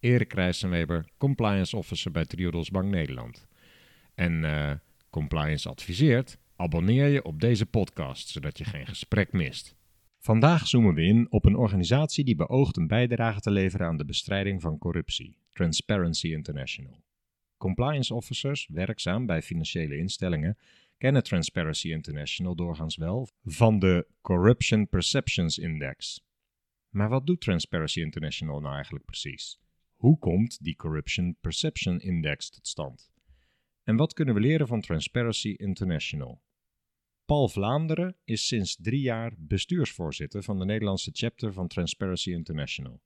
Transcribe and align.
Erik 0.00 0.32
Rijssenweber, 0.32 1.04
compliance 1.18 1.76
officer 1.76 2.10
bij 2.10 2.24
Triodos 2.24 2.70
Bank 2.70 2.90
Nederland. 2.90 3.46
En 4.14 4.42
uh, 4.42 4.72
compliance 5.10 5.68
adviseert, 5.68 6.38
abonneer 6.56 7.06
je 7.06 7.24
op 7.24 7.40
deze 7.40 7.66
podcast, 7.66 8.28
zodat 8.28 8.58
je 8.58 8.64
geen 8.64 8.86
gesprek 8.86 9.32
mist. 9.32 9.76
Vandaag 10.18 10.66
zoomen 10.66 10.94
we 10.94 11.02
in 11.02 11.26
op 11.30 11.44
een 11.44 11.56
organisatie 11.56 12.24
die 12.24 12.34
beoogt 12.36 12.76
een 12.76 12.86
bijdrage 12.86 13.40
te 13.40 13.50
leveren 13.50 13.86
aan 13.86 13.96
de 13.96 14.04
bestrijding 14.04 14.60
van 14.60 14.78
corruptie, 14.78 15.36
Transparency 15.52 16.28
International. 16.28 17.02
Compliance 17.56 18.14
officers, 18.14 18.68
werkzaam 18.72 19.26
bij 19.26 19.42
financiële 19.42 19.96
instellingen, 19.96 20.58
kennen 20.98 21.22
Transparency 21.22 21.90
International 21.90 22.54
doorgaans 22.54 22.96
wel 22.96 23.28
van 23.44 23.78
de 23.78 24.06
Corruption 24.20 24.88
Perceptions 24.88 25.58
Index. 25.58 26.24
Maar 26.88 27.08
wat 27.08 27.26
doet 27.26 27.40
Transparency 27.40 28.00
International 28.00 28.60
nou 28.60 28.74
eigenlijk 28.74 29.04
precies? 29.04 29.60
Hoe 30.00 30.18
komt 30.18 30.64
die 30.64 30.76
Corruption 30.76 31.36
Perception 31.40 32.00
Index 32.00 32.50
tot 32.50 32.66
stand? 32.66 33.10
En 33.84 33.96
wat 33.96 34.12
kunnen 34.12 34.34
we 34.34 34.40
leren 34.40 34.66
van 34.66 34.80
Transparency 34.80 35.48
International? 35.48 36.42
Paul 37.24 37.48
Vlaanderen 37.48 38.16
is 38.24 38.46
sinds 38.46 38.76
drie 38.76 39.00
jaar 39.00 39.32
bestuursvoorzitter 39.38 40.42
van 40.42 40.58
de 40.58 40.64
Nederlandse 40.64 41.10
chapter 41.12 41.52
van 41.52 41.68
Transparency 41.68 42.30
International. 42.30 43.00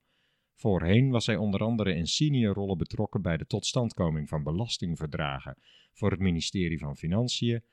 Voorheen 0.53 1.09
was 1.09 1.25
hij 1.25 1.35
onder 1.35 1.59
andere 1.59 1.93
in 1.93 2.07
senior 2.07 2.53
rollen 2.53 2.77
betrokken 2.77 3.21
bij 3.21 3.37
de 3.37 3.45
totstandkoming 3.45 4.29
van 4.29 4.43
belastingverdragen 4.43 5.57
voor 5.93 6.11
het 6.11 6.19
ministerie 6.19 6.79
van 6.79 6.97
Financiën, 6.97 7.63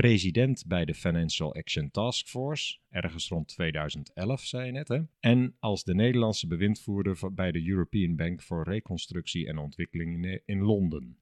president 0.00 0.64
bij 0.66 0.84
de 0.84 0.94
Financial 0.94 1.54
Action 1.54 1.90
Task 1.90 2.26
Force, 2.26 2.78
ergens 2.88 3.28
rond 3.28 3.48
2011 3.48 4.40
zei 4.40 4.66
je 4.66 4.72
net, 4.72 4.88
hè? 4.88 5.00
en 5.20 5.56
als 5.58 5.84
de 5.84 5.94
Nederlandse 5.94 6.46
bewindvoerder 6.46 7.34
bij 7.34 7.52
de 7.52 7.68
European 7.68 8.16
Bank 8.16 8.42
voor 8.42 8.64
Reconstructie 8.64 9.46
en 9.46 9.58
Ontwikkeling 9.58 10.40
in 10.44 10.60
Londen. 10.60 11.18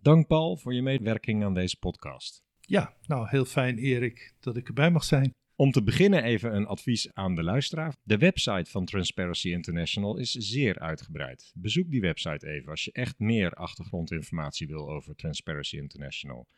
Dank 0.00 0.26
Paul 0.26 0.56
voor 0.56 0.74
je 0.74 0.82
medewerking 0.82 1.44
aan 1.44 1.54
deze 1.54 1.78
podcast. 1.78 2.42
Ja, 2.60 2.96
nou 3.06 3.28
heel 3.28 3.44
fijn 3.44 3.78
Erik 3.78 4.34
dat 4.40 4.56
ik 4.56 4.68
erbij 4.68 4.90
mag 4.90 5.04
zijn. 5.04 5.34
Om 5.56 5.70
te 5.70 5.82
beginnen 5.82 6.22
even 6.22 6.54
een 6.54 6.66
advies 6.66 7.14
aan 7.14 7.34
de 7.34 7.42
luisteraar. 7.42 7.94
De 8.02 8.18
website 8.18 8.70
van 8.70 8.84
Transparency 8.84 9.50
International 9.50 10.16
is 10.16 10.30
zeer 10.30 10.78
uitgebreid. 10.78 11.52
Bezoek 11.54 11.90
die 11.90 12.00
website 12.00 12.48
even 12.48 12.70
als 12.70 12.84
je 12.84 12.92
echt 12.92 13.18
meer 13.18 13.50
achtergrondinformatie 13.50 14.66
wil 14.66 14.90
over 14.90 15.14
Transparency 15.14 15.76
International. 15.76 16.48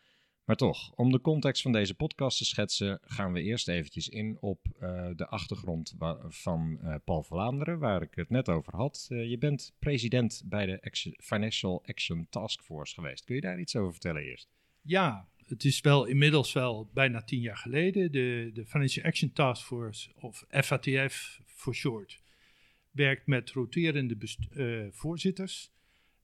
Maar 0.44 0.56
toch, 0.56 0.92
om 0.92 1.12
de 1.12 1.20
context 1.20 1.62
van 1.62 1.72
deze 1.72 1.94
podcast 1.94 2.38
te 2.38 2.44
schetsen, 2.44 2.98
gaan 3.02 3.33
we 3.33 3.42
eerst 3.42 3.69
eventjes 3.69 4.08
in 4.08 4.36
op 4.41 4.66
uh, 4.80 5.08
de 5.16 5.27
achtergrond 5.27 5.94
van 6.28 6.78
uh, 6.82 6.94
Paul 7.05 7.22
Vlaanderen, 7.22 7.78
waar 7.78 8.03
ik 8.03 8.14
het 8.14 8.31
net 8.31 8.48
over 8.48 8.76
had. 8.76 9.09
Uh, 9.10 9.31
je 9.31 9.38
bent 9.38 9.75
president 9.78 10.42
bij 10.44 10.66
de 10.66 11.14
Financial 11.19 11.82
Action 11.87 12.26
Task 12.31 12.62
Force 12.62 12.94
geweest. 12.94 13.25
Kun 13.25 13.34
je 13.34 13.41
daar 13.41 13.60
iets 13.60 13.76
over 13.76 13.92
vertellen 13.92 14.22
eerst? 14.22 14.48
Ja, 14.82 15.28
het 15.47 15.64
is 15.64 15.81
wel 15.81 16.04
inmiddels 16.04 16.53
wel 16.53 16.91
bijna 16.93 17.22
tien 17.22 17.41
jaar 17.41 17.56
geleden. 17.56 18.12
De, 18.12 18.50
de 18.53 18.66
Financial 18.66 19.04
Action 19.04 19.32
Task 19.32 19.66
Force, 19.66 20.10
of 20.14 20.44
FATF 20.48 21.41
voor 21.44 21.75
short, 21.75 22.22
werkt 22.91 23.26
met 23.26 23.50
roterende 23.50 24.16
voorzitters 24.91 25.72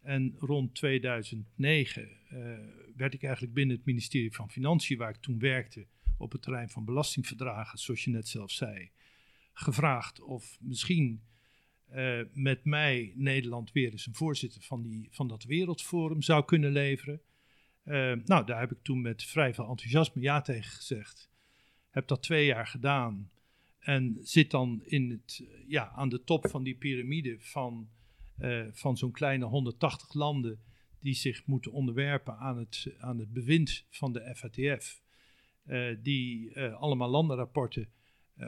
en 0.06 0.34
rond 0.38 0.74
2009 0.74 2.08
uh, 2.32 2.52
eh, 2.52 2.58
werd 2.96 3.14
ik 3.14 3.22
eigenlijk 3.22 3.54
binnen 3.54 3.76
het 3.76 3.84
ministerie 3.84 4.34
van 4.34 4.50
Financiën, 4.50 4.98
waar 4.98 5.10
ik 5.10 5.16
toen 5.16 5.38
werkte, 5.38 5.86
op 6.18 6.32
het 6.32 6.42
terrein 6.42 6.68
van 6.68 6.84
belastingverdragen, 6.84 7.78
zoals 7.78 8.04
je 8.04 8.10
net 8.10 8.28
zelf 8.28 8.50
zei, 8.50 8.90
gevraagd 9.52 10.20
of 10.20 10.58
misschien 10.60 11.22
uh, 11.94 12.20
met 12.32 12.64
mij 12.64 13.12
Nederland 13.14 13.72
weer 13.72 13.90
eens 13.90 14.06
een 14.06 14.14
voorzitter 14.14 14.62
van, 14.62 14.82
die, 14.82 15.08
van 15.10 15.28
dat 15.28 15.44
wereldforum 15.44 16.22
zou 16.22 16.44
kunnen 16.44 16.72
leveren. 16.72 17.20
Uh, 17.84 18.12
nou, 18.24 18.46
daar 18.46 18.60
heb 18.60 18.72
ik 18.72 18.82
toen 18.82 19.00
met 19.00 19.22
vrij 19.22 19.54
veel 19.54 19.68
enthousiasme 19.68 20.22
ja 20.22 20.40
tegen 20.40 20.70
gezegd. 20.70 21.30
Heb 21.90 22.08
dat 22.08 22.22
twee 22.22 22.46
jaar 22.46 22.66
gedaan 22.66 23.30
en 23.78 24.18
zit 24.22 24.50
dan 24.50 24.82
in 24.84 25.10
het, 25.10 25.44
ja, 25.68 25.90
aan 25.90 26.08
de 26.08 26.24
top 26.24 26.48
van 26.48 26.62
die 26.62 26.74
piramide 26.74 27.36
van 27.38 27.88
uh, 28.38 28.66
van 28.72 28.96
zo'n 28.96 29.12
kleine 29.12 29.44
180 29.44 30.14
landen 30.14 30.60
die 31.00 31.14
zich 31.14 31.46
moeten 31.46 31.72
onderwerpen 31.72 32.36
aan 32.38 32.58
het, 32.58 32.94
aan 32.98 33.18
het 33.18 33.32
bewind 33.32 33.84
van 33.90 34.12
de 34.12 34.34
FATF. 34.34 35.02
Eh, 35.64 35.96
die 36.02 36.54
uh, 36.54 36.74
allemaal 36.74 37.08
landenrapporten 37.08 37.88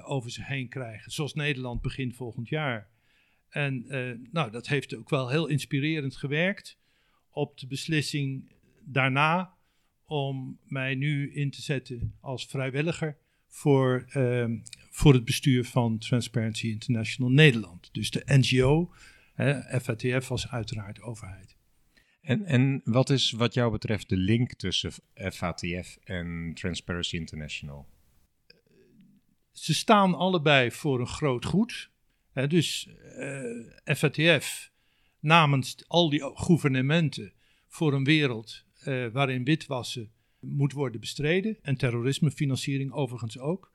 over 0.03 0.31
zich 0.31 0.47
heen 0.47 0.69
krijgen, 0.69 1.12
zoals 1.12 1.34
Nederland 1.34 1.82
begin 1.82 2.15
volgend 2.15 2.48
jaar. 2.48 2.91
En 3.48 3.84
nou, 4.32 4.50
dat 4.50 4.66
heeft 4.66 4.94
ook 4.94 5.10
wel 5.10 5.28
heel 5.28 5.47
inspirerend 5.47 6.16
gewerkt 6.16 6.78
op 7.31 7.59
de 7.59 7.66
beslissing 7.66 8.53
daarna 8.81 9.54
om 10.04 10.59
mij 10.65 10.94
nu 10.94 11.32
in 11.32 11.50
te 11.50 11.62
zetten 11.62 12.15
als 12.21 12.47
vrijwilliger 12.47 13.16
voor, 13.47 14.04
voor 14.91 15.15
het 15.15 15.25
bestuur 15.25 15.65
van 15.65 15.98
Transparency 15.98 16.69
International 16.69 17.31
Nederland. 17.31 17.88
Dus 17.93 18.10
de 18.10 18.22
NGO 18.27 18.91
FATF 19.81 20.28
was 20.28 20.50
uiteraard 20.50 21.00
overheid. 21.00 21.56
En, 22.21 22.44
en 22.44 22.81
wat 22.84 23.10
is 23.10 23.31
wat 23.31 23.54
jou 23.54 23.72
betreft 23.72 24.09
de 24.09 24.16
link 24.16 24.53
tussen 24.53 24.93
FATF 25.15 25.99
en 26.04 26.53
Transparency 26.54 27.16
International? 27.16 27.88
Ze 29.53 29.75
staan 29.75 30.15
allebei 30.15 30.71
voor 30.71 31.00
een 31.00 31.06
groot 31.06 31.44
goed. 31.44 31.91
dus 32.32 32.88
uh, 33.16 33.77
eh, 33.84 33.97
FATF 33.97 34.71
namens 35.21 35.88
al 35.88 36.10
die 36.10 36.21
gouvernementen 36.34 37.32
voor 37.69 37.93
een 37.93 38.04
wereld 38.04 38.65
uh, 38.87 39.06
waarin 39.06 39.44
witwassen 39.44 40.12
moet 40.41 40.72
worden 40.72 41.00
bestreden 41.00 41.59
en 41.62 41.77
terrorismefinanciering 41.77 42.93
overigens 42.93 43.38
ook. 43.38 43.72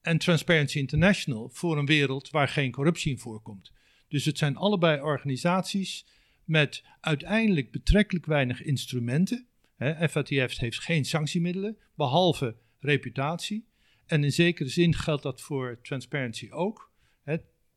En 0.00 0.18
Transparency 0.18 0.78
International 0.78 1.48
voor 1.48 1.78
een 1.78 1.86
wereld 1.86 2.30
waar 2.30 2.48
geen 2.48 2.70
corruptie 2.70 3.12
in 3.12 3.18
voorkomt. 3.18 3.72
Dus 4.10 4.24
het 4.24 4.38
zijn 4.38 4.56
allebei 4.56 5.00
organisaties 5.00 6.06
met 6.44 6.84
uiteindelijk 7.00 7.70
betrekkelijk 7.70 8.26
weinig 8.26 8.62
instrumenten. 8.62 9.46
Hè, 9.76 10.08
FATF 10.08 10.58
heeft 10.58 10.80
geen 10.80 11.04
sanctiemiddelen, 11.04 11.78
behalve 11.94 12.56
reputatie. 12.78 13.68
En 14.06 14.24
in 14.24 14.32
zekere 14.32 14.68
zin 14.68 14.94
geldt 14.94 15.22
dat 15.22 15.40
voor 15.40 15.78
transparency 15.82 16.50
ook. 16.50 16.88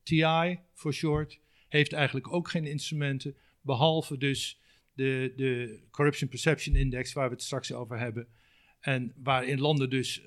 TI, 0.02 0.58
voor 0.72 0.92
short, 0.92 1.40
heeft 1.68 1.92
eigenlijk 1.92 2.32
ook 2.32 2.48
geen 2.48 2.66
instrumenten, 2.66 3.36
behalve 3.60 4.16
dus 4.16 4.60
de, 4.92 5.32
de 5.36 5.80
Corruption 5.90 6.28
Perception 6.28 6.76
Index, 6.76 7.12
waar 7.12 7.28
we 7.28 7.34
het 7.34 7.42
straks 7.42 7.72
over 7.72 7.98
hebben. 7.98 8.28
En 8.80 9.12
waarin 9.16 9.60
landen 9.60 9.90
dus 9.90 10.22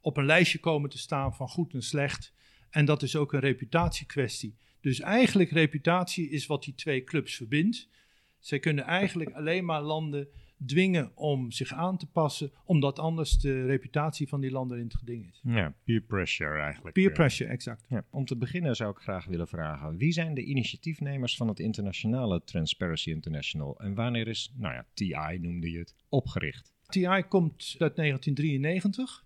op 0.00 0.16
een 0.16 0.26
lijstje 0.26 0.58
komen 0.58 0.90
te 0.90 0.98
staan 0.98 1.34
van 1.34 1.48
goed 1.48 1.74
en 1.74 1.82
slecht. 1.82 2.34
En 2.70 2.84
dat 2.84 3.02
is 3.02 3.16
ook 3.16 3.32
een 3.32 3.40
reputatiekwestie. 3.40 4.56
Dus 4.80 5.00
eigenlijk 5.00 5.50
reputatie 5.50 6.30
is 6.30 6.46
wat 6.46 6.62
die 6.62 6.74
twee 6.74 7.04
clubs 7.04 7.36
verbindt. 7.36 7.88
Zij 8.38 8.58
kunnen 8.58 8.84
eigenlijk 8.84 9.32
alleen 9.32 9.64
maar 9.64 9.82
landen 9.82 10.28
dwingen 10.66 11.12
om 11.14 11.50
zich 11.50 11.72
aan 11.72 11.96
te 11.96 12.06
passen, 12.06 12.52
omdat 12.64 12.98
anders 12.98 13.38
de 13.38 13.66
reputatie 13.66 14.28
van 14.28 14.40
die 14.40 14.50
landen 14.50 14.78
in 14.78 14.84
het 14.84 14.94
geding 14.94 15.28
is. 15.28 15.40
Ja, 15.42 15.74
peer 15.84 16.00
pressure 16.00 16.60
eigenlijk. 16.60 16.94
Peer 16.94 17.12
pressure, 17.12 17.50
exact. 17.50 17.84
Ja, 17.88 18.04
om 18.10 18.24
te 18.24 18.36
beginnen 18.36 18.76
zou 18.76 18.90
ik 18.90 18.98
graag 18.98 19.24
willen 19.24 19.48
vragen, 19.48 19.96
wie 19.96 20.12
zijn 20.12 20.34
de 20.34 20.44
initiatiefnemers 20.44 21.36
van 21.36 21.48
het 21.48 21.60
internationale 21.60 22.44
Transparency 22.44 23.10
International 23.10 23.80
en 23.80 23.94
wanneer 23.94 24.28
is, 24.28 24.52
nou 24.56 24.74
ja, 24.74 24.86
TI 24.94 25.38
noemde 25.40 25.70
je 25.70 25.78
het, 25.78 25.94
opgericht? 26.08 26.72
TI 26.86 27.22
komt 27.28 27.74
uit 27.78 27.96
1993. 27.96 29.24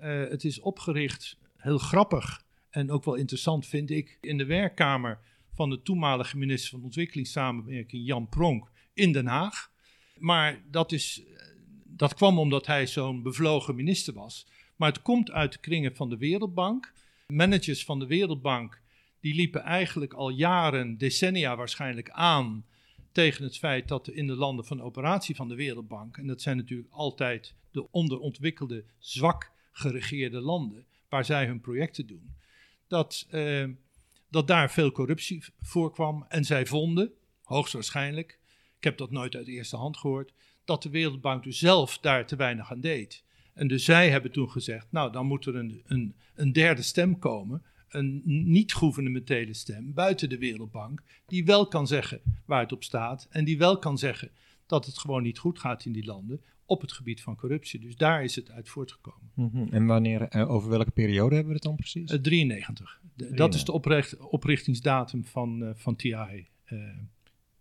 Uh, 0.00 0.22
eh, 0.22 0.30
het 0.30 0.44
is 0.44 0.60
opgericht, 0.60 1.38
heel 1.56 1.78
grappig, 1.78 2.43
en 2.74 2.90
ook 2.90 3.04
wel 3.04 3.14
interessant 3.14 3.66
vind 3.66 3.90
ik, 3.90 4.18
in 4.20 4.38
de 4.38 4.44
werkkamer 4.44 5.18
van 5.52 5.70
de 5.70 5.82
toenmalige 5.82 6.38
minister 6.38 6.70
van 6.70 6.82
Ontwikkelingssamenwerking, 6.82 8.06
Jan 8.06 8.28
Pronk, 8.28 8.70
in 8.94 9.12
Den 9.12 9.26
Haag. 9.26 9.70
Maar 10.18 10.62
dat, 10.70 10.92
is, 10.92 11.22
dat 11.84 12.14
kwam 12.14 12.38
omdat 12.38 12.66
hij 12.66 12.86
zo'n 12.86 13.22
bevlogen 13.22 13.74
minister 13.74 14.14
was. 14.14 14.46
Maar 14.76 14.88
het 14.88 15.02
komt 15.02 15.30
uit 15.30 15.52
de 15.52 15.58
kringen 15.58 15.96
van 15.96 16.08
de 16.08 16.16
Wereldbank. 16.16 16.92
Managers 17.26 17.84
van 17.84 17.98
de 17.98 18.06
Wereldbank 18.06 18.82
die 19.20 19.34
liepen 19.34 19.62
eigenlijk 19.62 20.12
al 20.12 20.28
jaren, 20.28 20.98
decennia 20.98 21.56
waarschijnlijk 21.56 22.10
aan 22.10 22.64
tegen 23.12 23.44
het 23.44 23.58
feit 23.58 23.88
dat 23.88 24.08
in 24.08 24.26
de 24.26 24.36
landen 24.36 24.64
van 24.64 24.82
operatie 24.82 25.34
van 25.34 25.48
de 25.48 25.54
Wereldbank, 25.54 26.16
en 26.16 26.26
dat 26.26 26.42
zijn 26.42 26.56
natuurlijk 26.56 26.90
altijd 26.90 27.54
de 27.70 27.90
onderontwikkelde, 27.90 28.84
zwak 28.98 29.52
geregeerde 29.72 30.40
landen 30.40 30.86
waar 31.08 31.24
zij 31.24 31.46
hun 31.46 31.60
projecten 31.60 32.06
doen, 32.06 32.34
dat, 32.88 33.26
eh, 33.30 33.68
dat 34.30 34.46
daar 34.46 34.70
veel 34.70 34.92
corruptie 34.92 35.44
voorkwam. 35.60 36.24
En 36.28 36.44
zij 36.44 36.66
vonden, 36.66 37.12
hoogstwaarschijnlijk, 37.42 38.38
ik 38.78 38.84
heb 38.84 38.98
dat 38.98 39.10
nooit 39.10 39.34
uit 39.34 39.48
eerste 39.48 39.76
hand 39.76 39.96
gehoord, 39.96 40.32
dat 40.64 40.82
de 40.82 40.90
Wereldbank 40.90 41.44
dus 41.44 41.58
zelf 41.58 41.98
daar 41.98 42.26
te 42.26 42.36
weinig 42.36 42.70
aan 42.70 42.80
deed. 42.80 43.24
En 43.54 43.68
dus 43.68 43.84
zij 43.84 44.10
hebben 44.10 44.30
toen 44.30 44.50
gezegd, 44.50 44.86
nou 44.90 45.12
dan 45.12 45.26
moet 45.26 45.46
er 45.46 45.56
een, 45.56 45.82
een, 45.86 46.14
een 46.34 46.52
derde 46.52 46.82
stem 46.82 47.18
komen, 47.18 47.62
een 47.88 48.22
niet-gouvernementele 48.24 49.54
stem 49.54 49.92
buiten 49.94 50.28
de 50.28 50.38
Wereldbank, 50.38 51.02
die 51.26 51.44
wel 51.44 51.68
kan 51.68 51.86
zeggen 51.86 52.20
waar 52.44 52.60
het 52.60 52.72
op 52.72 52.84
staat 52.84 53.26
en 53.30 53.44
die 53.44 53.58
wel 53.58 53.78
kan 53.78 53.98
zeggen 53.98 54.30
dat 54.66 54.86
het 54.86 54.98
gewoon 54.98 55.22
niet 55.22 55.38
goed 55.38 55.58
gaat 55.58 55.84
in 55.84 55.92
die 55.92 56.04
landen 56.04 56.42
op 56.66 56.80
het 56.80 56.92
gebied 56.92 57.22
van 57.22 57.36
corruptie. 57.36 57.80
Dus 57.80 57.96
daar 57.96 58.24
is 58.24 58.36
het 58.36 58.50
uit 58.50 58.68
voortgekomen. 58.68 59.30
Mhm. 59.34 59.74
En 59.74 59.86
wanneer, 59.86 60.22
eh, 60.22 60.50
over 60.50 60.70
welke 60.70 60.90
periode 60.90 61.34
hebben 61.34 61.52
we 61.52 61.58
het 61.58 61.68
dan 61.68 61.76
precies? 61.76 62.12
Uh, 62.12 62.18
93. 62.18 63.00
Dat 63.14 63.54
is 63.54 63.64
de 63.64 63.72
opricht, 63.72 64.16
oprichtingsdatum 64.16 65.24
van, 65.24 65.62
uh, 65.62 65.70
van 65.74 65.96
TI 65.96 66.46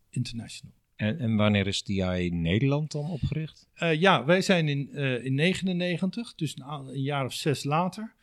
International. 0.10 0.76
En, 0.96 1.20
en, 1.20 1.36
wanneer 1.36 1.68
is 1.68 1.82
TI 1.82 2.30
Nederland 2.32 2.92
dan 2.92 3.10
opgericht? 3.10 3.68
ja, 3.76 4.26
wij 4.26 4.42
zijn 4.42 4.68
in, 4.68 4.94
in 5.24 5.34
99, 5.34 6.36
dus 6.36 6.58
een, 6.58 6.70
een, 6.70 7.02
jaar 7.02 7.26
of 7.26 7.34
zes 7.34 7.64
later. 7.64 8.14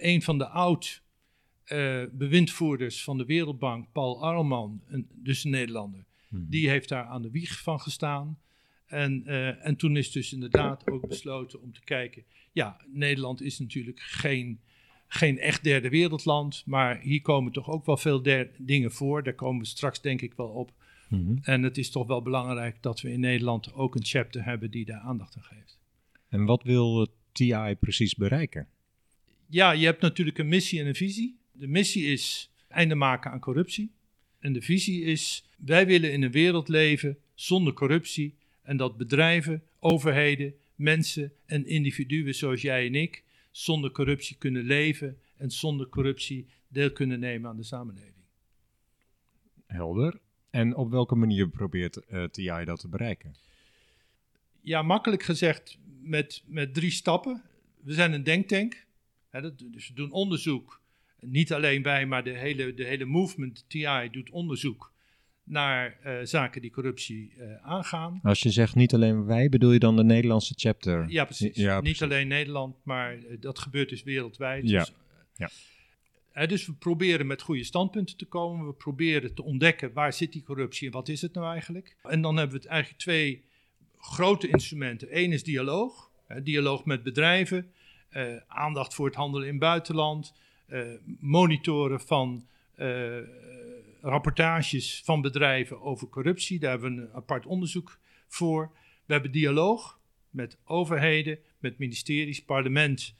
een 0.00 0.22
van 0.22 0.38
de 0.38 0.48
oud 0.48 1.02
bewindvoerders 2.12 3.04
van 3.04 3.18
de 3.18 3.24
Wereldbank, 3.24 3.92
Paul 3.92 4.22
Arlman, 4.22 4.82
een, 4.86 5.08
dus 5.12 5.44
een 5.44 5.50
Nederlander, 5.50 6.04
hmm. 6.28 6.46
die 6.48 6.68
heeft 6.68 6.88
daar 6.88 7.04
aan 7.04 7.22
de 7.22 7.30
wieg 7.30 7.62
van 7.62 7.80
gestaan. 7.80 8.38
En, 8.90 9.22
uh, 9.26 9.66
en 9.66 9.76
toen 9.76 9.96
is 9.96 10.12
dus 10.12 10.32
inderdaad 10.32 10.90
ook 10.90 11.08
besloten 11.08 11.62
om 11.62 11.72
te 11.72 11.84
kijken. 11.84 12.24
Ja, 12.52 12.76
Nederland 12.92 13.42
is 13.42 13.58
natuurlijk 13.58 14.00
geen, 14.00 14.60
geen 15.06 15.38
echt 15.38 15.64
derde 15.64 15.88
wereldland. 15.88 16.62
Maar 16.66 17.00
hier 17.00 17.22
komen 17.22 17.52
toch 17.52 17.70
ook 17.70 17.86
wel 17.86 17.96
veel 17.96 18.22
dingen 18.58 18.92
voor. 18.92 19.22
Daar 19.22 19.34
komen 19.34 19.60
we 19.60 19.66
straks 19.66 20.00
denk 20.00 20.20
ik 20.20 20.34
wel 20.34 20.48
op. 20.48 20.72
Mm 21.08 21.38
En 21.42 21.62
het 21.62 21.78
is 21.78 21.90
toch 21.90 22.06
wel 22.06 22.22
belangrijk 22.22 22.76
dat 22.80 23.00
we 23.00 23.12
in 23.12 23.20
Nederland 23.20 23.72
ook 23.72 23.94
een 23.94 24.04
chapter 24.04 24.44
hebben 24.44 24.70
die 24.70 24.84
daar 24.84 25.00
aandacht 25.00 25.36
aan 25.36 25.42
geeft. 25.42 25.78
En 26.28 26.44
wat 26.44 26.62
wil 26.62 27.06
TI 27.32 27.76
precies 27.80 28.14
bereiken? 28.14 28.68
Ja, 29.46 29.72
je 29.72 29.84
hebt 29.84 30.00
natuurlijk 30.00 30.38
een 30.38 30.48
missie 30.48 30.80
en 30.80 30.86
een 30.86 30.94
visie. 30.94 31.38
De 31.52 31.66
missie 31.66 32.04
is 32.04 32.50
einde 32.68 32.94
maken 32.94 33.30
aan 33.30 33.40
corruptie. 33.40 33.92
En 34.38 34.52
de 34.52 34.62
visie 34.62 35.02
is: 35.04 35.44
wij 35.56 35.86
willen 35.86 36.12
in 36.12 36.22
een 36.22 36.30
wereld 36.30 36.68
leven 36.68 37.18
zonder 37.34 37.72
corruptie 37.72 38.38
en 38.70 38.76
dat 38.76 38.96
bedrijven, 38.96 39.62
overheden, 39.78 40.54
mensen 40.74 41.32
en 41.46 41.66
individuen 41.66 42.34
zoals 42.34 42.62
jij 42.62 42.86
en 42.86 42.94
ik 42.94 43.24
zonder 43.50 43.90
corruptie 43.90 44.36
kunnen 44.36 44.62
leven 44.62 45.18
en 45.36 45.50
zonder 45.50 45.88
corruptie 45.88 46.46
deel 46.68 46.92
kunnen 46.92 47.20
nemen 47.20 47.50
aan 47.50 47.56
de 47.56 47.62
samenleving. 47.62 48.24
Helder. 49.66 50.20
En 50.50 50.76
op 50.76 50.90
welke 50.90 51.14
manier 51.14 51.48
probeert 51.48 51.96
uh, 51.96 52.22
eh, 52.22 52.30
TI 52.30 52.64
dat 52.64 52.80
te 52.80 52.88
bereiken? 52.88 53.34
Ja, 54.60 54.82
makkelijk 54.82 55.22
gezegd 55.22 55.78
met, 56.00 56.42
met 56.46 56.74
drie 56.74 56.90
stappen. 56.90 57.42
We 57.80 57.92
zijn 57.92 58.12
een 58.12 58.24
denktank. 58.24 58.86
Hè, 59.28 59.40
dat, 59.40 59.58
dus 59.58 59.88
we 59.88 59.94
doen 59.94 60.10
onderzoek. 60.10 60.80
Niet 61.20 61.52
alleen 61.52 61.82
wij, 61.82 62.06
maar 62.06 62.24
de 62.24 62.38
hele, 62.38 62.74
de 62.74 62.84
hele 62.84 63.04
movement 63.04 63.64
TI 63.68 64.08
doet 64.10 64.30
onderzoek 64.30 64.92
naar 65.50 65.96
uh, 66.06 66.18
zaken 66.22 66.60
die 66.60 66.70
corruptie 66.70 67.32
uh, 67.38 67.54
aangaan. 67.62 68.20
Als 68.22 68.40
je 68.40 68.50
zegt 68.50 68.74
niet 68.74 68.94
alleen 68.94 69.24
wij, 69.24 69.48
bedoel 69.48 69.72
je 69.72 69.78
dan 69.78 69.96
de 69.96 70.04
Nederlandse 70.04 70.54
chapter? 70.56 71.04
Ja, 71.08 71.24
precies. 71.24 71.56
Ja, 71.56 71.80
niet 71.80 72.02
alleen 72.02 72.28
Nederland, 72.28 72.76
maar 72.82 73.16
uh, 73.16 73.36
dat 73.40 73.58
gebeurt 73.58 73.88
dus 73.88 74.02
wereldwijd. 74.02 74.68
Ja. 74.68 74.78
Dus, 74.78 74.92
ja. 76.34 76.46
dus 76.46 76.66
we 76.66 76.72
proberen 76.72 77.26
met 77.26 77.42
goede 77.42 77.64
standpunten 77.64 78.16
te 78.16 78.24
komen. 78.24 78.66
We 78.66 78.72
proberen 78.72 79.34
te 79.34 79.42
ontdekken 79.42 79.92
waar 79.92 80.12
zit 80.12 80.32
die 80.32 80.42
corruptie 80.42 80.86
en 80.86 80.92
wat 80.92 81.08
is 81.08 81.22
het 81.22 81.34
nou 81.34 81.52
eigenlijk. 81.52 81.96
En 82.02 82.22
dan 82.22 82.36
hebben 82.36 82.56
we 82.56 82.62
het 82.62 82.70
eigenlijk 82.70 83.02
twee 83.02 83.44
grote 83.98 84.48
instrumenten. 84.48 85.18
Eén 85.18 85.32
is 85.32 85.42
dialoog. 85.42 86.10
dialoog 86.42 86.84
met 86.84 87.02
bedrijven. 87.02 87.72
aandacht 88.46 88.94
voor 88.94 89.06
het 89.06 89.14
handelen 89.14 89.48
in 89.48 89.58
buitenland. 89.58 90.34
monitoren 91.20 92.00
van 92.00 92.46
rapportages 94.00 95.02
van 95.04 95.20
bedrijven 95.20 95.80
over 95.80 96.08
corruptie. 96.08 96.58
Daar 96.58 96.70
hebben 96.70 96.96
we 96.96 97.02
een 97.02 97.12
apart 97.12 97.46
onderzoek 97.46 97.98
voor. 98.28 98.72
We 99.06 99.12
hebben 99.12 99.32
dialoog 99.32 100.00
met 100.30 100.58
overheden, 100.64 101.38
met 101.58 101.78
ministeries, 101.78 102.44
parlement, 102.44 103.14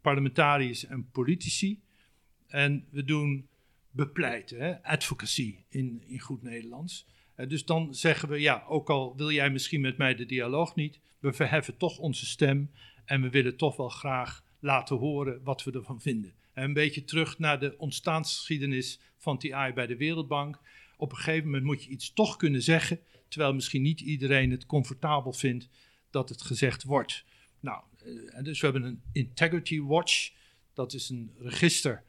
parlementariërs 0.00 0.86
en 0.86 1.10
politici. 1.10 1.82
En 2.46 2.86
we 2.90 3.04
doen 3.04 3.48
bepleiten, 3.90 4.82
advocacy 4.82 5.56
in, 5.68 6.02
in 6.06 6.20
goed 6.20 6.42
Nederlands. 6.42 7.06
Dus 7.48 7.64
dan 7.64 7.94
zeggen 7.94 8.28
we, 8.28 8.40
ja, 8.40 8.64
ook 8.68 8.90
al 8.90 9.16
wil 9.16 9.30
jij 9.30 9.50
misschien 9.50 9.80
met 9.80 9.96
mij 9.96 10.14
de 10.14 10.26
dialoog 10.26 10.74
niet, 10.74 11.00
we 11.18 11.32
verheffen 11.32 11.76
toch 11.76 11.98
onze 11.98 12.26
stem 12.26 12.70
en 13.04 13.22
we 13.22 13.30
willen 13.30 13.56
toch 13.56 13.76
wel 13.76 13.88
graag 13.88 14.44
laten 14.58 14.96
horen 14.96 15.40
wat 15.42 15.64
we 15.64 15.72
ervan 15.72 16.00
vinden. 16.00 16.34
Een 16.54 16.72
beetje 16.72 17.04
terug 17.04 17.38
naar 17.38 17.60
de 17.60 17.78
ontstaansgeschiedenis 17.78 19.00
van 19.16 19.38
TI 19.38 19.72
bij 19.74 19.86
de 19.86 19.96
Wereldbank. 19.96 20.60
Op 20.96 21.10
een 21.10 21.16
gegeven 21.16 21.44
moment 21.44 21.64
moet 21.64 21.84
je 21.84 21.90
iets 21.90 22.12
toch 22.12 22.36
kunnen 22.36 22.62
zeggen, 22.62 23.00
terwijl 23.28 23.54
misschien 23.54 23.82
niet 23.82 24.00
iedereen 24.00 24.50
het 24.50 24.66
comfortabel 24.66 25.32
vindt 25.32 25.68
dat 26.10 26.28
het 26.28 26.42
gezegd 26.42 26.82
wordt. 26.82 27.24
Nou, 27.60 27.82
eh, 27.98 28.42
dus 28.42 28.60
we 28.60 28.66
hebben 28.66 28.84
een 28.84 29.02
Integrity 29.12 29.80
Watch. 29.80 30.32
Dat 30.72 30.92
is 30.92 31.08
een 31.08 31.32
register 31.38 32.04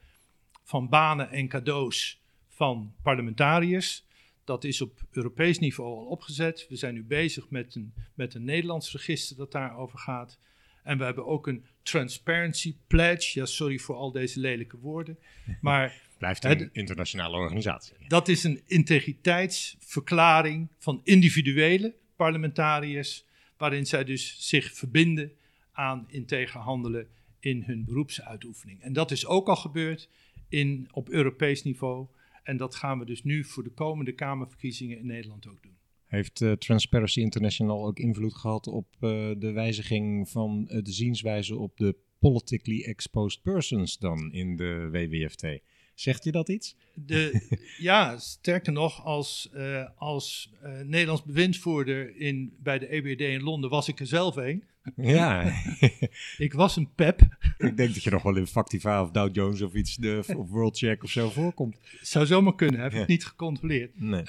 van 0.63 0.89
banen 0.89 1.29
en 1.29 1.47
cadeaus 1.47 2.21
van 2.47 2.95
parlementariërs. 3.01 4.05
Dat 4.43 4.63
is 4.63 4.81
op 4.81 5.01
Europees 5.11 5.59
niveau 5.59 5.97
al 5.97 6.05
opgezet. 6.05 6.65
We 6.69 6.75
zijn 6.75 6.93
nu 6.93 7.03
bezig 7.03 7.49
met 7.49 7.75
een, 7.75 7.93
met 8.13 8.33
een 8.33 8.43
Nederlands 8.43 8.91
register 8.91 9.35
dat 9.35 9.51
daarover 9.51 9.99
gaat. 9.99 10.39
En 10.83 10.97
we 10.97 11.03
hebben 11.03 11.25
ook 11.25 11.47
een 11.47 11.65
transparency 11.85 12.75
pledge. 12.87 13.39
Ja, 13.39 13.45
sorry 13.45 13.77
voor 13.77 13.95
al 13.95 14.11
deze 14.11 14.39
lelijke 14.39 14.77
woorden. 14.77 15.17
Maar. 15.61 16.03
Blijft 16.17 16.43
een 16.43 16.69
internationale 16.71 17.37
organisatie. 17.37 17.95
Dat 18.07 18.27
is 18.27 18.43
een 18.43 18.61
integriteitsverklaring 18.65 20.69
van 20.79 21.01
individuele 21.03 21.93
parlementariërs. 22.15 23.25
Waarin 23.57 23.85
zij 23.85 24.03
dus 24.03 24.35
zich 24.39 24.73
verbinden 24.73 25.31
aan 25.71 26.05
integer 26.07 26.59
handelen 26.59 27.07
in 27.39 27.63
hun 27.63 27.85
beroepsuitoefening. 27.85 28.81
En 28.81 28.93
dat 28.93 29.11
is 29.11 29.25
ook 29.25 29.47
al 29.47 29.55
gebeurd 29.55 30.09
in, 30.49 30.87
op 30.91 31.09
Europees 31.09 31.63
niveau. 31.63 32.07
En 32.43 32.57
dat 32.57 32.75
gaan 32.75 32.99
we 32.99 33.05
dus 33.05 33.23
nu 33.23 33.43
voor 33.43 33.63
de 33.63 33.69
komende 33.69 34.11
Kamerverkiezingen 34.11 34.97
in 34.97 35.05
Nederland 35.05 35.47
ook 35.47 35.63
doen. 35.63 35.77
Heeft 36.15 36.41
uh, 36.41 36.51
Transparency 36.51 37.19
International 37.19 37.85
ook 37.85 37.99
invloed 37.99 38.33
gehad 38.33 38.67
op 38.67 38.87
uh, 39.01 39.09
de 39.37 39.51
wijziging 39.51 40.29
van 40.29 40.69
uh, 40.71 40.83
de 40.83 40.91
zienswijze 40.91 41.57
op 41.57 41.77
de 41.77 41.95
politically 42.19 42.83
exposed 42.83 43.41
persons 43.41 43.97
dan 43.97 44.31
in 44.31 44.55
de 44.55 44.89
WWFT? 44.91 45.45
Zegt 45.93 46.23
je 46.23 46.31
dat 46.31 46.49
iets? 46.49 46.75
De, 46.93 47.41
ja, 47.77 48.17
sterker 48.17 48.73
nog, 48.73 49.05
als, 49.05 49.49
als 49.95 50.53
Nederlands 50.83 51.23
bewindvoerder 51.23 52.15
in, 52.17 52.53
bij 52.59 52.79
de 52.79 52.87
EBRD 52.87 53.21
in 53.21 53.43
Londen 53.43 53.69
was 53.69 53.87
ik 53.87 53.99
er 53.99 54.07
zelf 54.07 54.35
een. 54.35 54.63
Ja. 54.95 55.53
ik 56.37 56.53
was 56.53 56.75
een 56.75 56.89
pep. 56.95 57.21
ik 57.57 57.77
denk 57.77 57.93
dat 57.93 58.03
je 58.03 58.09
nog 58.09 58.23
wel 58.23 58.37
in 58.37 58.47
Factiva 58.47 59.01
of 59.01 59.11
Dow 59.11 59.35
Jones 59.35 59.61
of 59.61 59.73
iets, 59.73 59.95
de, 59.95 60.23
of 60.35 60.49
Worldcheck 60.49 61.03
of 61.03 61.09
zo 61.09 61.29
voorkomt. 61.29 61.79
Zou 62.01 62.25
zomaar 62.25 62.55
kunnen, 62.55 62.79
heb 62.79 62.93
ik 62.93 63.07
niet 63.07 63.25
gecontroleerd. 63.25 63.99
Nee. 63.99 64.23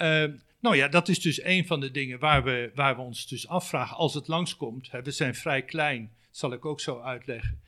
Nou 0.66 0.78
ja, 0.78 0.88
dat 0.88 1.08
is 1.08 1.20
dus 1.20 1.42
een 1.42 1.66
van 1.66 1.80
de 1.80 1.90
dingen 1.90 2.18
waar 2.18 2.44
we, 2.44 2.70
waar 2.74 2.96
we 2.96 3.02
ons 3.02 3.26
dus 3.26 3.48
afvragen 3.48 3.96
als 3.96 4.14
het 4.14 4.28
langskomt. 4.28 4.90
Hè, 4.90 5.02
we 5.02 5.10
zijn 5.10 5.34
vrij 5.34 5.62
klein, 5.62 6.12
zal 6.30 6.52
ik 6.52 6.64
ook 6.64 6.80
zo 6.80 7.00
uitleggen. 7.00 7.60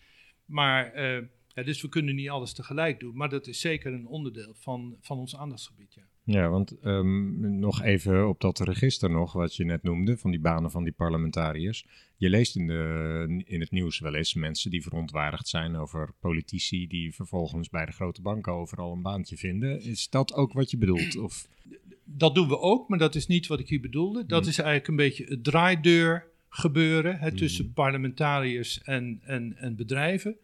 Maar, 0.44 0.96
uh, 0.96 1.24
ja, 1.54 1.62
dus 1.62 1.82
we 1.82 1.88
kunnen 1.88 2.14
niet 2.14 2.28
alles 2.28 2.52
tegelijk 2.52 3.00
doen. 3.00 3.16
Maar 3.16 3.28
dat 3.28 3.46
is 3.46 3.60
zeker 3.60 3.92
een 3.92 4.06
onderdeel 4.06 4.54
van, 4.54 4.96
van 5.00 5.18
ons 5.18 5.36
aandachtsgebied, 5.36 5.94
ja. 5.94 6.02
Ja, 6.30 6.48
want 6.48 6.84
um, 6.84 7.58
nog 7.58 7.82
even 7.82 8.28
op 8.28 8.40
dat 8.40 8.58
register 8.58 9.10
nog, 9.10 9.32
wat 9.32 9.56
je 9.56 9.64
net 9.64 9.82
noemde, 9.82 10.16
van 10.16 10.30
die 10.30 10.40
banen 10.40 10.70
van 10.70 10.84
die 10.84 10.92
parlementariërs. 10.92 11.86
Je 12.16 12.28
leest 12.28 12.56
in, 12.56 12.66
de, 12.66 13.42
in 13.44 13.60
het 13.60 13.70
nieuws 13.70 13.98
wel 13.98 14.14
eens 14.14 14.34
mensen 14.34 14.70
die 14.70 14.82
verontwaardigd 14.82 15.48
zijn 15.48 15.76
over 15.76 16.14
politici 16.20 16.86
die 16.86 17.14
vervolgens 17.14 17.68
bij 17.68 17.86
de 17.86 17.92
grote 17.92 18.22
banken 18.22 18.52
overal 18.52 18.92
een 18.92 19.02
baantje 19.02 19.36
vinden. 19.36 19.82
Is 19.82 20.08
dat 20.10 20.34
ook 20.34 20.52
wat 20.52 20.70
je 20.70 20.76
bedoelt? 20.76 21.16
Of? 21.16 21.48
dat 22.04 22.34
doen 22.34 22.48
we 22.48 22.58
ook, 22.58 22.88
maar 22.88 22.98
dat 22.98 23.14
is 23.14 23.26
niet 23.26 23.46
wat 23.46 23.60
ik 23.60 23.68
hier 23.68 23.80
bedoelde. 23.80 24.26
Dat 24.26 24.42
mm. 24.42 24.48
is 24.48 24.58
eigenlijk 24.58 24.88
een 24.88 24.96
beetje 24.96 25.24
het 25.24 25.44
draaideur 25.44 26.26
gebeuren 26.48 27.18
hè, 27.18 27.32
tussen 27.32 27.64
mm. 27.64 27.72
parlementariërs 27.72 28.82
en, 28.82 29.20
en, 29.24 29.56
en 29.56 29.76
bedrijven. 29.76 30.36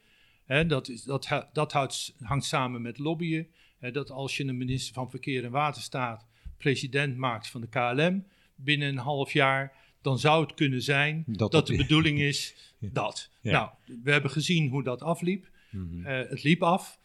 Hè, 0.45 0.67
dat 0.67 0.89
is, 0.89 1.03
dat, 1.03 1.49
dat 1.53 1.73
houdt, 1.73 2.15
hangt 2.21 2.45
samen 2.45 2.83
met 2.83 2.99
lobbyen. 2.99 3.47
Dat 3.93 4.11
als 4.11 4.37
je 4.37 4.45
een 4.45 4.57
minister 4.57 4.95
van 4.95 5.11
Verkeer 5.11 5.45
en 5.45 5.51
Waterstaat 5.51 6.27
president 6.59 7.17
maakt 7.17 7.49
van 7.49 7.61
de 7.61 7.69
KLM 7.69 8.25
binnen 8.57 8.89
een 8.89 8.99
half 8.99 9.33
jaar, 9.33 9.73
dan 10.03 10.19
zou 10.19 10.43
het 10.43 10.55
kunnen 10.55 10.83
zijn 10.83 11.25
dat, 11.27 11.67
de 11.67 11.77
bedoeling 11.77 12.21
is 12.21 12.55
dat. 12.81 13.31
Nou, 13.41 13.71
we 14.03 14.11
hebben 14.11 14.31
gezien 14.31 14.69
hoe 14.71 14.83
dat 14.83 15.03
afliep. 15.03 15.51
Mhm. 15.71 16.07
Eh, 16.07 16.29
het 16.29 16.43
liep 16.43 16.63
af. 16.63 16.99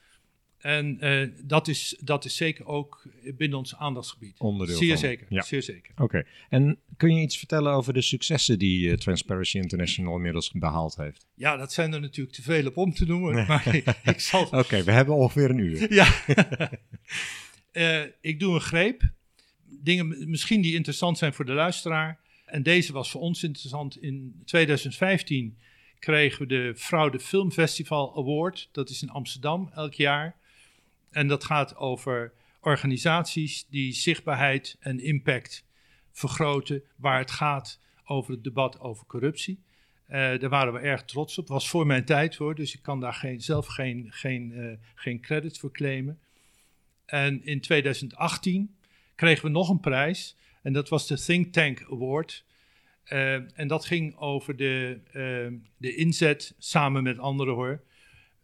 En 0.60 0.98
uh, 1.06 1.28
dat, 1.44 1.68
is, 1.68 1.98
dat 2.04 2.26
is 2.26 2.36
zeker 2.36 2.66
ook 2.66 3.04
binnen 3.38 3.58
ons 3.58 3.76
aandachtsgebied. 3.76 4.40
Onderdeel 4.40 4.78
zeer 4.78 4.90
van. 4.90 4.98
Zeker, 4.98 5.28
ja. 5.30 5.42
Zeer 5.42 5.64
zeker. 5.64 5.94
Oké. 5.98 6.24
En 6.50 6.80
kun 6.98 7.16
je 7.16 7.22
iets 7.22 7.38
vertellen 7.38 7.74
over 7.74 7.94
de 7.94 8.02
successen 8.02 8.60
die 8.60 8.88
uh, 8.88 8.96
Transparency 8.96 9.58
International 9.58 10.16
inmiddels 10.16 10.52
behaald 10.52 10.96
heeft? 10.96 11.28
Ja, 11.36 11.58
dat 11.58 11.74
zijn 11.74 11.94
er 11.94 12.02
natuurlijk 12.02 12.36
te 12.36 12.42
veel 12.42 12.68
op 12.68 12.78
om 12.78 12.94
te 12.94 13.06
noemen. 13.06 13.48
Maar 13.48 13.76
ik, 14.04 14.20
zal... 14.20 14.48
Oké, 14.52 14.84
we 14.84 14.92
hebben 14.92 15.16
ongeveer 15.16 15.50
een 15.50 15.58
uur. 15.58 15.94
ja. 15.94 16.14
uh, 17.74 18.04
ik 18.32 18.40
doe 18.40 18.54
een 18.54 18.62
greep. 18.62 19.02
Dingen 19.66 20.30
misschien 20.30 20.62
die 20.62 20.76
interessant 20.76 21.18
zijn 21.18 21.34
voor 21.34 21.46
de 21.46 21.54
luisteraar. 21.54 22.20
En 22.46 22.64
deze 22.64 22.94
was 22.94 23.12
voor 23.12 23.22
ons 23.22 23.44
interessant. 23.44 24.02
In 24.02 24.42
2015 24.46 25.58
kregen 26.00 26.42
we 26.42 26.48
de 26.48 26.74
Fraude 26.76 27.20
Filmfestival 27.20 28.18
Award. 28.18 28.70
Dat 28.72 28.90
is 28.90 29.02
in 29.02 29.10
Amsterdam 29.10 29.70
elk 29.74 29.94
jaar. 29.94 30.39
En 31.12 31.28
dat 31.28 31.44
gaat 31.44 31.76
over 31.76 32.34
organisaties 32.62 33.66
die 33.70 33.94
zichtbaarheid 33.94 34.78
en 34.80 35.00
impact 35.00 35.66
vergroten, 36.12 36.84
waar 36.96 37.18
het 37.18 37.32
gaat 37.32 37.80
over 38.06 38.32
het 38.32 38.44
debat 38.44 38.80
over 38.80 39.06
corruptie. 39.06 39.64
Uh, 40.08 40.16
daar 40.16 40.50
waren 40.50 40.74
we 40.74 40.80
erg 40.80 41.04
trots 41.04 41.38
op. 41.38 41.48
Was 41.48 41.70
voor 41.70 41.86
mijn 41.86 42.06
tijd 42.06 42.36
hoor, 42.36 42.56
dus 42.56 42.76
ik 42.76 42.82
kan 42.82 43.00
daar 43.00 43.14
geen, 43.14 43.42
zelf 43.42 43.68
geen, 43.68 44.08
geen, 44.10 44.52
uh, 44.52 44.74
geen 44.96 45.22
credit 45.22 45.60
voor 45.60 45.72
claimen. 45.72 46.20
En 47.06 47.46
in 47.46 47.62
2018 47.62 48.76
kregen 49.16 49.46
we 49.46 49.50
nog 49.50 49.70
een 49.70 49.80
prijs. 49.80 50.38
En 50.62 50.74
dat 50.74 50.90
was 50.90 51.08
de 51.08 51.20
Think 51.20 51.54
Tank 51.54 51.86
Award. 51.90 52.46
Uh, 53.06 53.60
en 53.60 53.68
dat 53.68 53.86
ging 53.86 54.18
over 54.18 54.56
de, 54.56 55.00
de 55.78 55.96
inzet, 55.96 56.56
samen 56.58 57.04
met 57.04 57.20
anderen 57.20 57.54
hoor, 57.54 57.84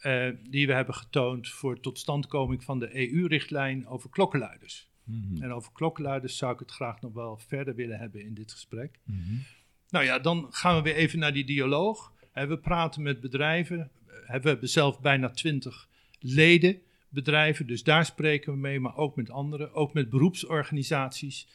uh, 0.01 0.29
die 0.49 0.67
we 0.67 0.73
hebben 0.73 0.95
getoond 0.95 1.49
voor 1.49 1.79
totstandkoming 1.79 2.63
van 2.63 2.79
de 2.79 3.11
EU-richtlijn 3.13 3.87
over 3.87 4.09
klokkenluiders. 4.09 4.89
Mm 5.03 5.23
-hmm. 5.27 5.43
En 5.43 5.51
over 5.51 5.71
klokkenluiders 5.71 6.37
zou 6.37 6.53
ik 6.53 6.59
het 6.59 6.71
graag 6.71 7.01
nog 7.01 7.13
wel 7.13 7.37
verder 7.37 7.75
willen 7.75 7.99
hebben 7.99 8.25
in 8.25 8.33
dit 8.33 8.51
gesprek. 8.51 8.99
Mm 9.03 9.23
-hmm. 9.27 9.43
Nou 9.89 10.05
ja, 10.05 10.19
dan 10.19 10.47
gaan 10.49 10.75
we 10.75 10.81
weer 10.81 10.95
even 10.95 11.19
naar 11.19 11.33
die 11.33 11.45
dialoog. 11.45 12.13
We 12.33 12.57
praten 12.57 13.01
met 13.01 13.21
bedrijven. 13.21 13.91
We 14.05 14.49
hebben 14.49 14.69
zelf 14.69 15.01
bijna 15.01 15.29
twintig 15.29 15.89
leden 16.19 16.81
bedrijven, 17.09 17.67
dus 17.67 17.83
daar 17.83 18.05
spreken 18.05 18.53
we 18.53 18.59
mee, 18.59 18.79
maar 18.79 18.97
ook 18.97 19.15
met 19.15 19.29
anderen, 19.29 19.73
ook 19.73 19.93
met 19.93 20.09
beroepsorganisaties. 20.09 21.47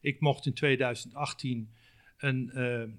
Ik 0.00 0.20
mocht 0.20 0.46
in 0.46 0.52
2018 0.52 1.70
een, 2.16 2.50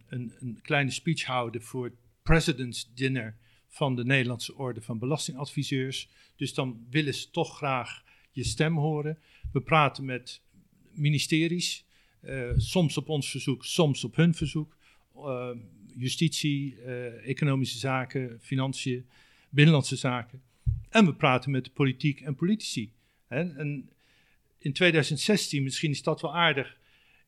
een, 0.10 0.34
een 0.39 0.60
kleine 0.62 0.92
speech 0.92 1.24
houden 1.24 1.62
voor 1.62 1.92
President's 2.24 2.92
Dinner 2.94 3.38
van 3.77 3.96
de 3.96 4.05
Nederlandse 4.05 4.55
Orde 4.55 4.81
van 4.81 5.00
Belastingadviseurs. 5.00 6.10
Dus 6.36 6.53
dan 6.53 6.86
willen 6.89 7.13
ze 7.13 7.29
toch 7.29 7.57
graag 7.57 8.03
je 8.31 8.43
stem 8.43 8.77
horen. 8.77 9.17
We 9.51 9.62
praten 9.62 10.05
met 10.05 10.41
ministeries, 10.91 11.86
uh, 12.22 12.51
soms 12.55 12.98
op 12.98 13.10
ons 13.10 13.29
verzoek, 13.29 13.65
soms 13.65 14.03
op 14.03 14.15
hun 14.15 14.34
verzoek. 14.34 14.77
Uh, 15.15 15.50
justitie, 15.96 16.75
uh, 16.75 17.27
economische 17.27 17.77
zaken, 17.77 18.39
financiën, 18.41 19.05
binnenlandse 19.50 19.96
zaken. 19.96 20.41
En 20.89 21.05
we 21.05 21.13
praten 21.13 21.51
met 21.51 21.65
de 21.65 21.72
politiek 21.72 22.22
en 22.22 22.36
politici. 22.36 22.91
Hè? 23.27 23.55
En 23.57 23.89
in 24.57 24.74
2016, 24.74 25.63
misschien 25.63 25.91
is 25.91 26.03
dat 26.03 26.22
wel 26.22 26.36
aardig, 26.36 26.77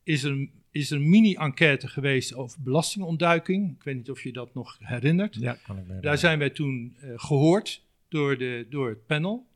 is 0.03 0.24
er 0.24 0.32
een 0.32 0.51
is 0.72 0.92
er 0.92 0.98
een 0.98 1.10
mini-enquête 1.10 1.88
geweest 1.88 2.34
over 2.34 2.62
belastingontduiking. 2.62 3.76
Ik 3.76 3.84
weet 3.84 3.96
niet 3.96 4.10
of 4.10 4.24
je 4.24 4.32
dat 4.32 4.54
nog 4.54 4.78
herinnert. 4.80 5.36
Ja, 5.36 5.54
kan 5.54 5.78
ik 5.78 5.88
me 5.88 6.00
Daar 6.00 6.18
zijn 6.18 6.40
wij 6.40 6.50
toen 6.50 6.96
uh, 7.04 7.14
gehoord 7.16 7.84
door, 8.08 8.38
de, 8.38 8.66
door 8.70 8.90
het 8.90 9.06
panel. 9.06 9.48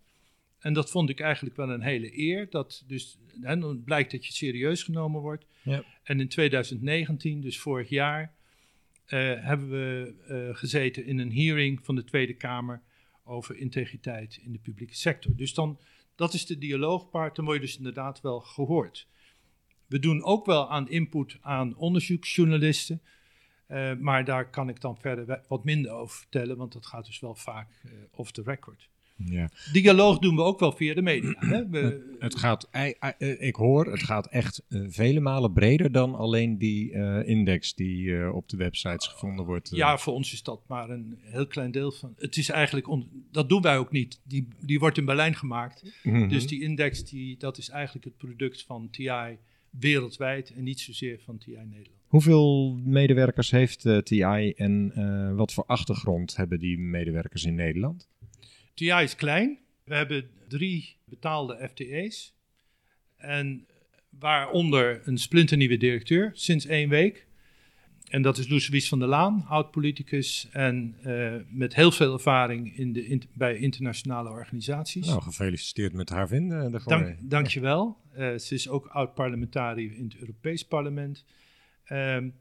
En 0.60 0.74
dat 0.74 0.90
vond 0.90 1.10
ik 1.10 1.20
eigenlijk 1.20 1.56
wel 1.56 1.70
een 1.70 1.82
hele 1.82 2.20
eer. 2.20 2.50
Dat 2.50 2.84
dus, 2.88 3.18
hè, 3.42 3.60
dan 3.60 3.84
blijkt 3.84 4.12
dat 4.12 4.26
je 4.26 4.34
serieus 4.34 4.84
genomen 4.84 5.22
wordt. 5.22 5.46
Ja. 5.62 5.84
En 6.04 6.20
in 6.20 6.28
2019, 6.28 7.42
dus 7.42 7.60
vorig 7.60 7.90
jaar, 7.90 8.34
uh, 9.08 9.34
hebben 9.46 9.70
we 9.70 10.14
uh, 10.30 10.56
gezeten 10.56 11.06
in 11.06 11.20
een 11.20 11.34
hearing 11.34 11.80
van 11.86 11.96
de 11.96 12.04
Tweede 12.04 12.34
Kamer 12.34 12.82
over 13.24 13.58
integriteit 13.58 14.40
in 14.44 14.52
de 14.52 14.60
publieke 14.60 14.96
sector. 14.96 15.36
Dus 15.36 15.54
dan, 15.54 15.80
dat 16.16 16.34
is 16.34 16.46
de 16.46 16.58
dialoogpaard, 16.58 17.36
dan 17.36 17.46
word 17.46 17.58
je 17.58 17.66
dus 17.66 17.78
inderdaad 17.78 18.22
wel 18.22 18.40
gehoord. 18.40 19.08
We 19.88 20.00
doen 20.00 20.24
ook 20.24 20.46
wel 20.46 20.70
aan 20.70 20.90
input 20.90 21.38
aan 21.42 21.76
onderzoeksjournalisten. 21.76 23.02
Uh, 23.68 23.96
maar 24.00 24.26
daar 24.26 24.50
kan 24.50 24.70
ik 24.70 24.82
dan 24.82 24.98
verder 24.98 25.42
wat 25.48 25.64
minder 25.64 25.92
over 25.92 26.18
vertellen, 26.18 26.58
want 26.58 26.74
dat 26.74 26.86
gaat 26.86 27.06
dus 27.06 27.20
wel 27.20 27.36
vaak 27.36 27.68
uh, 27.86 27.92
off 28.12 28.32
the 28.32 28.42
record. 28.46 28.90
Ja. 29.16 29.50
Dialoog 29.72 30.20
doen 30.20 30.36
we 30.36 30.42
ook 30.42 30.60
wel 30.60 30.72
via 30.72 30.94
de 30.94 31.02
media. 31.02 31.34
Hè? 31.38 31.70
We, 31.70 32.16
het 32.20 32.36
gaat, 32.36 32.70
ik 33.40 33.56
hoor, 33.56 33.92
het 33.92 34.04
gaat 34.04 34.28
echt 34.28 34.64
vele 34.70 35.20
malen 35.20 35.54
breder 35.54 35.92
dan 35.92 36.16
alleen 36.16 36.58
die 36.58 36.92
index 37.26 37.74
die 37.74 38.32
op 38.34 38.50
de 38.50 38.58
websites 38.58 39.08
gevonden 39.08 39.46
wordt. 39.46 39.70
Ja, 39.70 39.98
voor 39.98 40.14
ons 40.14 40.34
is 40.34 40.44
dat 40.44 40.62
maar 40.68 40.90
een 40.90 41.18
heel 41.22 41.48
klein 41.48 41.72
deel 41.72 41.92
van. 41.92 42.14
Het 42.18 42.38
is 42.38 42.50
eigenlijk, 42.50 42.88
on, 42.88 43.26
dat 43.32 43.50
doen 43.50 43.62
wij 43.62 43.78
ook 43.78 43.92
niet. 43.92 44.20
Die, 44.24 44.48
die 44.60 44.80
wordt 44.80 44.98
in 44.98 45.06
Berlijn 45.06 45.36
gemaakt. 45.36 45.84
Mm 46.04 46.14
-hmm. 46.14 46.30
Dus 46.30 46.48
die 46.48 46.62
index, 46.62 47.06
die, 47.06 47.38
dat 47.38 47.58
is 47.58 47.70
eigenlijk 47.70 48.06
het 48.06 48.18
product 48.18 48.64
van 48.64 48.90
TI 48.92 49.38
wereldwijd 49.80 50.54
en 50.54 50.64
niet 50.64 50.80
zozeer 50.80 51.20
van 51.20 51.38
TI 51.38 51.52
Nederland. 51.52 52.02
Hoeveel 52.08 52.76
medewerkers 52.86 53.52
heeft 53.52 53.86
uh, 53.86 53.98
TI 53.98 54.54
en 54.56 54.92
uh, 54.98 55.36
wat 55.36 55.54
voor 55.54 55.66
achtergrond 55.66 56.36
hebben 56.36 56.60
die 56.60 56.78
medewerkers 56.78 57.44
in 57.44 57.56
Nederland? 57.56 58.10
TI 58.74 58.92
is 58.92 59.16
klein. 59.16 59.60
We 59.84 59.96
hebben 59.96 60.30
drie 60.48 60.96
betaalde 61.06 61.70
FTE's. 61.70 62.34
En 63.18 63.68
waaronder 64.10 65.02
een 65.06 65.18
splinternieuwe 65.18 65.78
directeur 65.78 66.32
sinds 66.34 66.66
één 66.66 66.90
week. 66.90 67.28
En 68.14 68.22
dat 68.22 68.38
is 68.38 68.48
Loes 68.48 68.88
van 68.88 69.00
der 69.00 69.08
Laan, 69.08 69.46
oud-politicus 69.48 70.50
en 70.52 70.96
uh, 71.06 71.36
met 71.48 71.76
heel 71.76 71.92
veel 71.92 72.14
ervaring 72.14 72.78
in 72.78 72.94
de, 72.94 73.06
in, 73.08 73.24
bij 73.34 73.58
internationale 73.58 74.30
organisaties. 74.30 75.08
Nou, 75.08 75.22
gefeliciteerd 75.22 75.94
met 75.94 76.10
haar 76.10 76.28
vinden. 76.28 76.82
Dank, 76.86 77.18
dankjewel. 77.22 77.98
Uh, 78.18 78.38
ze 78.38 78.54
is 78.54 78.70
ook 78.70 78.88
oud-parlementariër 78.88 79.98
in 79.98 80.04
het 80.04 80.16
Europees 80.16 80.66
Parlement. 80.66 81.26
Um, 81.92 82.34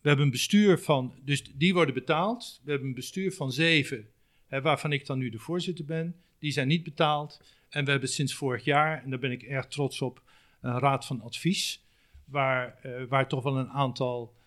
we 0.00 0.08
hebben 0.08 0.24
een 0.24 0.30
bestuur 0.30 0.78
van, 0.78 1.14
dus 1.24 1.42
die 1.54 1.74
worden 1.74 1.94
betaald. 1.94 2.60
We 2.64 2.70
hebben 2.70 2.88
een 2.88 2.94
bestuur 2.94 3.32
van 3.32 3.52
zeven, 3.52 4.06
hè, 4.46 4.60
waarvan 4.60 4.92
ik 4.92 5.06
dan 5.06 5.18
nu 5.18 5.30
de 5.30 5.38
voorzitter 5.38 5.84
ben. 5.84 6.14
Die 6.38 6.52
zijn 6.52 6.68
niet 6.68 6.82
betaald. 6.82 7.40
En 7.68 7.84
we 7.84 7.90
hebben 7.90 8.08
sinds 8.08 8.34
vorig 8.34 8.64
jaar, 8.64 9.02
en 9.02 9.10
daar 9.10 9.18
ben 9.18 9.32
ik 9.32 9.42
erg 9.42 9.66
trots 9.66 10.02
op, 10.02 10.22
een 10.60 10.78
raad 10.78 11.06
van 11.06 11.20
advies. 11.20 11.84
Waar, 12.24 12.78
uh, 12.86 12.92
waar 13.08 13.28
toch 13.28 13.42
wel 13.42 13.58
een 13.58 13.70
aantal 13.70 14.38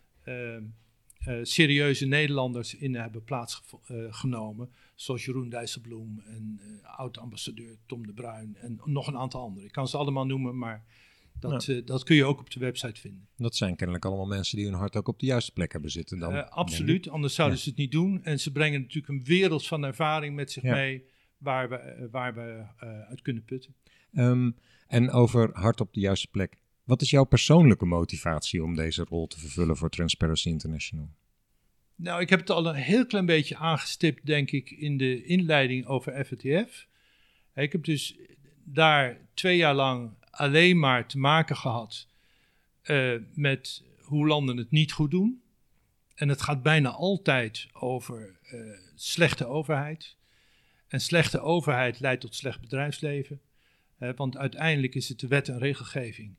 serieuze 1.41 2.05
Nederlanders 2.05 2.75
in 2.75 2.95
hebben 2.95 3.23
plaatsgenomen. 3.23 4.69
zoals 4.95 5.25
Jeroen 5.25 5.49
Dijsselbloem 5.49 6.19
en 6.25 6.59
oud-ambassadeur 6.83 7.77
Tom 7.85 8.05
de 8.07 8.13
Bruin 8.13 8.55
en 8.55 8.79
nog 8.85 9.07
een 9.07 9.17
aantal 9.17 9.41
anderen. 9.41 9.67
Ik 9.67 9.73
kan 9.73 9.87
ze 9.87 9.97
allemaal 9.97 10.25
noemen, 10.25 10.57
maar 10.57 10.85
dat, 11.39 11.81
dat 11.85 12.03
kun 12.03 12.15
je 12.15 12.25
ook 12.25 12.39
op 12.39 12.49
de 12.49 12.59
website 12.59 13.01
vinden. 13.01 13.27
Dat 13.37 13.55
zijn 13.55 13.75
kennelijk 13.75 14.05
allemaal 14.05 14.25
mensen 14.25 14.57
die 14.57 14.65
hun 14.65 14.75
hart 14.75 14.95
ook 14.95 15.07
op 15.07 15.19
de 15.19 15.25
juiste 15.25 15.51
plek 15.51 15.71
hebben 15.71 15.91
zitten 15.91 16.19
dan. 16.19 16.49
absoluut, 16.49 17.09
anders 17.09 17.35
zouden 17.35 17.57
ja. 17.57 17.63
ze 17.63 17.69
het 17.69 17.77
niet 17.77 17.91
doen. 17.91 18.23
En 18.23 18.39
ze 18.39 18.51
brengen 18.51 18.81
natuurlijk 18.81 19.07
een 19.07 19.23
wereld 19.23 19.67
van 19.67 19.83
ervaring 19.83 20.35
met 20.35 20.51
zich 20.51 20.63
ja. 20.63 20.73
mee 20.73 21.05
waar 21.37 21.69
we, 21.69 22.07
waar 22.11 22.33
we 22.33 22.65
uit 23.07 23.21
kunnen 23.21 23.43
putten. 23.43 23.75
Um, 24.13 24.55
en 24.87 25.11
over 25.11 25.49
hart 25.53 25.81
op 25.81 25.93
de 25.93 25.99
juiste 25.99 26.27
plek. 26.27 26.57
Wat 26.83 27.01
is 27.01 27.09
jouw 27.09 27.23
persoonlijke 27.23 27.85
motivatie 27.85 28.63
om 28.63 28.75
deze 28.75 29.03
rol 29.03 29.27
te 29.27 29.39
vervullen 29.39 29.77
voor 29.77 29.89
Transparency 29.89 30.49
International? 30.49 31.09
Nou, 31.95 32.21
ik 32.21 32.29
heb 32.29 32.39
het 32.39 32.49
al 32.49 32.67
een 32.67 32.75
heel 32.75 33.05
klein 33.05 33.25
beetje 33.25 33.57
aangestipt, 33.57 34.25
denk 34.25 34.51
ik, 34.51 34.71
in 34.71 34.97
de 34.97 35.23
inleiding 35.23 35.85
over 35.85 36.25
FATF. 36.25 36.87
Ik 37.55 37.71
heb 37.71 37.83
dus 37.83 38.17
daar 38.63 39.17
twee 39.33 39.57
jaar 39.57 39.73
lang 39.73 40.11
alleen 40.29 40.79
maar 40.79 41.07
te 41.07 41.17
maken 41.17 41.55
gehad 41.55 42.07
uh, 42.83 43.19
met 43.33 43.83
hoe 43.99 44.27
landen 44.27 44.57
het 44.57 44.71
niet 44.71 44.91
goed 44.91 45.11
doen. 45.11 45.41
En 46.15 46.29
het 46.29 46.41
gaat 46.41 46.63
bijna 46.63 46.89
altijd 46.89 47.67
over 47.73 48.39
uh, 48.53 48.77
slechte 48.95 49.45
overheid. 49.45 50.15
En 50.87 51.01
slechte 51.01 51.39
overheid 51.39 51.99
leidt 51.99 52.21
tot 52.21 52.35
slecht 52.35 52.61
bedrijfsleven. 52.61 53.41
Want 54.15 54.37
uiteindelijk 54.37 54.95
is 54.95 55.09
het 55.09 55.19
de 55.19 55.27
wet 55.27 55.49
en 55.49 55.57
regelgeving 55.57 56.35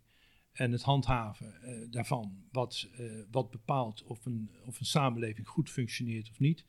en 0.54 0.72
het 0.72 0.82
handhaven 0.82 1.54
uh, 1.62 1.86
daarvan, 1.90 2.44
wat, 2.52 2.88
uh, 3.00 3.22
wat 3.30 3.50
bepaalt 3.50 4.02
of 4.04 4.26
een, 4.26 4.50
of 4.64 4.80
een 4.80 4.86
samenleving 4.86 5.48
goed 5.48 5.70
functioneert 5.70 6.30
of 6.30 6.38
niet. 6.38 6.64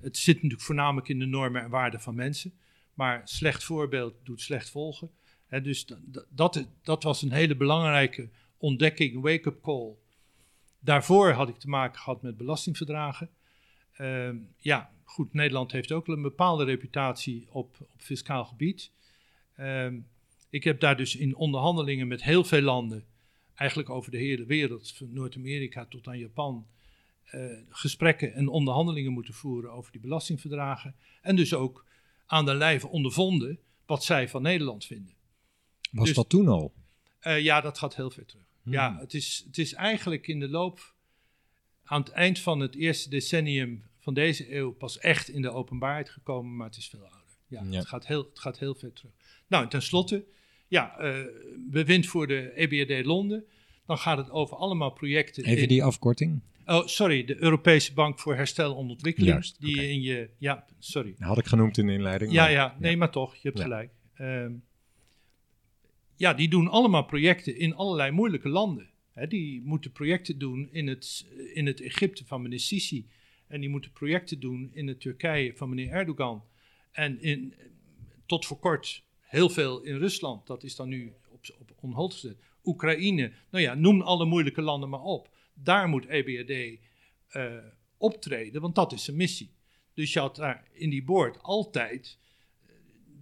Het 0.00 0.16
zit 0.16 0.34
natuurlijk 0.34 0.62
voornamelijk 0.62 1.08
in 1.08 1.18
de 1.18 1.26
normen 1.26 1.62
en 1.62 1.70
waarden 1.70 2.00
van 2.00 2.14
mensen, 2.14 2.52
maar 2.94 3.20
slecht 3.24 3.64
voorbeeld 3.64 4.14
doet 4.22 4.40
slecht 4.40 4.70
volgen. 4.70 5.10
Hè, 5.46 5.60
dus 5.60 5.86
dat, 6.28 6.66
dat 6.82 7.02
was 7.02 7.22
een 7.22 7.32
hele 7.32 7.56
belangrijke 7.56 8.28
ontdekking, 8.56 9.20
wake-up 9.22 9.62
call. 9.62 9.94
Daarvoor 10.80 11.30
had 11.30 11.48
ik 11.48 11.58
te 11.58 11.68
maken 11.68 12.00
gehad 12.00 12.22
met 12.22 12.36
belastingverdragen. 12.36 13.30
Ehm, 13.92 14.36
ja, 14.58 14.92
goed, 15.04 15.32
Nederland 15.32 15.72
heeft 15.72 15.92
ook 15.92 16.08
een 16.08 16.22
bepaalde 16.22 16.64
reputatie 16.64 17.46
op, 17.50 17.76
op 17.80 18.00
fiscaal 18.00 18.44
gebied. 18.44 18.92
Ehm, 19.56 19.98
ik 20.50 20.64
heb 20.64 20.80
daar 20.80 20.96
dus 20.96 21.16
in 21.16 21.36
onderhandelingen 21.36 22.08
met 22.08 22.22
heel 22.22 22.44
veel 22.44 22.62
landen, 22.62 23.04
eigenlijk 23.54 23.90
over 23.90 24.10
de 24.10 24.16
hele 24.18 24.44
wereld, 24.44 24.92
van 24.92 25.12
Noord-Amerika 25.12 25.86
tot 25.86 26.06
aan 26.06 26.18
Japan, 26.18 26.66
uh, 27.34 27.58
gesprekken 27.68 28.34
en 28.34 28.48
onderhandelingen 28.48 29.12
moeten 29.12 29.34
voeren 29.34 29.72
over 29.72 29.92
die 29.92 30.00
belastingverdragen. 30.00 30.94
En 31.22 31.36
dus 31.36 31.54
ook 31.54 31.84
aan 32.26 32.44
de 32.44 32.54
lijve 32.54 32.88
ondervonden 32.88 33.58
wat 33.86 34.04
zij 34.04 34.28
van 34.28 34.42
Nederland 34.42 34.84
vinden. 34.84 35.14
Was 35.90 36.06
dus 36.06 36.16
dat 36.16 36.28
toen 36.28 36.48
al? 36.48 36.74
Uh, 37.22 37.40
ja, 37.40 37.60
dat 37.60 37.78
gaat 37.78 37.96
heel 37.96 38.10
ver 38.10 38.26
terug. 38.26 38.44
Hmm. 38.62 38.72
Ja, 38.72 38.98
het 38.98 39.14
is, 39.14 39.42
het 39.46 39.58
is 39.58 39.72
eigenlijk 39.72 40.26
in 40.26 40.40
de 40.40 40.48
loop, 40.48 40.94
aan 41.84 42.00
het 42.00 42.10
eind 42.10 42.38
van 42.38 42.60
het 42.60 42.74
eerste 42.74 43.08
decennium 43.08 43.84
van 43.98 44.14
deze 44.14 44.54
eeuw, 44.54 44.72
pas 44.72 44.98
echt 44.98 45.28
in 45.28 45.42
de 45.42 45.50
openbaarheid 45.50 46.10
gekomen, 46.10 46.56
maar 46.56 46.66
het 46.66 46.76
is 46.76 46.88
veel 46.88 47.02
ouder. 47.02 47.20
Ja, 47.46 47.64
Het, 47.64 47.86
gaat 47.86 48.06
heel, 48.06 48.24
het 48.28 48.38
gaat 48.38 48.58
heel 48.58 48.74
ver 48.74 48.92
terug. 48.92 49.12
Nou, 49.46 49.62
en 49.62 49.68
tenslotte, 49.68 50.24
ja, 50.68 51.00
uh, 51.00 51.26
bewind 51.70 52.06
voor 52.06 52.26
de 52.26 52.52
EBRD 52.54 53.06
Londen. 53.06 53.44
Dan 53.86 53.98
gaat 53.98 54.18
het 54.18 54.30
over 54.30 54.56
allemaal 54.56 54.90
projecten. 54.90 55.44
Even 55.44 55.68
die 55.68 55.84
afkorting. 55.84 56.40
Oh, 56.66 56.86
sorry, 56.86 57.24
de 57.24 57.42
Europese 57.42 57.92
Bank 57.92 58.18
voor 58.18 58.34
Herstel 58.34 58.78
en 58.78 58.88
Ontwikkeling. 58.88 59.32
Juist, 59.32 59.60
die 59.60 59.88
in 59.88 60.02
je, 60.02 60.30
ja, 60.38 60.66
sorry. 60.78 61.14
Had 61.18 61.38
ik 61.38 61.46
genoemd 61.46 61.78
in 61.78 61.86
de 61.86 61.92
inleiding. 61.92 62.32
Ja, 62.32 62.46
ja, 62.46 62.76
nee, 62.78 62.96
maar 62.96 63.10
toch, 63.10 63.34
je 63.34 63.48
hebt 63.48 63.60
gelijk. 63.60 63.90
Um, 64.18 64.62
ja, 66.16 66.34
die 66.34 66.48
doen 66.48 66.68
allemaal 66.68 67.04
projecten 67.04 67.58
in 67.58 67.74
allerlei 67.74 68.10
moeilijke 68.10 68.48
landen. 68.48 68.90
die 69.28 69.62
moeten 69.64 69.92
projecten 69.92 70.38
doen 70.38 70.68
in 70.72 70.86
het, 70.86 71.26
in 71.54 71.66
het 71.66 71.80
Egypte 71.80 72.24
van 72.24 72.42
meneer 72.42 72.60
Sisi. 72.60 73.08
En 73.46 73.60
die 73.60 73.68
moeten 73.68 73.92
projecten 73.92 74.40
doen 74.40 74.70
in 74.72 74.88
het 74.88 75.00
Turkije 75.00 75.56
van 75.56 75.68
meneer 75.68 75.90
Erdogan. 75.90 76.44
En 76.92 77.22
in, 77.22 77.54
tot 78.26 78.46
voor 78.46 78.58
kort 78.58 79.04
heel 79.34 79.48
veel 79.48 79.80
in 79.80 79.96
Rusland. 79.96 80.46
Dat 80.46 80.62
is 80.62 80.76
dan 80.76 80.88
nu 80.88 81.12
op, 81.28 81.44
op 81.58 81.72
onhold 81.80 82.14
gezet. 82.14 82.38
Oekraïne. 82.64 83.32
Nou 83.50 83.64
ja, 83.64 83.74
noem 83.74 84.00
alle 84.00 84.24
moeilijke 84.24 84.62
landen 84.62 84.88
maar 84.88 85.02
op. 85.02 85.30
Daar 85.54 85.88
moet 85.88 86.06
EBRD 86.06 86.80
uh, 87.30 87.54
optreden, 87.96 88.60
want 88.60 88.74
dat 88.74 88.92
is 88.92 89.04
zijn 89.04 89.16
missie. 89.16 89.54
Dus 89.94 90.12
je 90.12 90.18
had 90.18 90.36
daar 90.36 90.68
in 90.72 90.90
die 90.90 91.04
board 91.04 91.42
altijd 91.42 92.18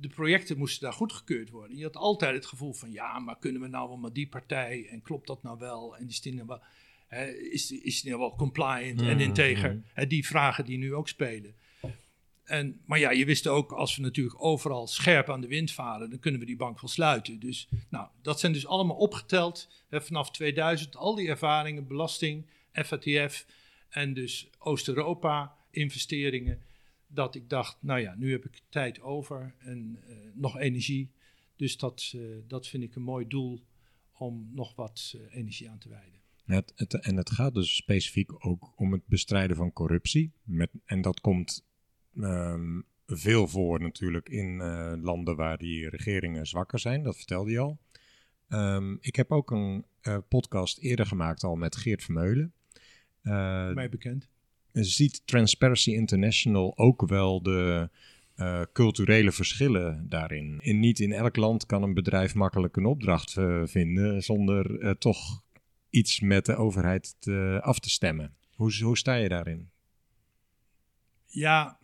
de 0.01 0.09
projecten 0.09 0.59
moesten 0.59 0.83
daar 0.83 0.93
goedgekeurd 0.93 1.51
worden. 1.51 1.77
Je 1.77 1.83
had 1.83 1.97
altijd 1.97 2.35
het 2.35 2.47
gevoel 2.47 2.73
van, 2.73 2.93
ja, 2.93 3.19
maar 3.19 3.39
kunnen 3.39 3.63
we 3.63 3.69
nou 3.69 3.89
wel 3.89 3.97
met 3.97 4.15
die 4.15 4.29
partij 4.29 4.89
en 4.91 5.03
klopt 5.03 5.27
dat 5.27 5.43
nou 5.43 5.59
wel? 5.59 5.97
En 5.97 6.07
die 6.07 6.43
wel, 6.47 6.63
hè, 7.07 7.27
is, 7.27 7.73
is 7.73 8.01
die 8.01 8.11
nou 8.11 8.23
wel 8.23 8.37
compliant 8.37 9.01
en 9.01 9.21
integer? 9.21 9.83
Hè, 9.93 10.07
die 10.07 10.27
vragen 10.27 10.65
die 10.65 10.79
nu 10.79 10.95
ook 10.95 11.09
spelen. 11.09 11.55
En, 12.53 12.81
maar 12.85 12.99
ja, 12.99 13.11
je 13.11 13.25
wist 13.25 13.47
ook, 13.47 13.73
als 13.73 13.97
we 13.97 14.03
natuurlijk 14.03 14.45
overal 14.45 14.87
scherp 14.87 15.31
aan 15.31 15.41
de 15.41 15.47
wind 15.47 15.71
varen, 15.71 16.11
dan 16.11 16.19
kunnen 16.19 16.41
we 16.41 16.47
die 16.47 16.57
bank 16.57 16.81
wel 16.81 16.91
sluiten. 16.91 17.41
Dus 17.41 17.69
nou, 17.89 18.09
dat 18.23 18.41
zijn 18.41 18.53
dus 18.53 18.67
allemaal 18.67 18.97
opgeteld 18.97 19.69
vanaf 19.91 20.31
2000, 20.31 20.97
al 20.97 21.15
die 21.15 21.29
ervaringen, 21.29 21.87
belasting, 21.87 22.47
FATF 22.73 23.47
en 23.89 24.15
dus 24.15 24.51
Oost-Europa 24.59 25.57
investeringen 25.71 26.63
dat 27.07 27.35
ik 27.35 27.49
dacht, 27.49 27.77
nou 27.81 28.01
ja, 28.01 28.15
nu 28.15 28.31
heb 28.31 28.45
ik 28.45 28.61
tijd 28.69 29.01
over 29.01 29.55
en 29.59 29.99
uh, 30.09 30.17
nog 30.35 30.59
energie. 30.59 31.11
Dus 31.57 31.77
dat, 31.77 32.13
uh, 32.17 32.37
dat 32.47 32.69
vind 32.69 32.83
ik 32.83 32.95
een 32.95 33.03
mooi 33.03 33.27
doel 33.27 33.61
om 34.13 34.51
nog 34.55 34.75
wat 34.75 35.15
uh, 35.17 35.37
energie 35.37 35.71
aan 35.71 35.79
te 35.79 35.89
wijden. 35.89 36.21
En 37.01 37.17
het 37.17 37.31
gaat 37.31 37.55
dus 37.55 37.77
specifiek 37.77 38.47
ook 38.47 38.73
om 38.77 38.93
het 38.93 39.07
bestrijden 39.07 39.57
van 39.57 39.73
corruptie. 39.73 40.33
Met, 40.43 40.71
en 40.85 41.01
dat 41.01 41.21
komt 41.21 41.71
um, 42.17 42.85
veel 43.07 43.49
voor 43.49 43.81
natuurlijk 43.81 44.29
in 44.29 44.57
landen 45.03 45.37
waar 45.37 45.59
die 45.59 45.89
regeringen 45.89 46.47
zwakker 46.47 46.79
zijn, 46.79 47.03
dat 47.03 47.17
vertelde 47.17 47.51
je 47.51 47.59
al. 47.59 47.79
Um, 48.49 48.99
ik 49.01 49.17
heb 49.17 49.31
ook 49.31 49.51
een 49.51 49.85
podcast 50.29 50.79
eerder 50.79 51.07
gemaakt 51.07 51.45
al 51.45 51.57
met 51.57 51.77
Geert 51.77 52.03
Vermeulen. 52.03 52.53
Mij 53.75 53.89
bekend 53.91 54.31
ziet 54.73 55.23
Transparency 55.27 55.91
International 55.91 56.79
ook 56.79 57.09
wel 57.09 57.43
de 57.43 57.91
uh, 58.37 58.63
culturele 58.73 59.33
verschillen 59.33 60.07
daarin. 60.09 60.59
In, 60.61 60.81
niet 60.81 61.01
in 61.01 61.13
elk 61.13 61.37
land 61.37 61.67
kan 61.67 61.83
een 61.83 61.95
bedrijf 61.95 62.35
makkelijk 62.35 62.77
een 62.77 62.87
opdracht 62.87 63.37
uh, 63.37 63.63
vinden 63.65 64.23
zonder 64.23 64.81
uh, 64.81 64.91
toch 64.91 65.43
iets 65.91 66.21
met 66.21 66.47
de 66.47 66.57
overheid 66.57 67.17
te, 67.19 67.61
af 67.63 67.79
te 67.79 67.91
stemmen. 67.91 68.35
Hoe, 68.55 68.83
hoe 68.83 68.99
sta 68.99 69.15
je 69.15 69.29
daarin? 69.29 69.71
Ja. 71.27 71.81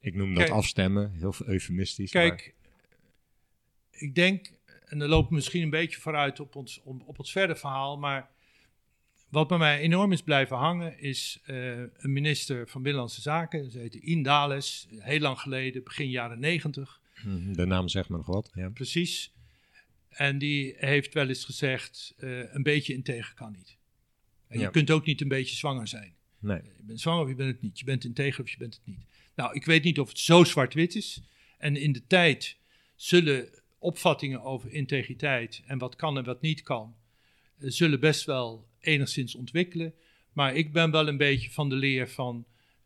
Ik 0.00 0.14
noem 0.14 0.34
dat 0.34 0.50
afstemmen, 0.50 1.12
heel 1.12 1.34
eufemistisch. 1.46 2.10
Kijk, 2.10 2.54
maar... 2.56 4.00
ik 4.00 4.14
denk, 4.14 4.50
en 4.84 4.98
dan 4.98 5.08
loopt 5.08 5.30
misschien 5.30 5.62
een 5.62 5.70
beetje 5.70 6.00
vooruit 6.00 6.40
op 6.40 6.56
ons, 6.56 6.80
op, 6.84 7.02
op 7.08 7.18
ons 7.18 7.32
verder 7.32 7.56
verhaal, 7.56 7.98
maar 7.98 8.30
wat 9.28 9.48
bij 9.48 9.58
mij 9.58 9.80
enorm 9.80 10.12
is 10.12 10.22
blijven 10.22 10.56
hangen 10.56 10.98
is 10.98 11.40
uh, 11.46 11.78
een 11.78 12.12
minister 12.12 12.68
van 12.68 12.82
Binnenlandse 12.82 13.20
Zaken. 13.20 13.70
Ze 13.70 13.78
heette 13.78 14.00
Indales, 14.00 14.88
heel 14.98 15.20
lang 15.20 15.38
geleden, 15.38 15.84
begin 15.84 16.10
jaren 16.10 16.40
negentig. 16.40 17.00
Mhm, 17.24 17.52
de 17.52 17.66
naam 17.66 17.88
zegt 17.88 18.08
me 18.08 18.16
nog 18.16 18.26
wat. 18.26 18.50
Ja. 18.54 18.68
Precies. 18.68 19.32
En 20.08 20.38
die 20.38 20.74
heeft 20.76 21.14
wel 21.14 21.28
eens 21.28 21.44
gezegd, 21.44 22.14
uh, 22.18 22.54
een 22.54 22.62
beetje 22.62 22.94
integer 22.94 23.34
kan 23.34 23.52
niet. 23.52 23.76
En 24.48 24.58
ja. 24.58 24.64
je 24.64 24.70
kunt 24.70 24.90
ook 24.90 25.06
niet 25.06 25.20
een 25.20 25.28
beetje 25.28 25.56
zwanger 25.56 25.88
zijn. 25.88 26.14
Nee. 26.40 26.60
Je 26.76 26.82
bent 26.82 27.00
zwanger 27.00 27.22
of 27.22 27.28
je 27.28 27.34
bent 27.34 27.52
het 27.52 27.62
niet. 27.62 27.78
Je 27.78 27.84
bent 27.84 28.04
integer 28.04 28.44
of 28.44 28.50
je 28.50 28.58
bent 28.58 28.74
het 28.74 28.86
niet. 28.86 29.04
Nou, 29.34 29.54
ik 29.54 29.64
weet 29.64 29.84
niet 29.84 30.00
of 30.00 30.08
het 30.08 30.18
zo 30.18 30.44
zwart-wit 30.44 30.94
is. 30.94 31.20
En 31.58 31.76
in 31.76 31.92
de 31.92 32.06
tijd 32.06 32.56
zullen 32.96 33.48
opvattingen 33.78 34.42
over 34.42 34.72
integriteit 34.72 35.62
en 35.66 35.78
wat 35.78 35.96
kan 35.96 36.18
en 36.18 36.24
wat 36.24 36.40
niet 36.40 36.62
kan, 36.62 36.94
uh, 37.58 37.70
zullen 37.70 38.00
best 38.00 38.24
wel 38.24 38.68
enigszins 38.80 39.34
ontwikkelen. 39.34 39.94
Maar 40.32 40.54
ik 40.54 40.72
ben 40.72 40.90
wel 40.90 41.08
een 41.08 41.16
beetje 41.16 41.50
van 41.50 41.68
de 41.68 41.74
leer 41.74 42.08
van 42.08 42.44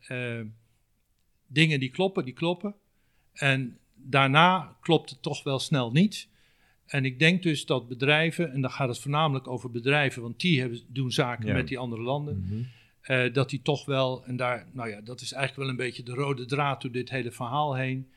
uh, 0.09 0.41
dingen 1.47 1.81
die 1.81 1.91
kloppen, 1.91 2.25
die 2.25 2.35
kloppen. 2.35 2.75
En 3.33 3.79
daarna 3.95 4.77
klopt 4.81 5.11
het 5.11 5.23
toch 5.23 5.43
wel 5.43 5.59
snel 5.59 5.93
niet. 5.93 6.29
En 6.87 7.05
ik 7.05 7.19
denk 7.19 7.43
dus 7.43 7.67
dat 7.67 7.89
bedrijven, 7.89 8.53
en 8.53 8.61
dan 8.61 8.71
gaat 8.71 8.89
het 8.89 8.99
voornamelijk 8.99 9.49
over 9.49 9.71
bedrijven, 9.71 10.23
want 10.23 10.41
die 10.41 10.61
hebben, 10.61 10.81
doen 10.87 11.13
zaken 11.13 11.55
met 11.55 11.69
die 11.69 11.79
andere 11.79 12.03
landen. 12.03 12.47
Mm 12.49 12.67
uh, 13.07 13.33
dat 13.33 13.51
die 13.51 13.63
toch 13.63 13.85
wel, 13.85 14.25
en 14.25 14.37
daar, 14.37 14.67
nou 14.73 14.89
ja, 14.89 15.01
dat 15.01 15.21
is 15.21 15.33
eigenlijk 15.33 15.63
wel 15.63 15.71
een 15.71 15.87
beetje 15.87 16.03
de 16.03 16.15
rode 16.15 16.45
draad 16.45 16.83
door 16.83 16.91
dit 16.91 17.11
hele 17.11 17.31
verhaal 17.31 17.75
heen. 17.75 18.11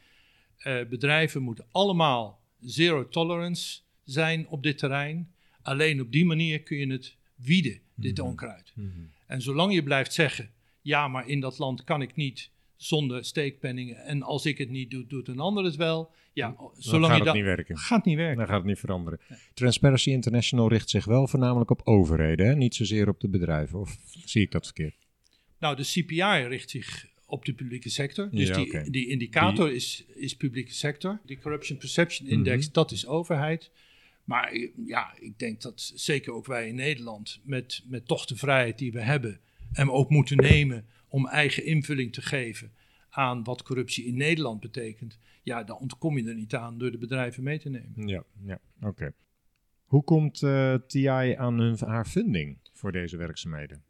Uh, 0.64 0.86
bedrijven 0.86 1.42
moeten 1.42 1.66
allemaal 1.72 2.42
zero 2.60 3.10
tolerance 3.10 3.80
zijn 4.04 4.48
op 4.48 4.64
dit 4.64 4.78
terrein. 4.78 5.32
Alleen 5.62 6.02
op 6.02 6.12
die 6.12 6.26
manier 6.26 6.64
kun 6.64 6.78
je 6.78 6.92
het 6.92 7.16
wieden, 7.36 7.80
dit 7.96 8.18
mhm. 8.18 8.28
onkruid. 8.28 8.72
Mhm. 8.76 8.90
En 9.26 9.42
zolang 9.42 9.74
je 9.74 9.84
blijft 9.84 10.14
zeggen, 10.14 10.52
ja, 10.82 11.08
maar 11.08 11.28
in 11.28 11.40
dat 11.40 11.58
land 11.58 11.84
kan 11.84 12.02
ik 12.02 12.16
niet 12.16 12.52
zonder 12.78 13.26
steekpenningen. 13.26 13.98
En 13.98 14.24
als 14.24 14.46
ik 14.46 14.58
het 14.58 14.70
niet 14.70 14.92
doe, 14.92 15.08
doet 15.08 15.28
een 15.28 15.40
ander 15.40 15.64
het 15.64 15.76
wel. 15.76 16.12
Ja, 16.34 16.56
zolang 16.78 17.14
gaat 17.14 17.22
je 17.22 17.26
het 17.26 17.34
niet 17.34 17.44
werken. 17.44 17.78
Gaat 17.78 18.06
niet 18.06 18.16
werken. 18.16 18.38
Dan 18.38 18.48
gaat 18.48 18.58
het 18.58 18.66
niet 18.66 18.80
veranderen. 18.80 19.20
Transparency 19.54 20.10
International 20.10 20.70
richt 20.70 20.90
zich 20.90 21.06
wel 21.06 21.28
voornamelijk 21.28 21.70
op 21.70 21.82
overheden, 21.84 22.48
hè? 22.48 22.56
niet 22.56 22.76
zozeer 22.76 23.08
op 23.08 23.20
de 23.20 23.28
bedrijven. 23.30 23.80
Of 23.80 23.98
zie 24.26 24.42
ik 24.42 24.52
dat 24.52 24.66
verkeerd? 24.66 24.96
Nou, 25.60 25.76
de 25.76 25.84
CPI 25.84 26.48
richt 26.48 26.70
zich 26.70 27.08
op 27.26 27.46
de 27.46 27.54
publieke 27.54 27.90
sector. 27.90 28.30
Dus 28.32 28.52
die, 28.52 28.90
die 28.90 29.08
indicator 29.08 29.74
Is, 29.74 30.06
is 30.16 30.36
publieke 30.36 30.74
sector. 30.74 31.20
Die 31.26 31.40
Corruption 31.40 31.78
Perception 31.78 32.28
Index, 32.28 32.66
mhm. 32.66 32.74
dat 32.74 32.92
is 32.92 33.08
overheid. 33.08 33.72
Maar 34.24 34.58
ja, 34.86 35.16
ik 35.20 35.40
denk 35.40 35.62
dat 35.62 35.92
zeker 35.96 36.34
ook 36.34 36.46
wij 36.46 36.68
in 36.68 36.76
Nederland, 36.76 37.40
met, 37.44 37.84
met 37.86 38.08
toch 38.08 38.26
de 38.26 38.36
vrijheid 38.36 38.78
die 38.78 38.92
we 38.92 39.02
hebben, 39.02 39.40
en 39.74 39.90
ook 39.90 40.10
moeten 40.10 40.38
nemen 40.38 40.86
om 41.08 41.28
eigen 41.28 41.66
invulling 41.66 42.14
te 42.14 42.22
geven 42.22 42.72
aan 43.10 43.44
wat 43.44 43.64
corruptie 43.64 44.06
in 44.06 44.18
Nederland 44.18 44.60
betekent, 44.60 45.20
ja, 45.44 45.64
dan 45.64 45.78
ontkom 45.78 46.18
je 46.18 46.30
er 46.30 46.36
niet 46.36 46.56
aan 46.56 46.78
door 46.78 46.92
de 46.92 46.98
bedrijven 46.98 47.44
mee 47.44 47.60
te 47.60 47.70
nemen. 47.70 48.08
Ja, 48.08 48.24
ja 48.46 48.60
oké. 48.82 49.14
Hoe 49.86 50.04
komt 50.04 50.42
uh, 50.42 50.74
eh, 50.74 50.82
TI 50.88 51.36
aan 51.38 51.60
hun, 51.60 51.78
haar 51.80 52.06
funding 52.06 52.58
voor 52.74 52.92
deze 52.92 53.18
werkzaamheden? 53.18 53.84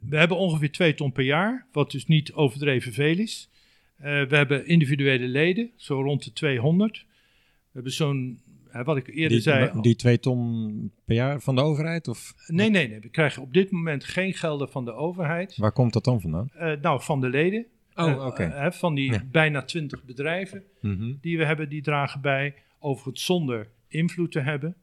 We 0.00 0.16
hebben 0.16 0.36
ongeveer 0.36 0.72
2 0.72 0.94
ton 0.94 1.12
per 1.12 1.24
jaar, 1.24 1.66
wat 1.72 1.90
dus 1.90 2.06
niet 2.06 2.32
overdreven 2.32 2.92
veel 2.92 3.18
is. 3.18 3.50
Uh, 3.98 4.04
we 4.04 4.36
hebben 4.36 4.66
individuele 4.66 5.26
leden, 5.26 5.70
zo 5.76 6.02
rond 6.02 6.24
de 6.24 6.32
200. 6.32 7.06
We 7.08 7.70
hebben 7.72 7.92
zo'n 7.92 8.40
wat 8.84 8.96
ik 8.96 9.06
eerder 9.06 9.28
die, 9.28 9.40
zei. 9.40 9.80
Die 9.80 9.96
twee 9.96 10.18
ton 10.18 10.92
per 11.04 11.14
jaar 11.14 11.40
van 11.40 11.54
de 11.54 11.62
overheid? 11.62 12.08
Of? 12.08 12.34
Nee, 12.46 12.70
nee, 12.70 12.88
nee. 12.88 13.00
We 13.00 13.08
krijgen 13.08 13.42
op 13.42 13.52
dit 13.52 13.70
moment 13.70 14.04
geen 14.04 14.34
gelden 14.34 14.68
van 14.68 14.84
de 14.84 14.92
overheid. 14.92 15.56
Waar 15.56 15.72
komt 15.72 15.92
dat 15.92 16.04
dan 16.04 16.20
vandaan? 16.20 16.50
Uh, 16.56 16.72
nou, 16.82 17.02
van 17.02 17.20
de 17.20 17.28
leden. 17.28 17.66
Oh, 17.94 18.08
uh, 18.08 18.26
oké. 18.26 18.72
van 18.72 18.94
die 18.94 19.24
bijna 19.24 19.62
twintig 19.62 20.04
bedrijven 20.04 20.62
mm 20.80 20.96
-hmm. 20.96 21.18
die 21.20 21.38
we 21.38 21.44
hebben, 21.44 21.68
die 21.68 21.82
dragen 21.82 22.20
bij. 22.20 22.54
Overigens 22.78 23.24
zonder 23.24 23.68
invloed 23.88 24.32
te 24.32 24.40
hebben. 24.40 24.76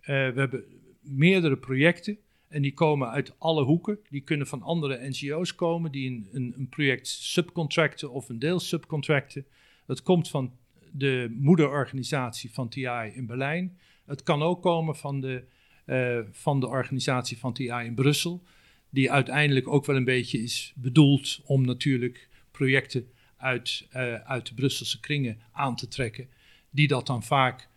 Eh, 0.00 0.06
we 0.06 0.40
hebben 0.40 0.64
meerdere 1.00 1.56
projecten 1.56 2.18
en 2.48 2.62
die 2.62 2.74
komen 2.74 3.10
uit 3.10 3.34
alle 3.38 3.64
hoeken. 3.64 3.98
Die 4.08 4.20
kunnen 4.20 4.46
van 4.46 4.62
andere 4.62 5.08
NGO's 5.08 5.54
komen 5.54 5.92
die 5.92 6.10
een, 6.10 6.28
een, 6.32 6.54
een 6.56 6.68
project 6.68 7.06
subcontracten 7.06 8.10
of 8.10 8.28
een 8.28 8.38
deel 8.38 8.60
subcontracten. 8.60 9.46
Dat 9.86 10.02
komt 10.02 10.28
van 10.28 10.52
de 10.98 11.36
moederorganisatie 11.38 12.52
van 12.52 12.68
TI 12.68 13.12
in 13.14 13.26
Berlijn. 13.26 13.78
Het 14.04 14.22
kan 14.22 14.42
ook 14.42 14.62
komen 14.62 14.96
van 14.96 15.20
de, 15.20 15.44
uh, 15.86 16.18
van 16.30 16.60
de 16.60 16.66
organisatie 16.66 17.38
van 17.38 17.52
TI 17.52 17.82
in 17.84 17.94
Brussel. 17.94 18.42
Die 18.90 19.12
uiteindelijk 19.12 19.68
ook 19.68 19.86
wel 19.86 19.96
een 19.96 20.04
beetje 20.04 20.38
is 20.38 20.72
bedoeld 20.76 21.40
om 21.44 21.64
natuurlijk 21.64 22.28
projecten 22.50 23.08
uit, 23.36 23.86
uh, 23.96 24.14
uit 24.14 24.46
de 24.46 24.54
Brusselse 24.54 25.00
kringen 25.00 25.38
aan 25.52 25.76
te 25.76 25.88
trekken. 25.88 26.28
Die 26.70 26.88
dat 26.88 27.06
dan 27.06 27.22
vaak 27.22 27.68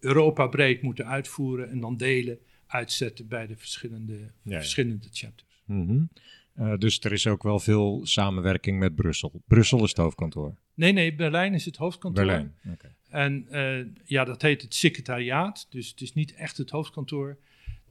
Europa 0.00 0.46
breed 0.46 0.82
moeten 0.82 1.06
uitvoeren 1.06 1.70
en 1.70 1.80
dan 1.80 1.96
delen, 1.96 2.38
uitzetten 2.66 3.28
bij 3.28 3.46
de 3.46 3.56
verschillende, 3.56 4.32
ja, 4.42 4.56
verschillende 4.56 5.08
chapters. 5.12 5.62
Mm 5.64 5.88
-hmm. 5.88 6.08
Uh, 6.58 6.76
dus 6.78 7.00
er 7.00 7.12
is 7.12 7.26
ook 7.26 7.42
wel 7.42 7.58
veel 7.58 8.00
samenwerking 8.04 8.78
met 8.78 8.94
Brussel. 8.94 9.42
Brussel 9.46 9.82
is 9.84 9.88
het 9.88 9.98
hoofdkantoor. 9.98 10.54
Nee, 10.74 10.92
nee, 10.92 11.14
Berlijn 11.14 11.54
is 11.54 11.64
het 11.64 11.76
hoofdkantoor. 11.76 12.24
Berlijn, 12.24 12.54
oké. 12.72 12.94
En 13.08 13.46
uh, 13.50 13.86
ja, 14.04 14.24
dat 14.24 14.42
heet 14.42 14.62
het 14.62 14.74
secretariaat, 14.74 15.66
dus 15.70 15.90
het 15.90 16.00
is 16.00 16.12
niet 16.12 16.34
echt 16.34 16.56
het 16.56 16.70
hoofdkantoor. 16.70 17.36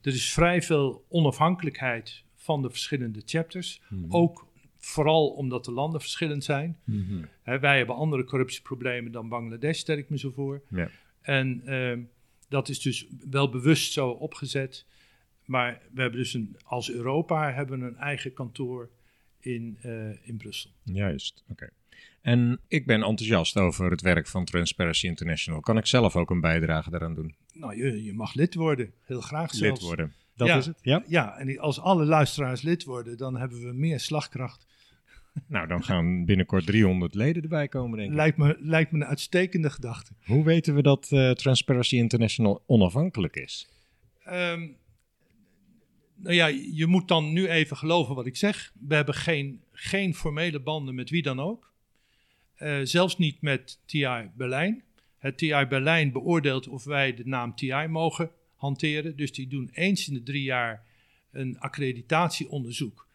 Er 0.02 0.14
is 0.14 0.34
vrij 0.34 0.62
veel 0.62 1.06
onafhankelijkheid 1.10 2.24
van 2.36 2.62
de 2.62 2.70
verschillende 2.70 3.22
chapters. 3.26 3.82
Mm 3.90 4.04
-hmm. 4.04 4.12
Ook 4.12 4.48
vooral 4.78 5.28
omdat 5.28 5.66
de 5.66 5.72
landen 5.72 6.02
verschillend 6.02 6.44
zijn. 6.44 6.78
Mm 6.84 7.06
-hmm. 7.08 7.28
He, 7.42 7.60
wij 7.60 7.78
hebben 7.78 7.96
andere 7.96 8.24
corruptieproblemen 8.24 9.12
dan 9.12 9.30
Bangladesh, 9.30 9.80
stel 9.80 9.98
ik 9.98 10.10
me 10.10 10.18
zo 10.18 10.32
voor. 10.32 10.62
Ja. 10.70 10.90
En 11.22 11.62
uh, 11.66 11.98
dat 12.50 12.70
is 12.70 12.80
dus 12.80 13.08
wel 13.30 13.50
bewust 13.50 13.92
zo 13.92 14.10
opgezet. 14.10 14.86
Maar 15.46 15.82
we 15.94 16.02
hebben 16.02 16.20
dus 16.20 16.34
een, 16.34 16.58
als 16.64 16.92
Europa 16.92 17.54
hebben 17.54 17.82
een 17.82 17.98
eigen 17.98 18.34
kantoor 18.34 18.90
in, 19.40 19.78
uh, 19.86 20.28
in 20.28 20.38
Brussel. 20.38 20.72
Juist, 20.84 21.44
oké. 21.44 21.52
Okay. 21.52 21.70
En 22.22 22.60
ik 22.68 22.86
ben 22.86 23.04
enthousiast 23.04 23.58
over 23.58 23.92
het 23.92 24.02
werk 24.02 24.28
van 24.28 24.46
Transparency 24.46 25.08
International. 25.08 25.60
Kan 25.60 25.78
ik 25.78 25.86
zelf 25.86 26.16
ook 26.16 26.30
een 26.30 26.42
bijdrage 26.42 26.90
daaraan 26.90 27.16
doen? 27.16 27.36
Nou, 27.54 27.78
je, 27.78 28.04
je 28.04 28.14
mag 28.14 28.34
lid 28.34 28.56
worden. 28.56 28.94
Heel 29.04 29.22
graag 29.22 29.54
zelfs. 29.54 29.80
Lid 29.80 29.88
worden. 29.88 30.14
Dat 30.36 30.48
ja, 30.48 30.58
is 30.58 30.66
het? 30.66 30.80
Ja. 30.82 31.04
Ja, 31.08 31.38
en 31.38 31.60
als 31.60 31.80
alle 31.80 32.06
luisteraars 32.06 32.62
lid 32.62 32.84
worden, 32.84 33.18
dan 33.18 33.38
hebben 33.38 33.62
we 33.62 33.74
meer 33.74 34.00
slagkracht. 34.00 34.66
Nou, 35.48 35.68
dan 35.68 35.84
gaan 35.84 36.26
binnenkort 36.26 36.66
300 36.66 37.16
leden 37.16 37.44
erbij 37.44 37.68
komen, 37.68 37.98
denk 37.98 38.10
ik. 38.10 38.16
Lijkt 38.16 38.38
me, 38.38 38.58
lijkt 38.60 38.92
me 38.92 39.00
een 39.00 39.06
uitstekende 39.06 39.70
gedachte. 39.70 40.12
Hoe 40.26 40.44
weten 40.44 40.76
we 40.76 40.82
dat 40.82 41.10
uh, 41.12 41.32
Transparency 41.32 41.96
International 41.96 42.64
onafhankelijk 42.66 43.36
is? 43.36 43.70
Um, 44.28 44.76
nou 46.26 46.38
ja, 46.38 46.48
je 46.72 46.86
moet 46.86 47.08
dan 47.08 47.34
nu 47.34 47.48
even 47.48 47.78
geloven 47.78 48.16
wat 48.16 48.26
ik 48.26 48.36
zeg. 48.36 48.74
We 48.88 48.96
hebben 48.96 49.16
geen, 49.16 49.62
geen 49.72 50.16
formele 50.16 50.60
banden 50.60 50.96
met 50.96 51.10
wie 51.10 51.22
dan 51.22 51.40
ook. 51.40 51.72
Uh, 52.60 52.80
zelfs 52.84 53.18
niet 53.18 53.42
met 53.42 53.80
TI 53.86 54.30
Berlijn. 54.36 54.84
Het 55.18 55.38
TI 55.38 55.66
Berlijn 55.70 56.12
beoordeelt 56.12 56.68
of 56.68 56.84
wij 56.84 57.14
de 57.14 57.28
naam 57.28 57.56
TI 57.56 57.88
mogen 57.90 58.32
hanteren. 58.56 59.16
Dus 59.16 59.32
die 59.32 59.48
doen 59.48 59.70
eens 59.74 60.08
in 60.08 60.14
de 60.14 60.24
drie 60.24 60.44
jaar 60.44 60.86
een 61.32 61.60
accreditatieonderzoek. 61.60 63.08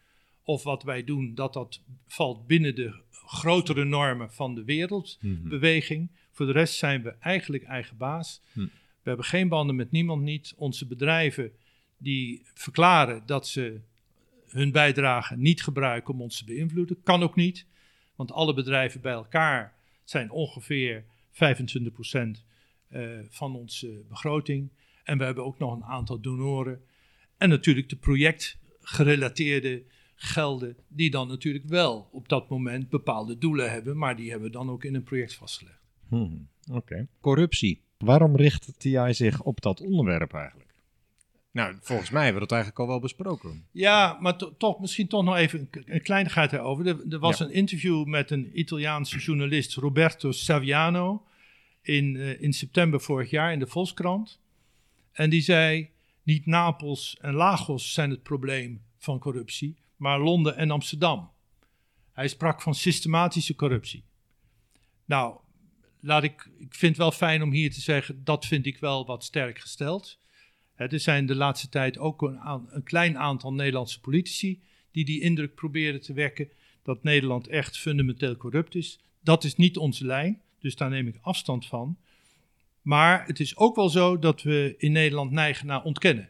Of 0.43 0.63
wat 0.63 0.83
wij 0.83 1.03
doen, 1.03 1.35
dat 1.35 1.53
dat 1.53 1.81
valt 2.07 2.47
binnen 2.47 2.75
de 2.75 2.93
grotere 3.11 3.83
normen 3.83 4.33
van 4.33 4.55
de 4.55 4.63
wereldbeweging. 4.63 5.99
Mm 5.99 6.07
-hmm. 6.07 6.19
Voor 6.31 6.45
de 6.45 6.51
rest 6.51 6.75
zijn 6.75 7.03
we 7.03 7.15
eigenlijk 7.19 7.63
eigen 7.63 7.97
baas. 7.97 8.41
Mm. 8.53 8.65
We 8.73 9.09
hebben 9.09 9.25
geen 9.25 9.47
banden 9.47 9.75
met 9.75 9.91
niemand 9.91 10.21
niet. 10.21 10.53
Onze 10.57 10.87
bedrijven 10.87 11.51
die 12.01 12.41
verklaren 12.53 13.23
dat 13.25 13.47
ze 13.47 13.81
hun 14.47 14.71
bijdrage 14.71 15.37
niet 15.37 15.63
gebruiken 15.63 16.13
om 16.13 16.21
ons 16.21 16.37
te 16.37 16.45
beïnvloeden. 16.45 17.03
Kan 17.03 17.23
ook 17.23 17.35
niet, 17.35 17.65
want 18.15 18.31
alle 18.31 18.53
bedrijven 18.53 19.01
bij 19.01 19.13
elkaar 19.13 19.73
zijn 20.03 20.31
ongeveer 20.31 21.03
25% 21.03 21.05
uh, 22.89 23.19
van 23.29 23.55
onze 23.55 24.03
begroting. 24.09 24.69
En 25.03 25.17
we 25.17 25.23
hebben 25.23 25.45
ook 25.45 25.59
nog 25.59 25.75
een 25.75 25.83
aantal 25.83 26.19
donoren. 26.19 26.81
En 27.37 27.49
natuurlijk 27.49 27.89
de 27.89 27.95
projectgerelateerde 27.95 29.83
gelden, 30.15 30.77
die 30.87 31.11
dan 31.11 31.27
natuurlijk 31.27 31.65
wel 31.65 32.09
op 32.11 32.29
dat 32.29 32.49
moment 32.49 32.89
bepaalde 32.89 33.37
doelen 33.37 33.71
hebben, 33.71 33.97
maar 33.97 34.15
die 34.15 34.29
hebben 34.29 34.47
we 34.47 34.57
dan 34.57 34.69
ook 34.69 34.83
in 34.83 34.95
een 34.95 35.03
project 35.03 35.33
vastgelegd. 35.33 35.81
Hmm, 36.07 36.47
Oké. 36.71 37.07
Corruptie. 37.19 37.81
Waarom 37.97 38.35
richt 38.35 38.79
TI 38.79 39.13
zich 39.13 39.41
op 39.41 39.61
dat 39.61 39.81
onderwerp 39.81 40.33
eigenlijk? 40.33 40.70
Nou, 41.51 41.75
volgens 41.81 42.09
mij 42.09 42.23
hebben 42.23 42.41
we 42.41 42.47
dat 42.47 42.57
eigenlijk 42.57 42.81
al 42.81 42.87
wel 42.87 42.99
besproken. 42.99 43.65
Ja, 43.71 44.17
maar 44.19 44.37
to 44.37 44.55
toch 44.57 44.79
misschien 44.79 45.07
toch 45.07 45.23
nog 45.23 45.35
even 45.35 45.59
een, 45.71 45.83
een 45.85 46.01
kleinigheid 46.01 46.53
erover. 46.53 46.87
Er, 46.87 46.97
er 47.09 47.19
was 47.19 47.37
ja. 47.37 47.45
een 47.45 47.51
interview 47.51 48.05
met 48.05 48.31
een 48.31 48.59
Italiaanse 48.59 49.17
journalist, 49.17 49.75
Roberto 49.75 50.31
Saviano, 50.31 51.25
in, 51.81 52.15
uh, 52.15 52.41
in 52.41 52.53
september 52.53 53.01
vorig 53.01 53.29
jaar 53.29 53.53
in 53.53 53.59
de 53.59 53.67
Volkskrant. 53.67 54.39
En 55.11 55.29
die 55.29 55.41
zei, 55.41 55.89
niet 56.23 56.45
Napels 56.45 57.17
en 57.21 57.33
Lagos 57.33 57.93
zijn 57.93 58.09
het 58.09 58.23
probleem 58.23 58.81
van 58.97 59.19
corruptie, 59.19 59.77
maar 59.95 60.19
Londen 60.19 60.57
en 60.57 60.71
Amsterdam. 60.71 61.31
Hij 62.13 62.27
sprak 62.27 62.61
van 62.61 62.75
systematische 62.75 63.55
corruptie. 63.55 64.03
Nou, 65.05 65.37
laat 65.99 66.23
ik, 66.23 66.49
ik 66.57 66.75
vind 66.75 66.91
het 66.91 66.97
wel 66.97 67.11
fijn 67.11 67.41
om 67.41 67.51
hier 67.51 67.71
te 67.71 67.81
zeggen, 67.81 68.23
dat 68.23 68.45
vind 68.45 68.65
ik 68.65 68.77
wel 68.77 69.05
wat 69.05 69.23
sterk 69.23 69.59
gesteld. 69.59 70.19
Er 70.89 70.99
zijn 70.99 71.25
de 71.25 71.35
laatste 71.35 71.69
tijd 71.69 71.97
ook 71.97 72.21
een, 72.21 72.39
een, 72.69 72.83
klein 72.83 73.17
aantal 73.17 73.53
Nederlandse 73.53 73.99
politici 73.99 74.61
die 74.91 75.05
die 75.05 75.21
indruk 75.21 75.55
proberen 75.55 76.01
te 76.01 76.13
wekken 76.13 76.49
dat 76.83 77.03
Nederland 77.03 77.47
echt 77.47 77.77
fundamenteel 77.77 78.37
corrupt 78.37 78.75
is. 78.75 78.99
Dat 79.23 79.43
is 79.43 79.55
niet 79.55 79.77
onze 79.77 80.05
lijn, 80.05 80.41
dus 80.59 80.75
daar 80.75 80.89
neem 80.89 81.07
ik 81.07 81.17
afstand 81.21 81.65
van. 81.65 81.97
Maar 82.81 83.25
het 83.25 83.39
is 83.39 83.57
ook 83.57 83.75
wel 83.75 83.89
zo 83.89 84.19
dat 84.19 84.41
we 84.41 84.75
in 84.77 84.91
Nederland 84.91 85.31
neigen 85.31 85.67
naar 85.67 85.83
ontkennen. 85.83 86.29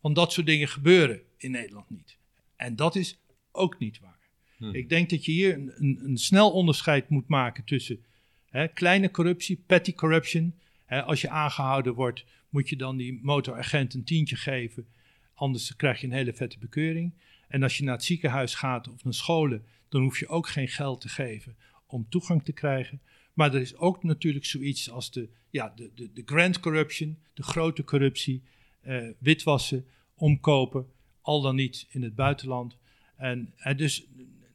Want 0.00 0.14
dat 0.14 0.32
soort 0.32 0.46
dingen 0.46 0.68
gebeuren 0.68 1.20
in 1.36 1.50
Nederland 1.50 1.90
niet. 1.90 2.16
En 2.56 2.76
dat 2.76 2.96
is 2.96 3.18
ook 3.52 3.78
niet 3.78 4.00
waar. 4.00 4.18
Hmm. 4.56 4.74
Ik 4.74 4.88
denk 4.88 5.10
dat 5.10 5.24
je 5.24 5.32
hier 5.32 5.54
een, 5.54 5.72
een, 5.76 6.00
een 6.04 6.18
snel 6.18 6.50
onderscheid 6.50 7.08
moet 7.08 7.28
maken 7.28 7.64
tussen 7.64 8.04
hè, 8.50 8.68
kleine 8.68 9.10
corruptie, 9.10 9.62
petty 9.66 9.94
corruption. 9.94 10.54
Hè, 10.84 11.02
als 11.02 11.20
je 11.20 11.28
aangehouden 11.28 11.94
wordt, 11.94 12.24
moet 12.56 12.68
je 12.68 12.76
dan 12.76 12.96
die 12.96 13.18
motoragent 13.22 13.94
een 13.94 14.04
tientje 14.04 14.36
geven. 14.36 14.86
Anders 15.34 15.76
krijg 15.76 16.00
je 16.00 16.06
een 16.06 16.12
hele 16.12 16.32
vette 16.32 16.58
bekeuring. 16.58 17.12
En 17.48 17.62
als 17.62 17.76
je 17.76 17.84
naar 17.84 17.94
het 17.94 18.04
ziekenhuis 18.04 18.54
gaat 18.54 18.88
of 18.88 19.04
naar 19.04 19.14
scholen, 19.14 19.64
dan 19.88 20.02
hoef 20.02 20.18
je 20.18 20.28
ook 20.28 20.48
geen 20.48 20.68
geld 20.68 21.00
te 21.00 21.08
geven 21.08 21.56
om 21.86 22.06
toegang 22.08 22.44
te 22.44 22.52
krijgen. 22.52 23.00
Maar 23.32 23.54
er 23.54 23.60
is 23.60 23.76
ook 23.76 24.02
natuurlijk 24.02 24.44
zoiets 24.44 24.90
als 24.90 25.10
de, 25.10 25.28
ja, 25.50 25.72
de, 25.76 25.90
de, 25.94 26.12
de 26.12 26.22
grand 26.24 26.60
corruption, 26.60 27.18
de 27.34 27.42
grote 27.42 27.84
corruptie, 27.84 28.42
uh, 28.86 29.10
witwassen, 29.18 29.86
omkopen, 30.14 30.86
al 31.20 31.40
dan 31.40 31.54
niet 31.54 31.86
in 31.88 32.02
het 32.02 32.14
buitenland. 32.14 32.76
En, 33.16 33.52
en 33.56 33.76
dus 33.76 34.06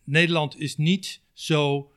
Nederland 0.03 0.59
is 0.59 0.77
niet 0.77 1.21
zo 1.33 1.91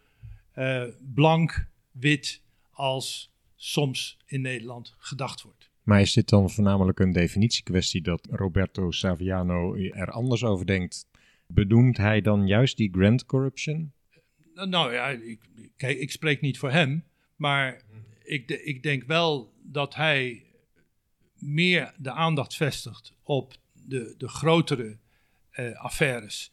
uh, 0.57 0.85
blank, 1.14 1.67
wit 1.90 2.43
als 2.71 3.33
soms 3.57 4.19
in 4.27 4.40
Nederland 4.40 4.95
gedacht 4.99 5.43
wordt. 5.43 5.63
Maar 5.85 6.01
is 6.01 6.12
dit 6.12 6.29
dan 6.29 6.51
voornamelijk 6.51 6.99
een 6.99 7.12
definitiekwestie 7.12 8.03
dat 8.03 8.29
Roberto 8.31 8.90
Saviano 8.90 9.75
er 9.75 10.11
anders 10.11 10.44
over 10.44 10.66
denkt? 10.66 11.07
Bedoelt 11.47 11.97
hij 11.97 12.20
dan 12.20 12.47
juist 12.47 12.77
die 12.77 12.90
grand 12.92 13.27
corruption? 13.27 13.92
Nou 14.55 14.92
ja, 14.92 15.09
ik, 15.09 15.40
ik 15.77 16.11
spreek 16.11 16.40
niet 16.40 16.59
voor 16.59 16.70
hem, 16.70 17.05
maar 17.37 17.83
ik, 18.23 18.51
ik 18.51 18.83
denk 18.83 19.05
wel 19.05 19.53
dat 19.62 19.94
hij 19.94 20.44
meer 21.38 21.94
de 21.99 22.11
aandacht 22.11 22.57
vestigt 22.57 23.14
op 23.23 23.57
de, 23.73 24.14
de 24.18 24.29
grotere 24.29 24.99
uh, 25.53 25.81
affaires. 25.81 26.53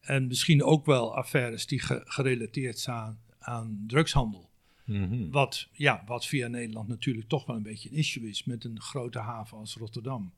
En 0.00 0.26
misschien 0.26 0.62
ook 0.62 0.86
wel 0.86 1.16
affaires 1.16 1.66
die 1.66 1.80
ge, 1.80 2.00
gerelateerd 2.04 2.78
zijn 2.78 3.18
aan 3.38 3.84
drugshandel. 3.86 4.45
Mm 4.86 5.08
-hmm. 5.08 5.30
wat, 5.30 5.68
ja, 5.72 6.02
wat 6.06 6.26
via 6.26 6.48
Nederland 6.48 6.88
natuurlijk 6.88 7.28
toch 7.28 7.46
wel 7.46 7.56
een 7.56 7.62
beetje 7.62 7.90
een 7.90 7.96
issue 7.96 8.28
is 8.28 8.44
met 8.44 8.64
een 8.64 8.80
grote 8.80 9.18
haven 9.18 9.58
als 9.58 9.74
Rotterdam. 9.74 10.32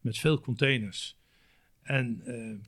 Met 0.00 0.18
veel 0.18 0.40
containers. 0.40 1.16
En, 1.82 2.22
uh, 2.26 2.58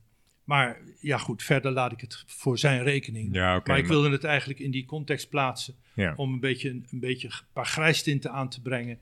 maar 0.43 0.81
ja, 0.99 1.17
goed, 1.17 1.43
verder 1.43 1.71
laat 1.71 1.91
ik 1.91 2.01
het 2.01 2.23
voor 2.27 2.57
zijn 2.57 2.83
rekening. 2.83 3.33
Ja, 3.33 3.55
okay, 3.55 3.63
maar 3.65 3.77
ik 3.77 3.89
wilde 3.89 4.09
het 4.09 4.23
eigenlijk 4.23 4.59
in 4.59 4.71
die 4.71 4.85
context 4.85 5.29
plaatsen. 5.29 5.75
Ja. 5.93 6.13
Om 6.15 6.33
een 6.33 6.39
beetje 6.39 6.69
een, 6.69 6.85
een 6.91 6.99
beetje 6.99 7.27
een 7.27 7.47
paar 7.53 7.65
grijstinten 7.65 8.31
aan 8.31 8.49
te 8.49 8.61
brengen 8.61 8.99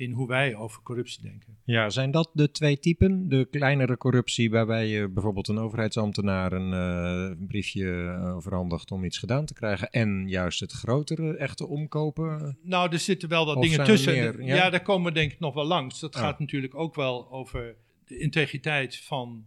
in 0.00 0.12
hoe 0.12 0.26
wij 0.26 0.54
over 0.54 0.82
corruptie 0.82 1.22
denken. 1.22 1.56
Ja, 1.64 1.90
zijn 1.90 2.10
dat 2.10 2.30
de 2.32 2.50
twee 2.50 2.78
typen? 2.78 3.28
De 3.28 3.46
kleinere 3.50 3.96
corruptie 3.96 4.50
waarbij 4.50 4.86
je 4.86 5.08
bijvoorbeeld 5.08 5.48
een 5.48 5.58
overheidsambtenaar 5.58 6.52
een 6.52 6.72
uh, 6.72 7.46
briefje 7.46 8.18
overhandigt 8.34 8.90
om 8.90 9.04
iets 9.04 9.18
gedaan 9.18 9.44
te 9.44 9.54
krijgen 9.54 9.90
en 9.90 10.28
juist 10.28 10.60
het 10.60 10.72
grotere 10.72 11.36
echte 11.36 11.66
omkopen? 11.66 12.58
Nou, 12.62 12.92
er 12.92 12.98
zitten 12.98 13.28
wel 13.28 13.46
wat 13.46 13.62
dingen 13.62 13.84
tussen. 13.84 14.44
ja? 14.44 14.70
daar 14.70 14.82
komen 14.82 15.12
we 15.12 15.18
denk 15.18 15.32
ik 15.32 15.40
nog 15.40 15.54
wel 15.54 15.66
langs. 15.66 16.00
Dat 16.00 16.14
oh. 16.14 16.20
gaat 16.20 16.38
natuurlijk 16.38 16.74
ook 16.74 16.94
wel 16.94 17.30
over 17.30 17.76
de 18.04 18.18
integriteit 18.18 18.96
van, 18.96 19.44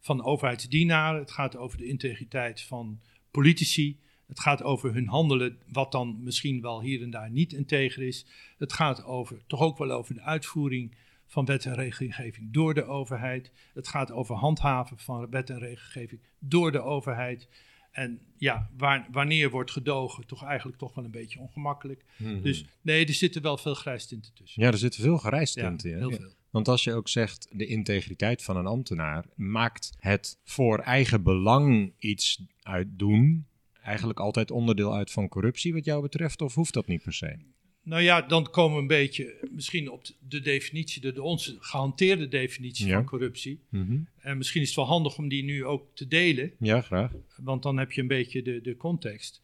van 0.00 0.24
overheidsdienaren. 0.24 1.20
Het 1.20 1.30
gaat 1.30 1.56
over 1.56 1.78
de 1.78 1.86
integriteit 1.86 2.60
van 2.60 3.00
politici. 3.30 4.00
Het 4.32 4.40
gaat 4.40 4.62
over 4.62 4.94
hun 4.94 5.08
handelen, 5.08 5.58
wat 5.72 5.92
dan 5.92 6.22
misschien 6.22 6.60
wel 6.60 6.80
hier 6.80 7.02
en 7.02 7.10
daar 7.10 7.30
niet 7.30 7.52
integer 7.52 8.02
is. 8.02 8.26
Het 8.58 8.72
gaat 8.72 9.04
over, 9.04 9.42
toch 9.46 9.60
ook 9.60 9.78
wel 9.78 9.90
over 9.90 10.14
de 10.14 10.20
uitvoering 10.20 10.94
van 11.26 11.44
wet 11.44 11.66
en 11.66 11.74
regelgeving 11.74 12.52
door 12.52 12.74
de 12.74 12.84
overheid. 12.84 13.52
Het 13.74 13.88
gaat 13.88 14.12
over 14.12 14.34
handhaven 14.34 14.98
van 14.98 15.30
wet 15.30 15.50
en 15.50 15.58
regelgeving 15.58 16.20
door 16.38 16.72
de 16.72 16.80
overheid. 16.80 17.48
En 17.90 18.20
ja, 18.36 18.70
waar, 18.76 19.08
wanneer 19.10 19.50
wordt 19.50 19.70
gedogen, 19.70 20.26
toch 20.26 20.44
eigenlijk 20.44 20.78
toch 20.78 20.94
wel 20.94 21.04
een 21.04 21.10
beetje 21.10 21.40
ongemakkelijk. 21.40 22.04
Mhm. 22.16 22.42
Dus 22.42 22.64
nee, 22.80 23.06
er 23.06 23.14
zitten 23.14 23.42
wel 23.42 23.56
veel 23.56 23.74
grijstinten 23.74 24.32
tussen. 24.34 24.62
Ja, 24.62 24.68
er 24.68 24.78
zitten 24.78 25.02
veel 25.02 25.18
grijstinten 25.18 25.90
in. 25.90 25.96
Ja, 25.96 26.08
heel 26.08 26.16
veel. 26.16 26.32
Want 26.50 26.68
als 26.68 26.84
je 26.84 26.92
ook 26.92 27.08
zegt, 27.08 27.48
de 27.50 27.66
integriteit 27.66 28.42
van 28.42 28.56
een 28.56 28.66
ambtenaar 28.66 29.24
maakt 29.34 29.92
het 29.98 30.38
voor 30.44 30.78
eigen 30.78 31.22
belang 31.22 31.92
iets 31.98 32.42
uitdoen, 32.62 33.46
eigenlijk 33.82 34.20
altijd 34.20 34.50
onderdeel 34.50 34.94
uit 34.94 35.10
van 35.10 35.28
corruptie 35.28 35.72
wat 35.72 35.84
jou 35.84 36.02
betreft, 36.02 36.42
of 36.42 36.54
hoeft 36.54 36.74
dat 36.74 36.86
niet 36.86 37.02
per 37.02 37.12
se? 37.12 37.36
Nou 37.84 38.02
ja, 38.02 38.22
dan 38.22 38.50
komen 38.50 38.76
we 38.76 38.80
een 38.80 38.86
beetje 38.86 39.48
misschien 39.50 39.90
op 39.90 40.04
de 40.28 40.40
definitie, 40.40 41.00
de, 41.00 41.12
de 41.12 41.22
onze 41.22 41.56
gehanteerde 41.60 42.28
definitie 42.28 42.92
van 42.92 43.04
corruptie. 43.04 43.60
Mhm. 43.68 43.98
En 44.18 44.36
misschien 44.36 44.60
is 44.60 44.66
het 44.66 44.76
wel 44.76 44.86
handig 44.86 45.18
om 45.18 45.28
die 45.28 45.44
nu 45.44 45.64
ook 45.64 45.86
te 45.94 46.08
delen. 46.08 46.52
Ja, 46.58 46.80
graag. 46.80 47.12
Want 47.36 47.62
dan 47.62 47.78
heb 47.78 47.92
je 47.92 48.00
een 48.00 48.06
beetje 48.06 48.42
de, 48.42 48.60
de 48.60 48.76
context. 48.76 49.42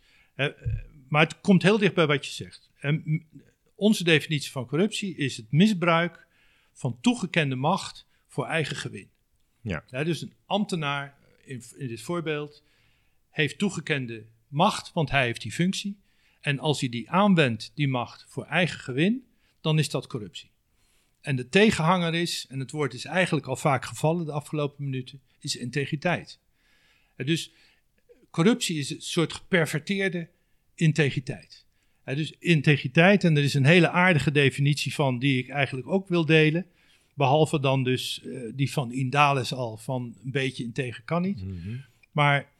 maar 1.09 1.22
het 1.22 1.40
komt 1.40 1.62
heel 1.62 1.79
dicht 1.79 1.94
bij 1.94 2.07
wat 2.07 2.27
je 2.27 2.33
zegt. 2.33 2.70
En 2.81 3.24
onze 3.74 4.05
definitie 4.05 4.51
van 4.51 4.66
corruptie 4.66 5.16
is 5.16 5.37
het 5.37 5.46
misbruik 5.51 6.27
van 6.72 6.98
toegekende 7.01 7.55
macht 7.55 8.07
voor 8.27 8.46
eigen 8.46 8.77
gewin. 8.77 9.09
Ja. 9.61 9.85
dus 10.05 10.22
een 10.22 10.33
ambtenaar, 10.46 11.16
in, 11.44 11.62
in 11.77 11.88
dit 11.88 12.01
voorbeeld, 12.01 12.62
heeft 13.38 13.59
toegekende 13.59 14.27
macht, 14.48 14.92
want 14.92 15.11
hij 15.11 15.24
heeft 15.24 15.42
die 15.42 15.53
functie. 15.53 15.98
En 16.40 16.59
als 16.59 16.81
hij 16.81 16.88
die 16.88 17.11
aanwendt, 17.11 17.72
die 17.74 17.88
macht, 17.88 18.24
voor 18.29 18.44
eigen 18.44 18.81
gewin, 18.81 19.27
dan 19.61 19.79
is 19.79 19.90
dat 19.90 20.07
corruptie. 20.07 20.51
En 21.20 21.37
de 21.37 21.48
tegenhanger 21.48 22.14
is, 22.14 22.46
en 22.48 22.59
het 22.59 22.70
woord 22.70 22.94
is 22.94 23.05
eigenlijk 23.05 23.46
al 23.46 23.57
vaak 23.57 23.85
gevallen 23.85 24.24
de 24.24 24.33
afgelopen 24.33 24.85
minuten, 24.85 25.20
is 25.38 25.57
integriteit. 25.57 26.38
dus 27.16 27.53
corruptie 28.31 28.79
is 28.79 28.90
een 28.90 29.03
soort 29.03 29.33
geperverteerde 29.33 30.29
integriteit. 30.74 31.64
dus 32.05 32.35
integriteit, 32.38 33.24
en 33.24 33.37
er 33.37 33.42
is 33.42 33.55
een 33.55 33.64
hele 33.64 33.90
aardige 33.90 34.33
definitie 34.33 34.94
van 34.94 35.18
die 35.18 35.38
ik 35.38 35.48
eigenlijk 35.48 35.88
ook 35.88 36.09
wil 36.09 36.24
delen. 36.24 36.66
Behalve 37.14 37.61
dan 37.61 37.85
dus 37.85 38.20
uh, 38.24 38.53
die 38.55 38.72
van 38.72 38.92
Indales 38.92 39.53
al, 39.53 39.77
van 39.77 40.16
een 40.24 40.31
beetje 40.31 40.64
integer 40.64 41.03
kan 41.05 41.22
niet. 41.22 41.44
Mhm. 41.44 41.77
Maar 42.12 42.57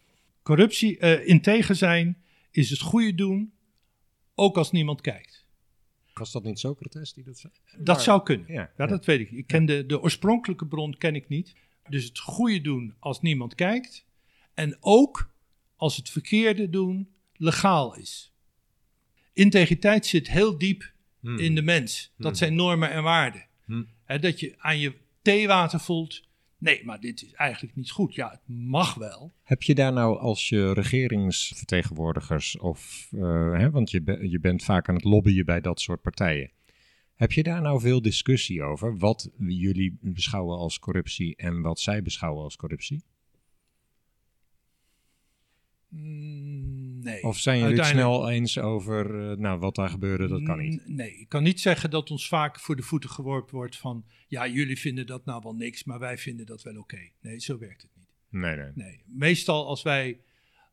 corruptie, 0.49 0.99
uh, 0.99 1.27
integer 1.27 1.75
zijn, 1.75 2.23
is 2.51 2.71
het 2.71 2.81
goede 2.81 3.15
doen 3.15 3.53
ook 4.35 4.57
als 4.57 4.71
niemand 4.71 5.01
kijkt. 5.01 5.47
Was 6.13 6.33
dat 6.33 6.45
niet 6.45 6.59
Socrates 6.59 7.13
die 7.13 7.25
dat 7.25 7.39
zei? 7.39 7.53
Dat 7.79 8.03
zou 8.03 8.23
kunnen. 8.23 8.53
Ja, 8.53 8.71
dat 8.77 9.05
weet 9.05 9.21
ik. 9.21 9.31
Ik 9.31 9.47
ken 9.47 9.65
de, 9.65 9.87
de 9.87 10.01
oorspronkelijke 10.01 10.67
bron 10.67 10.99
ken 10.99 11.15
ik 11.15 11.29
niet. 11.29 11.55
Dus 11.89 12.05
het 12.05 12.19
goede 12.19 12.61
doen 12.61 12.95
als 12.99 13.21
niemand 13.21 13.55
kijkt. 13.55 14.05
En 14.55 14.77
ook 14.81 15.31
als 15.77 15.97
het 15.97 16.11
verkeerde 16.11 16.71
doen 16.71 17.09
legaal 17.37 17.97
is. 17.97 18.33
Integriteit 19.33 20.07
zit 20.07 20.29
heel 20.29 20.59
diep 20.59 20.93
hmm. 21.21 21.39
in 21.39 21.55
de 21.55 21.63
mens. 21.63 22.13
Dat 22.17 22.27
hmm. 22.27 22.35
zijn 22.35 22.55
normen 22.55 22.91
en 22.91 23.03
waarden. 23.03 23.47
Hmm. 23.65 23.89
dat 24.21 24.41
je 24.41 24.55
aan 24.59 24.79
je 24.79 24.95
theewater 25.23 25.81
voelt 25.81 26.28
Nee, 26.59 26.85
maar 26.85 27.01
dit 27.01 27.23
is 27.23 27.33
eigenlijk 27.33 27.77
niet 27.77 27.91
goed. 27.91 28.15
Ja, 28.15 28.31
het 28.31 28.57
mag 28.57 28.95
wel. 28.95 29.33
Heb 29.43 29.63
je 29.63 29.75
daar 29.75 29.93
nou 29.93 30.19
als 30.19 30.49
je 30.49 30.73
regeringsvertegenwoordigers 30.73 32.59
of, 32.59 33.09
uh, 33.13 33.59
hè, 33.59 33.71
want 33.71 33.91
je, 33.91 34.19
je 34.31 34.41
bent 34.41 34.65
vaak 34.65 34.89
aan 34.89 34.95
het 34.95 35.05
lobbyen 35.05 35.45
bij 35.45 35.61
dat 35.61 35.81
soort 35.81 36.03
partijen. 36.03 36.51
Heb 37.15 37.33
je 37.33 37.43
daar 37.43 37.63
nou 37.63 37.81
veel 37.81 38.03
discussie 38.03 38.63
over? 38.63 38.99
Wat 38.99 39.31
jullie 39.39 39.99
beschouwen 40.01 40.59
als 40.59 40.79
corruptie 40.79 41.37
en 41.37 41.61
wat 41.61 41.81
zij 41.81 42.03
beschouwen 42.03 42.43
als 42.43 42.57
corruptie? 42.57 43.03
Mm, 45.89 46.99
nee. 46.99 47.23
Of 47.23 47.39
zijn 47.39 47.59
jullie 47.59 47.77
het 47.77 47.87
snel 47.87 48.31
eens 48.31 48.59
over 48.59 49.31
uh, 49.31 49.37
nou, 49.37 49.59
wat 49.59 49.75
daar 49.75 49.89
gebeurde, 49.89 50.29
dat 50.29 50.43
kan 50.43 50.59
niet? 50.59 50.89
Nee, 50.89 51.19
ik 51.19 51.29
kan 51.29 51.43
niet 51.43 51.61
zeggen 51.61 51.91
dat 51.91 52.11
ons 52.11 52.29
vaak 52.29 52.61
voor 52.61 52.77
de 52.77 52.83
voeten 52.83 53.11
geworpen 53.11 53.55
wordt 53.55 53.77
van... 53.77 54.05
ja, 54.27 54.47
jullie 54.47 54.79
vinden 54.79 55.07
dat 55.07 55.25
nou 55.25 55.41
wel 55.43 55.55
niks, 55.55 55.85
maar 55.85 55.99
wij 55.99 56.19
vinden 56.19 56.47
dat 56.47 56.63
wel 56.63 56.79
oké. 56.79 57.11
Nee, 57.21 57.41
zo 57.41 57.59
werkt 57.59 57.83
het 57.83 57.91
niet. 57.97 58.09
Nee, 58.29 58.57
nee. 58.57 58.71
nee. 58.75 59.03
Meestal 59.07 59.67
als 59.67 59.83
wij, 59.83 60.21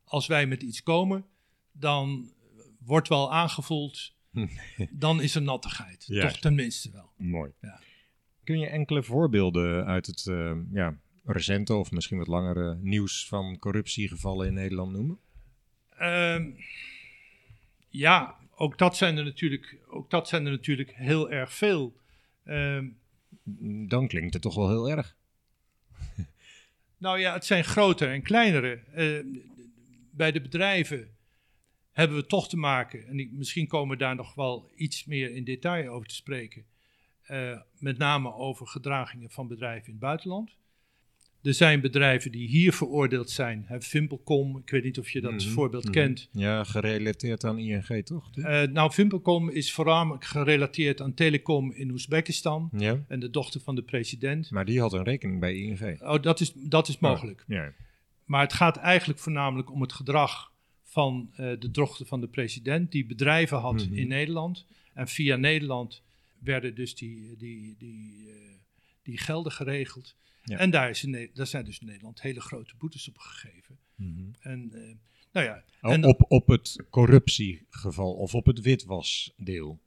als 0.04 0.26
wij 0.26 0.46
met 0.46 0.62
iets 0.62 0.82
komen, 0.82 1.24
dan 1.72 2.32
wordt 2.78 3.08
wel 3.08 3.32
aangevoeld... 3.32 4.14
dan 4.90 5.22
is 5.22 5.34
er 5.34 5.42
nattigheid. 5.42 6.04
Ja. 6.06 6.28
Toch 6.28 6.38
tenminste 6.38 6.90
wel. 6.90 7.10
Mooi. 7.16 7.52
Ja. 7.60 7.80
Kun 8.44 8.58
je 8.58 8.66
enkele 8.66 9.02
voorbeelden 9.02 9.84
uit 9.84 10.06
het 10.06 10.26
uh, 10.26 10.52
ja, 10.72 10.98
recente 11.26 11.74
of 11.74 11.90
misschien 11.90 12.18
wat 12.18 12.26
langere 12.26 12.78
nieuws 12.80 13.26
van 13.28 13.58
corruptiegevallen 13.58 14.46
in 14.46 14.54
Nederland 14.54 14.92
noemen? 14.92 15.18
Ehm, 15.96 16.50
ja, 17.88 18.36
ook 18.54 18.78
dat, 18.78 18.96
zijn 18.96 19.16
er 19.16 19.24
natuurlijk, 19.24 19.78
ook 19.88 20.10
dat 20.10 20.28
zijn 20.28 20.44
er 20.44 20.50
natuurlijk 20.50 20.92
heel 20.94 21.30
erg 21.30 21.52
veel. 21.52 21.96
Ehm, 22.44 22.88
Dan 23.88 24.08
klinkt 24.08 24.32
het 24.32 24.42
toch 24.42 24.54
wel 24.54 24.68
heel 24.68 24.90
erg. 24.90 25.16
nou 26.98 27.18
ja, 27.18 27.32
het 27.32 27.44
zijn 27.44 27.64
grotere 27.64 28.10
en 28.10 28.22
kleinere. 28.22 28.80
Uh, 28.96 29.40
bij 30.10 30.32
de 30.32 30.40
bedrijven 30.40 31.14
hebben 31.92 32.16
we 32.16 32.26
toch 32.26 32.48
te 32.48 32.56
maken, 32.56 33.06
en 33.06 33.28
misschien 33.32 33.66
komen 33.66 33.96
we 33.96 34.02
daar 34.02 34.14
nog 34.14 34.34
wel 34.34 34.70
iets 34.74 35.04
meer 35.04 35.34
in 35.34 35.44
detail 35.44 35.92
over 35.92 36.08
te 36.08 36.14
spreken, 36.14 36.64
uh, 37.30 37.60
met 37.78 37.98
name 37.98 38.34
over 38.34 38.66
gedragingen 38.66 39.30
van 39.30 39.48
bedrijven 39.48 39.86
in 39.86 39.92
het 39.92 40.00
buitenland. 40.00 40.56
Er 41.46 41.54
zijn 41.54 41.80
bedrijven 41.80 42.32
die 42.32 42.48
hier 42.48 42.72
veroordeeld 42.72 43.30
zijn. 43.30 43.64
Hè, 43.66 43.80
Vimpelcom, 43.80 44.56
ik 44.56 44.70
weet 44.70 44.84
niet 44.84 44.98
of 44.98 45.10
je 45.10 45.20
dat 45.20 45.32
mhm, 45.32 45.48
voorbeeld 45.48 45.84
mhm. 45.84 45.92
kent. 45.92 46.28
Ja, 46.32 46.64
gerelateerd 46.64 47.44
aan 47.44 47.58
ING 47.58 48.04
toch? 48.04 48.30
Uh, 48.34 48.62
nou, 48.62 48.92
Vimpelcom 48.92 49.50
is 49.50 49.72
voornamelijk 49.72 50.24
gerelateerd 50.24 51.00
aan 51.00 51.14
Telecom 51.14 51.72
in 51.72 51.90
Oezbekistan. 51.90 52.70
Ja. 52.76 53.04
En 53.08 53.20
de 53.20 53.30
dochter 53.30 53.60
van 53.60 53.74
de 53.74 53.82
president. 53.82 54.50
Maar 54.50 54.64
die 54.64 54.80
had 54.80 54.92
een 54.92 55.04
rekening 55.04 55.40
bij 55.40 55.54
ING. 55.54 56.02
Oh, 56.02 56.22
dat 56.22 56.40
is, 56.40 56.52
dat 56.54 56.88
is 56.88 56.98
mogelijk. 56.98 57.44
ja. 57.46 57.72
Maar 58.24 58.42
het 58.42 58.52
gaat 58.52 58.76
eigenlijk 58.76 59.18
voornamelijk 59.18 59.72
om 59.72 59.80
het 59.80 59.92
gedrag 59.92 60.52
van 60.82 61.30
uh, 61.30 61.36
de 61.58 61.70
dochter 61.70 62.06
van 62.06 62.20
de 62.20 62.28
president. 62.28 62.92
Die 62.92 63.06
bedrijven 63.06 63.58
had 63.58 63.86
mhm. 63.86 63.94
in 63.94 64.08
Nederland. 64.08 64.66
En 64.94 65.08
via 65.08 65.36
Nederland 65.36 66.02
werden 66.38 66.74
dus 66.74 66.94
die, 66.94 67.36
die, 67.36 67.74
die, 67.78 68.26
uh, 68.26 68.34
die 69.02 69.18
gelden 69.18 69.52
geregeld. 69.52 70.16
En 70.46 70.70
daar, 70.70 70.90
is 70.90 71.04
in, 71.04 71.30
daar 71.34 71.46
zijn 71.46 71.64
dus 71.64 71.78
in 71.78 71.86
Nederland 71.86 72.22
hele 72.22 72.40
grote 72.40 72.74
boetes 72.78 73.08
op 73.08 73.18
gegeven. 73.18 73.78
Mhm. 73.94 74.24
En 74.40 74.70
uh, 74.74 74.94
nou 75.32 75.46
ja. 75.46 75.64
Oh, 75.82 75.92
en 75.92 76.04
op, 76.04 76.24
op 76.28 76.46
het 76.46 76.76
corruptiegeval 76.90 78.12
of 78.12 78.34
op 78.34 78.46
het 78.46 78.60
witwasdeel? 78.60 79.78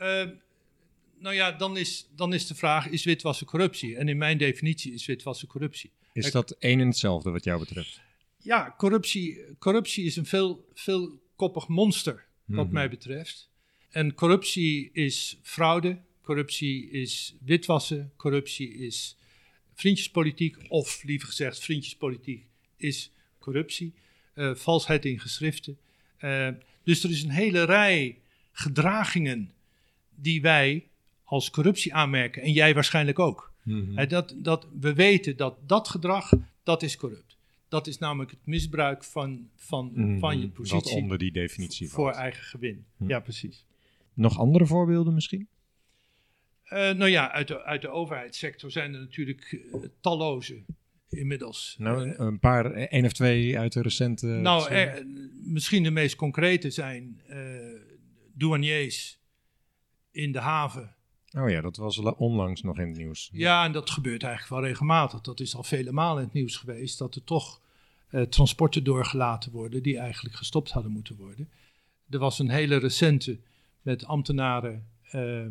Uh, 0.00 0.28
nou 1.18 1.34
ja, 1.34 1.52
dan 1.52 1.76
is, 1.76 2.08
dan 2.16 2.34
is 2.34 2.46
de 2.46 2.54
vraag, 2.54 2.88
is 2.88 3.04
witwassen 3.04 3.46
corruptie? 3.46 3.96
En 3.96 4.08
in 4.08 4.16
mijn 4.16 4.38
definitie 4.38 4.92
is 4.92 5.06
witwassen 5.06 5.48
corruptie. 5.48 5.90
Is 6.12 6.30
dat 6.30 6.50
één 6.50 6.80
en 6.80 6.86
hetzelfde 6.86 7.30
wat 7.30 7.44
jou 7.44 7.58
betreft? 7.58 8.00
Ja, 8.38 8.74
corruptie, 8.76 9.40
corruptie 9.58 10.04
is 10.04 10.16
een 10.16 10.26
veel, 10.26 10.68
veel 10.74 11.20
koppig 11.36 11.68
monster, 11.68 12.26
wat 12.44 12.64
mhm. 12.64 12.74
mij 12.74 12.90
betreft. 12.90 13.48
En 13.90 14.14
corruptie 14.14 14.90
is 14.92 15.38
fraude, 15.42 15.98
corruptie 16.22 16.90
is 16.90 17.34
witwassen, 17.40 18.12
corruptie 18.16 18.74
is 18.74 19.16
vriendjespolitiek, 19.74 20.56
of 20.68 21.02
liever 21.02 21.28
gezegd, 21.28 21.64
vriendjespolitiek 21.64 22.46
is 22.76 23.12
corruptie, 23.38 23.92
uh, 24.34 24.54
valsheid 24.54 25.04
in 25.04 25.20
geschriften. 25.20 25.78
Uh, 26.20 26.48
dus 26.82 27.04
er 27.04 27.10
is 27.10 27.22
een 27.22 27.30
hele 27.30 27.64
rij 27.64 28.18
gedragingen 28.52 29.52
die 30.14 30.42
wij 30.42 30.88
als 31.24 31.50
corruptie 31.50 31.94
aanmerken, 31.94 32.42
en 32.42 32.52
jij 32.52 32.74
waarschijnlijk 32.74 33.18
ook. 33.18 33.52
Mm 33.62 34.08
dat, 34.08 34.34
dat, 34.36 34.66
we 34.80 34.94
weten 34.94 35.36
dat 35.36 35.56
dat 35.66 35.88
gedrag, 35.88 36.32
dat 36.62 36.82
is 36.82 36.96
corrupt. 36.96 37.36
Dat 37.68 37.86
is 37.86 37.98
namelijk 37.98 38.30
het 38.30 38.46
misbruik 38.46 39.04
van, 39.04 39.48
van, 39.56 39.92
mm 39.94 40.18
van 40.18 40.40
je 40.40 40.48
positie. 40.48 40.92
Wat 40.92 41.02
onder 41.02 41.18
die 41.18 41.32
definitie 41.32 41.88
Voor 41.88 42.12
eigen 42.12 42.44
gewin. 42.44 42.84
Mhm. 42.96 43.10
Ja, 43.10 43.20
precies. 43.20 43.64
Nog 44.14 44.38
andere 44.38 44.66
voorbeelden 44.66 45.14
misschien? 45.14 45.48
Uh, 46.72 46.90
nou 46.90 47.06
ja, 47.06 47.32
uit 47.32 47.48
de, 47.48 47.62
uit 47.62 47.82
de 47.82 47.88
overheidssector 47.88 48.70
zijn 48.70 48.94
er 48.94 49.00
natuurlijk 49.00 49.52
uh, 49.52 49.74
talloze 50.00 50.62
inmiddels. 51.08 51.76
Nou, 51.78 52.14
een 52.16 52.38
paar, 52.38 52.72
één 52.72 53.04
of 53.04 53.12
twee 53.12 53.58
uit 53.58 53.72
de 53.72 53.82
recente. 53.82 54.26
Nou, 54.26 54.70
er, 54.70 55.06
misschien 55.42 55.82
de 55.82 55.90
meest 55.90 56.16
concrete 56.16 56.70
zijn 56.70 57.20
douaniers 58.32 59.18
in 60.10 60.32
de 60.32 60.38
haven. 60.38 60.94
Oh 61.38 61.50
ja, 61.50 61.60
dat 61.60 61.76
was 61.76 61.98
onlangs 61.98 62.62
nog 62.62 62.78
in 62.78 62.88
het 62.88 62.96
nieuws. 62.96 63.30
Ja, 63.32 63.64
en 63.64 63.72
dat 63.72 63.90
gebeurt 63.90 64.22
eigenlijk 64.22 64.60
wel 64.60 64.70
regelmatig. 64.70 65.20
Dat 65.20 65.40
is 65.40 65.54
al 65.54 65.62
vele 65.62 65.92
malen 65.92 66.18
in 66.18 66.24
het 66.24 66.34
nieuws 66.34 66.56
geweest, 66.56 66.98
dat 66.98 67.14
er 67.14 67.24
toch 67.24 67.60
uh, 68.10 68.22
transporten 68.22 68.84
doorgelaten 68.84 69.52
worden 69.52 69.82
die 69.82 69.98
eigenlijk 69.98 70.36
gestopt 70.36 70.70
hadden 70.70 70.92
moeten 70.92 71.16
worden. 71.16 71.48
Er 72.10 72.18
was 72.18 72.38
een 72.38 72.50
hele 72.50 72.76
recente 72.76 73.38
met 73.82 74.04
ambtenaren 74.04 74.86
uh, 75.12 75.46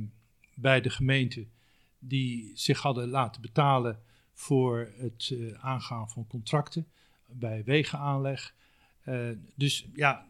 bij 0.55 0.81
de 0.81 0.89
gemeente 0.89 1.45
die 1.99 2.51
zich 2.53 2.79
hadden 2.79 3.09
laten 3.09 3.41
betalen 3.41 3.99
voor 4.33 4.91
het 4.97 5.29
uh, 5.33 5.53
aangaan 5.53 6.09
van 6.09 6.27
contracten 6.27 6.87
bij 7.27 7.63
wegenaanleg. 7.63 8.53
dus 9.55 9.85
ja, 9.93 10.27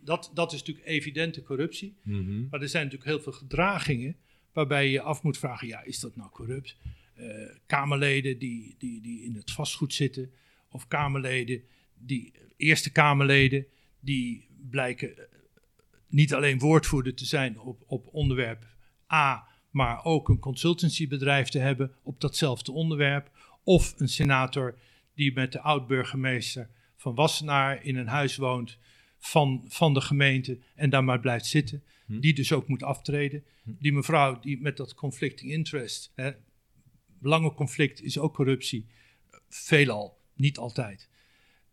dat, 0.00 0.30
dat 0.34 0.52
is 0.52 0.58
natuurlijk 0.58 0.86
evidente 0.86 1.42
corruptie. 1.42 1.94
Mm 2.02 2.24
-hmm. 2.24 2.46
Maar 2.50 2.60
er 2.60 2.68
zijn 2.68 2.84
natuurlijk 2.84 3.10
heel 3.10 3.20
veel 3.22 3.32
gedragingen 3.32 4.16
waarbij 4.52 4.90
je 4.90 5.00
af 5.00 5.22
moet 5.22 5.38
vragen, 5.38 5.68
ja, 5.68 5.82
is 5.82 6.00
dat 6.00 6.16
nou 6.16 6.30
corrupt? 6.30 6.76
Uh, 7.16 7.50
Kamerleden 7.66 8.38
die, 8.38 8.74
die, 8.78 9.00
die 9.00 9.22
in 9.22 9.34
het 9.34 9.50
vastgoed 9.50 9.94
zitten, 9.94 10.32
of 10.68 10.88
Kamerleden, 10.88 11.62
die, 11.94 12.32
eerste 12.56 12.92
Kamerleden, 12.92 13.66
die 14.00 14.48
blijken 14.70 15.18
eh, 15.18 15.24
niet 16.08 16.34
alleen 16.34 16.58
woordvoerder 16.58 17.14
te 17.14 17.24
zijn 17.24 17.60
op, 17.60 17.82
op 17.86 18.06
onderwerp 18.12 18.66
A, 19.12 19.48
maar 19.74 20.04
ook 20.04 20.28
een 20.28 20.38
consultancybedrijf 20.38 21.48
te 21.48 21.58
hebben 21.58 21.92
op 22.02 22.20
datzelfde 22.20 22.72
onderwerp. 22.72 23.30
Of 23.64 23.94
een 23.96 24.08
senator 24.08 24.78
die 25.14 25.32
met 25.32 25.52
de 25.52 25.60
oud-burgemeester 25.60 26.68
van 26.96 27.14
Wassenaar 27.14 27.84
in 27.84 27.96
een 27.96 28.06
huis 28.06 28.36
woont 28.36 28.78
van, 29.18 29.64
van 29.68 29.94
de 29.94 30.00
gemeente 30.00 30.58
en 30.74 30.90
daar 30.90 31.04
maar 31.04 31.20
blijft 31.20 31.46
zitten. 31.46 31.82
Hm. 32.06 32.20
Die 32.20 32.34
dus 32.34 32.52
ook 32.52 32.68
moet 32.68 32.82
aftreden. 32.82 33.44
Hm. 33.62 33.70
Die 33.78 33.92
mevrouw 33.92 34.40
die 34.40 34.60
met 34.60 34.76
dat 34.76 34.94
conflicting 34.94 35.50
interest, 35.50 36.12
hè, 36.14 36.30
belangenconflict 37.18 38.02
is 38.02 38.18
ook 38.18 38.34
corruptie, 38.34 38.86
veelal, 39.48 40.18
niet 40.34 40.58
altijd. 40.58 41.08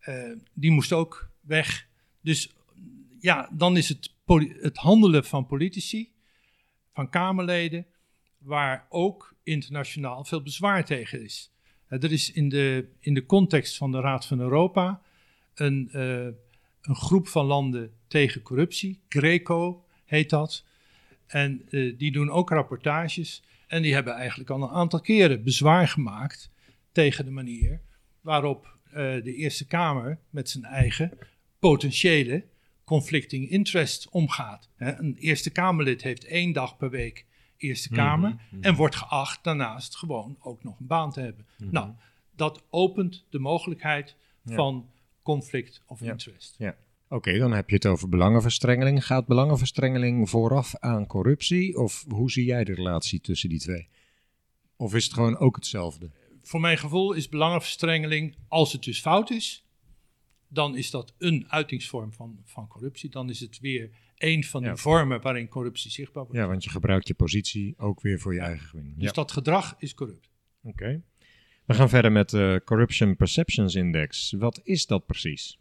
Uh, 0.08 0.36
die 0.52 0.70
moest 0.70 0.92
ook 0.92 1.30
weg. 1.40 1.88
Dus 2.20 2.54
ja, 3.20 3.50
dan 3.52 3.76
is 3.76 3.88
het, 3.88 4.14
het 4.60 4.76
handelen 4.76 5.24
van 5.24 5.46
politici, 5.46 6.11
van 6.92 7.08
Kamerleden, 7.08 7.86
waar 8.38 8.86
ook 8.88 9.34
internationaal 9.42 10.24
veel 10.24 10.42
bezwaar 10.42 10.84
tegen 10.84 11.22
is. 11.22 11.52
Uh, 11.88 12.02
er 12.02 12.12
is 12.12 12.32
in 12.32 12.48
de, 12.48 12.88
in 13.00 13.14
de 13.14 13.26
context 13.26 13.76
van 13.76 13.92
de 13.92 14.00
Raad 14.00 14.26
van 14.26 14.40
Europa 14.40 15.02
een, 15.54 15.88
uh, 15.92 16.24
een 16.80 16.96
groep 16.96 17.28
van 17.28 17.46
landen 17.46 17.92
tegen 18.06 18.42
corruptie, 18.42 19.00
Greco 19.08 19.84
heet 20.04 20.30
dat. 20.30 20.64
En 21.26 21.62
uh, 21.70 21.98
die 21.98 22.12
doen 22.12 22.30
ook 22.30 22.50
rapportages. 22.50 23.42
En 23.66 23.82
die 23.82 23.94
hebben 23.94 24.14
eigenlijk 24.14 24.50
al 24.50 24.62
een 24.62 24.68
aantal 24.68 25.00
keren 25.00 25.42
bezwaar 25.42 25.88
gemaakt 25.88 26.50
tegen 26.92 27.24
de 27.24 27.30
manier 27.30 27.80
waarop 28.20 28.70
de 28.92 29.34
Eerste 29.34 29.66
Kamer 29.66 30.18
met 30.30 30.50
zijn 30.50 30.64
eigen 30.64 31.18
potentiële 31.58 32.44
conflicting 32.92 33.50
interest 33.50 34.08
omgaat. 34.10 34.68
Hè, 34.76 34.98
een 34.98 35.16
Eerste 35.18 35.50
Kamerlid 35.50 36.02
heeft 36.02 36.24
één 36.24 36.52
dag 36.52 36.76
per 36.76 36.90
week 36.90 37.26
Eerste 37.56 37.88
mhm, 37.90 38.00
Kamer 38.00 38.30
mm 38.30 38.38
-hmm. 38.50 38.62
en 38.62 38.74
wordt 38.74 38.96
geacht 38.96 39.44
daarnaast 39.44 39.96
gewoon 39.96 40.36
ook 40.40 40.64
nog 40.64 40.80
een 40.80 40.86
baan 40.86 41.12
te 41.12 41.20
hebben. 41.20 41.46
Mm 41.46 41.64
-hmm. 41.64 41.74
Nou, 41.74 41.90
dat 42.36 42.62
opent 42.70 43.26
de 43.30 43.38
mogelijkheid 43.38 44.16
ja. 44.44 44.54
van 44.54 44.90
conflict 45.22 45.82
of 45.86 46.00
ja. 46.00 46.10
interest. 46.10 46.54
Ja. 46.58 46.76
Oké, 47.08 47.38
dan 47.38 47.52
heb 47.52 47.68
je 47.68 47.74
het 47.74 47.86
over 47.86 48.08
belangenverstrengeling. 48.08 49.06
Gaat 49.06 49.26
belangenverstrengeling 49.26 50.30
vooraf 50.30 50.76
aan 50.78 51.06
corruptie? 51.06 51.78
Of 51.78 52.04
hoe 52.08 52.30
zie 52.30 52.44
jij 52.44 52.64
de 52.64 52.74
relatie 52.74 53.20
tussen 53.20 53.48
die 53.48 53.60
twee? 53.60 53.88
Of 54.76 54.94
is 54.94 55.04
het 55.04 55.12
gewoon 55.12 55.38
ook 55.38 55.56
hetzelfde? 55.56 56.10
Voor 56.42 56.60
mijn 56.60 56.78
gevoel 56.78 57.12
is 57.12 57.28
belangenverstrengeling, 57.28 58.36
als 58.48 58.72
het 58.72 58.84
dus 58.84 59.00
fout 59.00 59.30
is, 59.30 59.64
dan 60.52 60.76
is 60.76 60.90
dat 60.90 61.14
een 61.18 61.44
uitingsvorm 61.48 62.12
van, 62.12 62.38
van 62.44 62.68
corruptie. 62.68 63.10
Dan 63.10 63.30
is 63.30 63.40
het 63.40 63.60
weer 63.60 63.90
een 64.16 64.44
van 64.44 64.62
ja. 64.62 64.70
de 64.70 64.76
vormen 64.76 65.20
waarin 65.20 65.48
corruptie 65.48 65.90
zichtbaar 65.90 66.22
wordt. 66.24 66.38
Ja, 66.38 66.46
want 66.46 66.64
je 66.64 66.70
gebruikt 66.70 67.08
je 67.08 67.14
positie 67.14 67.74
ook 67.78 68.00
weer 68.00 68.18
voor 68.18 68.34
je 68.34 68.40
eigen 68.40 68.66
gewin. 68.66 68.94
Dus 68.96 69.04
ja. 69.04 69.12
dat 69.12 69.32
gedrag 69.32 69.74
is 69.78 69.94
corrupt. 69.94 70.30
Oké. 70.62 71.02
We 71.66 71.74
gaan 71.74 71.88
verder 71.88 72.12
met 72.12 72.30
de 72.30 72.62
Corruption 72.64 73.16
Perceptions 73.16 73.74
Index. 73.74 74.32
Wat 74.32 74.60
is 74.62 74.86
dat 74.86 75.06
precies? 75.06 75.58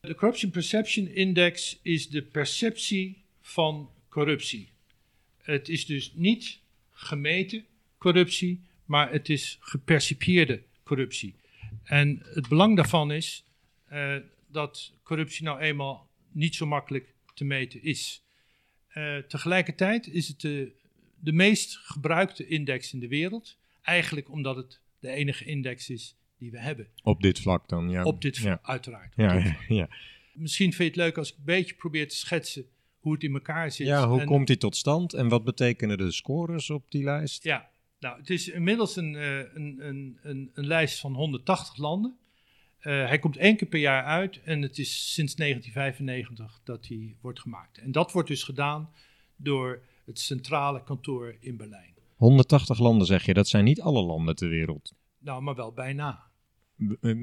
De 0.00 0.14
Corruption 0.14 0.50
Perception 0.50 1.06
Index 1.06 1.78
is 1.82 2.08
de 2.08 2.22
perceptie 2.22 3.24
van 3.40 3.90
corruptie. 4.08 4.68
Het 5.42 5.68
is 5.68 5.86
dus 5.86 6.12
niet 6.14 6.60
gemeten 6.90 7.64
corruptie, 7.98 8.60
maar 8.84 9.12
het 9.12 9.28
is 9.28 9.58
gepercipieerde 9.60 10.62
corruptie. 10.82 11.34
En 11.82 12.22
het 12.22 12.48
belang 12.48 12.76
daarvan 12.76 13.12
is 13.12 13.45
uh, 13.92 14.16
dat 14.46 14.92
corruptie 15.02 15.44
nou 15.44 15.60
eenmaal 15.60 16.08
niet 16.32 16.54
zo 16.54 16.66
makkelijk 16.66 17.14
te 17.34 17.44
meten 17.44 17.82
is. 17.82 18.24
Uh, 18.94 19.18
tegelijkertijd 19.18 20.06
is 20.06 20.28
het 20.28 20.40
de, 20.40 20.72
de 21.20 21.32
meest 21.32 21.76
gebruikte 21.76 22.46
index 22.46 22.92
in 22.92 23.00
de 23.00 23.08
wereld, 23.08 23.58
eigenlijk 23.82 24.30
omdat 24.30 24.56
het 24.56 24.80
de 24.98 25.10
enige 25.10 25.44
index 25.44 25.90
is 25.90 26.16
die 26.38 26.50
we 26.50 26.58
hebben. 26.58 26.88
Op 27.02 27.22
dit 27.22 27.40
vlak 27.40 27.68
dan, 27.68 27.90
ja. 27.90 28.02
Op 28.02 28.22
dit 28.22 28.38
vlak, 28.38 28.60
ja. 28.62 28.68
uiteraard. 28.68 29.12
Ja, 29.16 29.34
ja, 29.38 29.56
ja, 29.68 29.88
Misschien 30.32 30.72
vind 30.72 30.94
je 30.94 31.00
het 31.00 31.08
leuk 31.08 31.18
als 31.18 31.30
ik 31.30 31.36
een 31.36 31.44
beetje 31.44 31.74
probeer 31.74 32.08
te 32.08 32.16
schetsen 32.16 32.66
hoe 32.98 33.12
het 33.12 33.22
in 33.22 33.34
elkaar 33.34 33.70
zit. 33.70 33.86
Ja, 33.86 34.08
hoe 34.08 34.20
en, 34.20 34.26
komt 34.26 34.46
die 34.46 34.56
tot 34.56 34.76
stand 34.76 35.12
en 35.12 35.28
wat 35.28 35.44
betekenen 35.44 35.98
de 35.98 36.10
scores 36.10 36.70
op 36.70 36.90
die 36.90 37.04
lijst? 37.04 37.44
Ja, 37.44 37.70
nou, 38.00 38.18
het 38.18 38.30
is 38.30 38.48
inmiddels 38.48 38.96
een, 38.96 39.14
uh, 39.14 39.38
een, 39.38 39.76
een, 39.78 40.18
een, 40.22 40.50
een, 40.54 40.66
lijst 40.66 41.00
van 41.00 41.14
180 41.14 41.76
landen. 41.76 42.16
Uh, 42.86 43.06
hij 43.06 43.18
komt 43.18 43.36
één 43.36 43.56
keer 43.56 43.68
per 43.68 43.80
jaar 43.80 44.04
uit 44.04 44.42
en 44.42 44.62
het 44.62 44.78
is 44.78 45.12
sinds 45.12 45.34
1995 45.34 46.60
dat 46.64 46.86
hij 46.86 47.16
wordt 47.20 47.40
gemaakt. 47.40 47.78
En 47.78 47.92
dat 47.92 48.12
wordt 48.12 48.28
dus 48.28 48.42
gedaan 48.42 48.90
door 49.36 49.82
het 50.04 50.18
centrale 50.18 50.82
kantoor 50.82 51.36
in 51.40 51.56
Berlijn. 51.56 51.94
180 52.16 52.78
landen 52.78 53.06
zeg 53.06 53.24
je, 53.24 53.34
dat 53.34 53.48
zijn 53.48 53.64
niet 53.64 53.80
alle 53.80 54.02
landen 54.02 54.36
ter 54.36 54.48
wereld. 54.48 54.94
Nou, 55.18 55.42
maar 55.42 55.54
wel 55.54 55.72
bijna. 55.72 56.24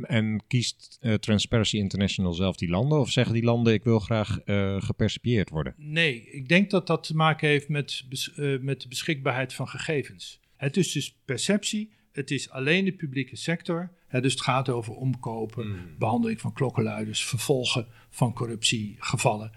En 0.02 0.44
kiest 0.48 0.98
uh, 1.02 1.14
Transparency 1.14 1.78
International 1.78 2.34
zelf 2.34 2.56
die 2.56 2.70
landen? 2.70 3.00
Of 3.00 3.10
zeggen 3.10 3.34
die 3.34 3.44
landen, 3.44 3.74
ik 3.74 3.84
wil 3.84 4.00
graag 4.00 4.40
uh, 4.46 4.82
gepercipieerd 4.82 5.50
worden? 5.50 5.74
Nee, 5.78 6.30
ik 6.32 6.48
denk 6.48 6.70
dat 6.70 6.88
dat 6.88 7.04
te 7.04 7.16
maken 7.16 7.48
heeft 7.48 7.70
met, 7.70 8.04
uh, 8.36 8.60
met 8.60 8.82
de 8.82 8.88
beschikbaarheid 8.88 9.54
van 9.54 9.68
gegevens. 9.68 10.40
Het 10.56 10.78
is 10.78 10.92
dus 10.92 11.18
perceptie, 11.26 11.94
het 12.12 12.32
is 12.32 12.50
alleen 12.50 12.86
de 12.86 12.94
publieke 12.94 13.36
sector. 13.36 13.92
Dus 14.22 14.34
het 14.34 14.42
gaat 14.42 14.70
over 14.70 14.94
omkopen, 14.94 15.68
mm. 15.68 15.98
behandeling 15.98 16.42
van 16.42 16.54
klokkenluiders, 16.54 17.26
vervolgen 17.26 17.88
van 18.10 18.34
corruptiegevallen. 18.34 19.52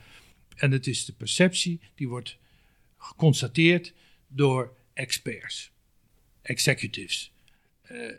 En 0.57 0.71
het 0.71 0.87
is 0.87 1.05
de 1.05 1.13
perceptie 1.13 1.81
die 1.95 2.09
wordt 2.09 2.39
geconstateerd 2.99 3.95
door 4.29 4.77
experts, 4.93 5.73
executives. 6.43 7.33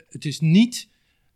het 0.08 0.24
is 0.24 0.40
niet 0.40 0.88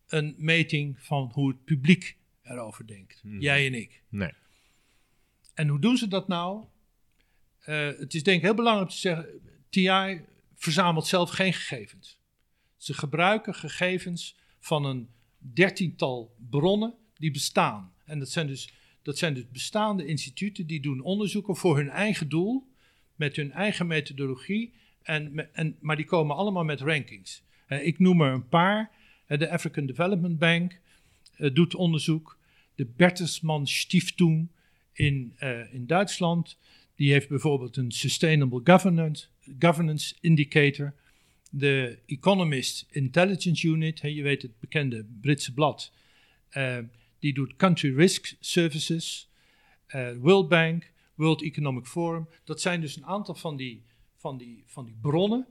een 0.07 0.35
meting 0.39 0.97
van 0.99 1.31
hoe 1.33 1.49
het 1.49 1.65
publiek 1.65 2.17
erover 2.43 2.87
denkt. 2.87 3.19
Hmm. 3.23 3.41
Jij 3.41 3.67
en 3.67 3.75
ik. 3.75 4.03
Nee. 4.09 4.33
En 5.55 5.69
hoe 5.69 5.79
doen 5.79 5.97
ze 5.97 6.09
dat 6.09 6.29
nou? 6.29 6.65
Uh, 7.67 7.87
het 7.99 8.15
is 8.15 8.23
denk 8.23 8.37
ik 8.37 8.43
heel 8.43 8.55
belangrijk 8.55 8.91
te 8.91 8.97
zeggen, 8.97 9.27
TI 9.71 10.21
verzamelt 10.55 11.07
zelf 11.07 11.31
geen 11.31 11.53
gegevens. 11.53 12.19
Ze 12.77 12.95
gebruiken 12.95 13.55
gegevens 13.55 14.37
van 14.63 14.85
een 14.85 15.09
dertiental 15.39 16.35
bronnen 16.51 16.95
die 17.15 17.31
bestaan. 17.31 17.93
En 18.05 18.19
dat 18.19 18.29
zijn 18.29 18.47
dus, 18.47 18.73
dat 19.03 19.19
zijn 19.19 19.35
dus 19.35 19.49
bestaande 19.49 20.07
instituten 20.07 20.67
die 20.67 20.81
doen 20.81 21.01
onderzoeken 21.01 21.57
voor 21.57 21.77
hun 21.77 21.89
eigen 21.89 22.29
doel, 22.29 22.67
met 23.17 23.37
hun 23.37 23.53
eigen 23.53 23.87
methodologie, 23.87 24.73
en, 25.03 25.55
en, 25.55 25.77
maar 25.81 25.97
die 25.97 26.05
komen 26.05 26.37
allemaal 26.37 26.65
met 26.65 26.81
rankings. 26.81 27.43
Uh, 27.69 27.87
ik 27.87 27.99
noem 27.99 28.21
er 28.21 28.33
een 28.33 28.49
paar. 28.49 28.91
De 29.27 29.51
African 29.51 29.87
Development 29.87 30.39
Bank 30.39 30.81
uh, 31.37 31.55
doet 31.55 31.75
onderzoek. 31.75 32.39
De 32.75 32.87
Bertelsmann 32.97 33.67
Stiftung 33.67 34.49
in, 34.93 35.35
in 35.73 35.87
Duitsland, 35.87 36.59
die 36.95 37.13
heeft 37.13 37.29
bijvoorbeeld 37.29 37.77
een 37.77 37.93
Sustainable 37.93 38.61
governance 39.59 40.15
Indicator. 40.21 40.95
De 41.55 41.99
Economist 42.07 42.87
Intelligence 42.91 43.67
Unit, 43.67 44.01
je 44.01 44.23
weet 44.23 44.43
het 44.43 44.61
bekende 44.61 45.07
Britse 45.21 45.53
blad, 45.53 45.93
uh, 46.53 46.79
die 47.19 47.35
doet 47.35 47.57
Country 47.57 47.97
Risk 47.97 48.37
Services. 48.41 49.31
World 50.21 50.49
Bank, 50.49 50.91
World 51.15 51.43
Economic 51.43 51.87
Forum. 51.87 52.29
Dat 52.45 52.61
zijn 52.61 52.81
dus 52.81 52.97
een 52.97 53.05
aantal 53.07 53.35
van 53.35 53.57
die, 53.57 53.83
van 54.17 54.39
die, 54.39 54.65
van 54.67 54.85
die 54.85 54.97
bronnen 55.01 55.47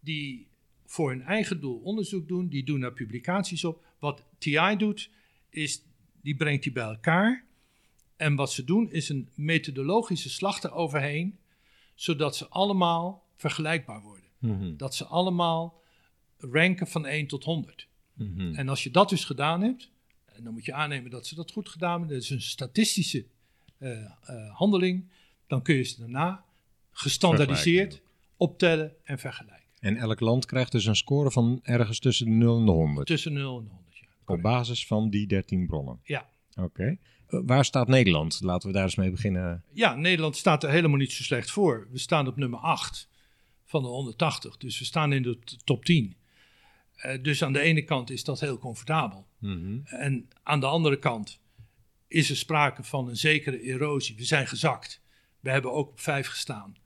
die 0.00 0.46
voor 0.86 1.10
hun 1.10 1.22
eigen 1.22 1.60
doel 1.60 1.78
onderzoek 1.78 2.28
doen, 2.28 2.48
die 2.48 2.64
doen 2.64 2.80
daar 2.80 2.92
publicaties 2.92 3.64
op. 3.64 3.84
Wat 3.98 4.24
TI 4.38 4.76
doet, 4.76 5.10
is 5.48 5.82
die 6.20 6.36
brengt 6.36 6.62
die 6.62 6.72
bij 6.72 6.84
elkaar. 6.84 7.44
En 8.16 8.34
wat 8.34 8.52
ze 8.52 8.64
doen, 8.64 8.90
is 8.90 9.08
een 9.08 9.28
methodologische 9.34 10.30
slag 10.30 10.62
eroverheen, 10.62 11.38
zodat 11.94 12.36
ze 12.36 12.48
allemaal 12.48 13.24
vergelijkbaar 13.36 14.02
worden. 14.02 14.28
Mhm. 14.44 14.76
Dat 14.76 14.94
ze 14.94 15.04
allemaal 15.04 15.82
ranken 16.38 16.86
van 16.86 17.06
1 17.06 17.26
tot 17.26 17.44
100. 17.44 17.88
Mhm. 18.14 18.54
En 18.54 18.68
als 18.68 18.82
je 18.82 18.90
dat 18.90 19.08
dus 19.08 19.24
gedaan 19.24 19.62
hebt, 19.62 19.90
en 20.24 20.44
dan 20.44 20.52
moet 20.52 20.64
je 20.64 20.72
aannemen 20.72 21.10
dat 21.10 21.26
ze 21.26 21.34
dat 21.34 21.52
goed 21.52 21.68
gedaan 21.68 21.98
hebben, 21.98 22.08
dat 22.08 22.22
is 22.22 22.30
een 22.30 22.42
statistische 22.42 23.26
eh, 23.78 24.04
eh, 24.04 24.10
handeling, 24.54 25.10
dan 25.46 25.62
kun 25.62 25.74
je 25.74 25.82
ze 25.82 25.98
daarna 25.98 26.44
gestandaardiseerd 26.92 28.02
optellen 28.36 28.92
en 29.04 29.18
vergelijken. 29.18 29.62
En 29.80 29.96
elk 29.96 30.20
land 30.20 30.46
krijgt 30.46 30.72
dus 30.72 30.84
een 30.84 30.96
score 30.96 31.30
van 31.30 31.60
ergens 31.62 31.98
tussen 31.98 32.26
de 32.26 32.32
0 32.32 32.58
en 32.58 32.64
de 32.64 32.70
100. 32.70 33.06
Tussen 33.06 33.32
0 33.32 33.58
en 33.58 33.68
100. 33.68 33.98
Ja. 33.98 34.06
Op 34.24 34.42
basis 34.42 34.86
van 34.86 35.10
die 35.10 35.26
13 35.26 35.66
bronnen. 35.66 36.00
Ja. 36.02 36.28
Oké. 36.60 36.98
Eh, 37.26 37.40
waar 37.44 37.64
staat 37.64 37.88
Nederland? 37.88 38.40
Laten 38.42 38.68
we 38.68 38.74
daar 38.74 38.84
eens 38.84 38.94
mee 38.94 39.10
beginnen. 39.10 39.64
ja, 39.72 39.94
Nederland 39.94 40.36
staat 40.36 40.62
er 40.62 40.70
helemaal 40.70 40.98
niet 40.98 41.12
zo 41.12 41.22
slecht 41.22 41.50
voor. 41.50 41.88
We 41.90 41.98
staan 41.98 42.26
op 42.26 42.36
nummer 42.36 42.58
8 42.58 43.08
van 43.74 43.82
de 43.82 43.88
180, 43.88 44.56
dus 44.56 44.78
we 44.78 44.84
staan 44.84 45.12
in 45.12 45.22
de 45.22 45.38
top 45.64 45.84
10. 45.84 46.16
Eh, 46.94 47.22
dus 47.22 47.42
aan 47.42 47.52
de 47.52 47.60
ene 47.60 47.82
kant 47.82 48.10
is 48.10 48.24
dat 48.24 48.40
heel 48.40 48.58
comfortabel. 48.58 49.26
Mhm. 49.38 49.78
En 49.84 50.28
aan 50.42 50.60
de 50.60 50.66
andere 50.66 50.98
kant 50.98 51.40
is 52.08 52.30
er 52.30 52.36
sprake 52.36 52.82
van 52.82 53.08
een 53.08 53.16
zekere 53.16 53.60
erosie. 53.60 54.16
We 54.16 54.24
zijn 54.24 54.46
gezakt. 54.46 55.00
We 55.40 55.50
hebben 55.50 55.72
ook 55.72 55.88
op 55.88 56.00
vijf 56.00 56.26
gestaan. 56.26 56.76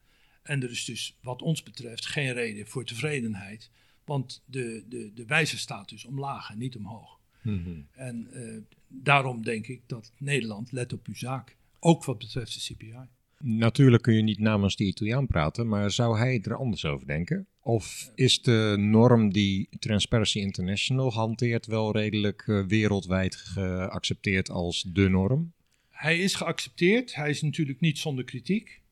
En 0.42 0.62
er 0.62 0.70
is 0.70 0.84
dus 0.84 1.18
wat 1.22 1.42
ons 1.42 1.62
betreft 1.62 2.06
geen 2.06 2.32
reden 2.32 2.66
voor 2.66 2.84
tevredenheid. 2.84 3.70
Want 4.04 4.42
de, 4.46 4.84
de, 4.88 5.12
de 5.14 5.24
wijzer 5.24 5.58
staat 5.58 5.88
dus 5.88 6.04
omlaag 6.04 6.50
en 6.50 6.58
niet 6.58 6.76
omhoog. 6.76 7.20
Mhm. 7.42 7.80
En 7.92 8.28
eh, 8.32 8.62
daarom 8.86 9.42
denk 9.42 9.66
ik 9.66 9.82
dat 9.86 10.12
Nederland 10.18 10.72
let 10.72 10.92
op 10.92 11.06
uw 11.06 11.14
zaak. 11.14 11.56
Ook 11.80 12.04
wat 12.04 12.18
betreft 12.18 12.54
de 12.54 12.74
CPI. 12.74 13.08
Natuurlijk 13.38 14.02
kun 14.02 14.14
je 14.14 14.22
niet 14.22 14.38
namens 14.38 14.76
de 14.76 14.84
Italiaan 14.84 15.26
praten, 15.26 15.68
maar 15.68 15.90
zou 15.90 16.18
hij 16.18 16.40
er 16.42 16.56
anders 16.56 16.84
over 16.84 17.06
denken? 17.06 17.46
Of 17.60 18.10
is 18.14 18.42
de 18.42 18.74
norm 18.78 19.32
die 19.32 19.68
Transparency 19.78 20.38
International 20.38 21.12
hanteert 21.12 21.66
wel 21.66 21.92
redelijk 21.92 22.44
eh, 22.46 22.66
wereldwijd 22.66 23.34
geaccepteerd 23.36 24.50
als 24.50 24.82
de 24.92 25.08
norm? 25.08 25.52
Hij 25.88 26.18
is 26.18 26.34
geaccepteerd. 26.34 27.14
Hij 27.14 27.30
is 27.30 27.42
natuurlijk 27.42 27.80
niet 27.80 27.98
zonder 27.98 28.24
kritiek. 28.24 28.82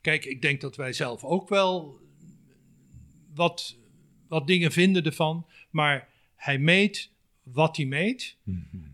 Kijk, 0.00 0.24
ik 0.24 0.42
denk 0.42 0.60
dat 0.60 0.76
wij 0.76 0.92
zelf 0.92 1.24
ook 1.24 1.48
wel 1.48 1.98
wat, 3.34 3.76
wat 4.28 4.46
dingen 4.46 4.72
vinden 4.72 5.04
ervan. 5.04 5.46
Maar 5.70 6.08
hij 6.36 6.58
meet 6.58 7.10
wat 7.44 7.76
hij 7.76 7.86
meet. 7.86 8.36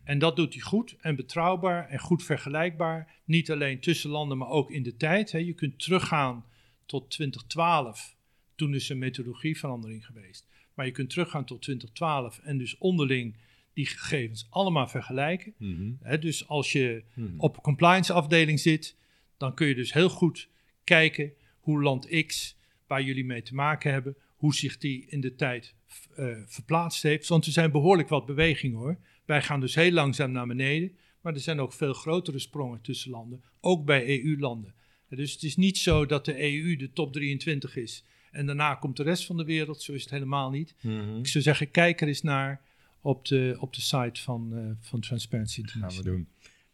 En 0.05 0.19
dat 0.19 0.37
doet 0.37 0.53
hij 0.53 0.63
goed 0.63 0.97
en 1.01 1.17
betrouwbaar 1.17 1.89
en 1.89 1.99
goed 1.99 2.23
vergelijkbaar. 2.25 3.15
Niet 3.25 3.51
alleen 3.51 3.81
tussen 3.81 4.11
landen, 4.11 4.39
maar 4.39 4.49
ook 4.49 4.71
in 4.71 4.83
de 4.83 4.97
tijd. 4.97 5.33
Hè. 5.33 5.39
Je 5.39 5.53
kunt 5.53 5.79
teruggaan 5.79 6.45
tot 6.87 7.11
2012. 7.11 8.17
Toen 8.55 8.75
is 8.75 8.91
er 8.91 8.97
methodologieverandering 8.97 10.07
geweest. 10.07 10.47
Maar 10.75 10.87
je 10.87 10.93
kunt 10.93 11.11
teruggaan 11.11 11.45
tot 11.45 11.63
2012 11.63 12.39
en 12.39 12.59
dus 12.59 12.79
onderling 12.79 13.35
die 13.73 13.87
gegevens 13.87 14.47
allemaal 14.51 14.89
vergelijken. 14.89 15.55
Mhm. 15.57 15.93
Hè, 16.03 16.19
dus 16.19 16.49
als 16.49 16.73
je 16.73 17.03
Mhm. 17.15 17.35
op 17.41 17.57
een 17.57 17.63
compliance 17.63 18.13
afdeling 18.13 18.61
zit, 18.61 18.97
dan 19.37 19.55
kun 19.55 19.67
je 19.67 19.75
dus 19.75 19.93
heel 19.93 20.09
goed 20.09 20.49
kijken 20.85 21.33
hoe 21.61 21.83
land 21.83 22.25
X, 22.27 22.57
waar 22.87 23.03
jullie 23.03 23.25
mee 23.25 23.43
te 23.43 23.55
maken 23.55 23.93
hebben, 23.93 24.17
hoe 24.41 24.55
zich 24.55 24.79
die 24.79 25.07
in 25.09 25.21
de 25.21 25.35
tijd 25.35 25.75
eh, 26.15 26.27
verplaatst 26.47 27.03
heeft. 27.03 27.29
Want 27.29 27.47
er 27.47 27.53
zijn 27.53 27.71
behoorlijk 27.71 28.09
wat 28.09 28.27
bewegingen 28.27 28.79
hoor. 28.79 28.99
Wij 29.25 29.43
gaan 29.43 29.61
dus 29.61 29.75
heel 29.75 29.93
langzaam 29.93 30.33
naar 30.33 30.47
beneden, 30.47 30.97
maar 31.21 31.35
er 31.35 31.41
zijn 31.41 31.61
ook 31.61 31.73
veel 31.73 31.93
grotere 31.93 32.39
sprongen 32.39 32.81
tussen 32.81 33.11
landen, 33.11 33.43
ook 33.61 33.85
bij 33.85 34.09
EU-landen. 34.09 34.75
Dus 35.09 35.33
het 35.33 35.43
is 35.43 35.57
niet 35.57 35.79
zo 35.79 36.07
dat 36.07 36.25
de 36.25 36.43
EU 36.43 36.77
de 36.77 36.93
top 36.93 37.13
23 37.13 37.77
is 37.77 38.05
en 38.31 38.47
daarna 38.47 38.75
komt 38.75 38.97
de 38.97 39.03
rest 39.03 39.27
van 39.27 39.37
de 39.37 39.45
wereld. 39.45 39.83
Zo 39.83 39.93
is 39.93 40.03
het 40.03 40.11
helemaal 40.11 40.51
niet. 40.51 40.75
Mhm. 40.81 41.19
Ik 41.19 41.27
zou 41.27 41.45
zeggen, 41.45 41.71
kijk 41.71 42.01
er 42.01 42.09
eens 42.09 42.23
naar 42.23 42.61
op 43.01 43.25
de, 43.27 43.57
op 43.59 43.75
de 43.75 43.81
site 43.81 44.21
van, 44.21 44.57
eh, 44.57 44.65
van 44.81 45.01
Transparency 45.01 45.55
gaan 45.55 45.65
we 45.65 45.73
International. 45.73 46.17
doen. 46.17 46.29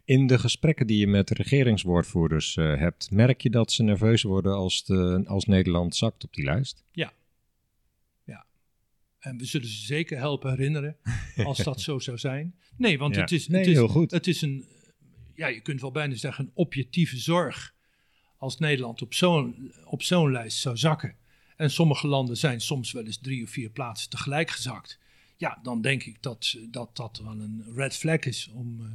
In 0.05 0.27
de 0.27 0.39
gesprekken 0.39 0.87
die 0.87 0.99
je 0.99 1.07
met 1.07 1.31
regeringswoordvoerders 1.31 2.57
eh, 2.57 2.77
hebt, 2.77 3.11
merk 3.11 3.41
je 3.41 3.51
dat 3.51 3.73
ze 3.73 3.83
nerveus 3.83 4.23
worden 4.23 4.55
als, 4.55 4.85
de, 4.85 5.23
als 5.27 5.45
Nederland 5.45 5.97
zakt 5.97 6.25
op 6.25 6.35
die 6.35 6.45
lijst? 6.45 6.85
En 9.27 9.37
we 9.39 9.45
zullen 9.45 9.69
ze 9.69 9.85
zeker 9.85 10.19
helpen 10.19 10.51
herinneren 10.51 10.97
als 11.37 11.59
dat 11.59 11.81
zo 11.81 11.99
zou 11.99 12.19
zijn. 12.19 12.55
Nee, 12.77 12.99
want 12.99 13.15
Ja. 13.15 13.21
het, 13.21 13.33
is, 13.33 13.49
Nee, 13.49 13.59
het, 13.61 13.69
is, 13.69 13.75
heel 13.77 13.89
goed. 13.89 14.11
het 14.11 14.27
is 14.27 14.43
een, 14.43 14.67
ja, 15.35 15.47
je 15.47 15.61
kunt 15.61 15.81
wel 15.81 15.91
bijna 15.91 16.15
zeggen, 16.15 16.45
een 16.45 16.51
objectieve 16.55 17.17
zorg. 17.19 17.75
Als 18.39 18.59
Nederland 18.59 19.03
op 19.03 19.15
zo'n, 19.15 19.73
op 19.85 20.03
zo'n 20.03 20.31
lijst 20.33 20.59
zou 20.59 20.77
zakken. 20.77 21.17
En 21.57 21.71
sommige 21.71 22.07
landen 22.07 22.37
zijn 22.37 22.61
soms 22.61 22.93
wel 22.93 23.05
eens 23.05 23.19
drie 23.19 23.43
of 23.43 23.51
vier 23.51 23.71
plaatsen 23.71 24.11
tegelijk 24.11 24.51
gezakt. 24.51 24.99
Ja, 25.37 25.59
dan 25.63 25.81
denk 25.81 26.03
ik 26.05 26.23
dat 26.23 26.57
dat, 26.71 26.97
dat 26.97 27.21
wel 27.25 27.41
een 27.41 27.65
red 27.75 27.97
flag 27.97 28.19
is 28.21 28.49
om 28.55 28.81
eh, 28.81 28.87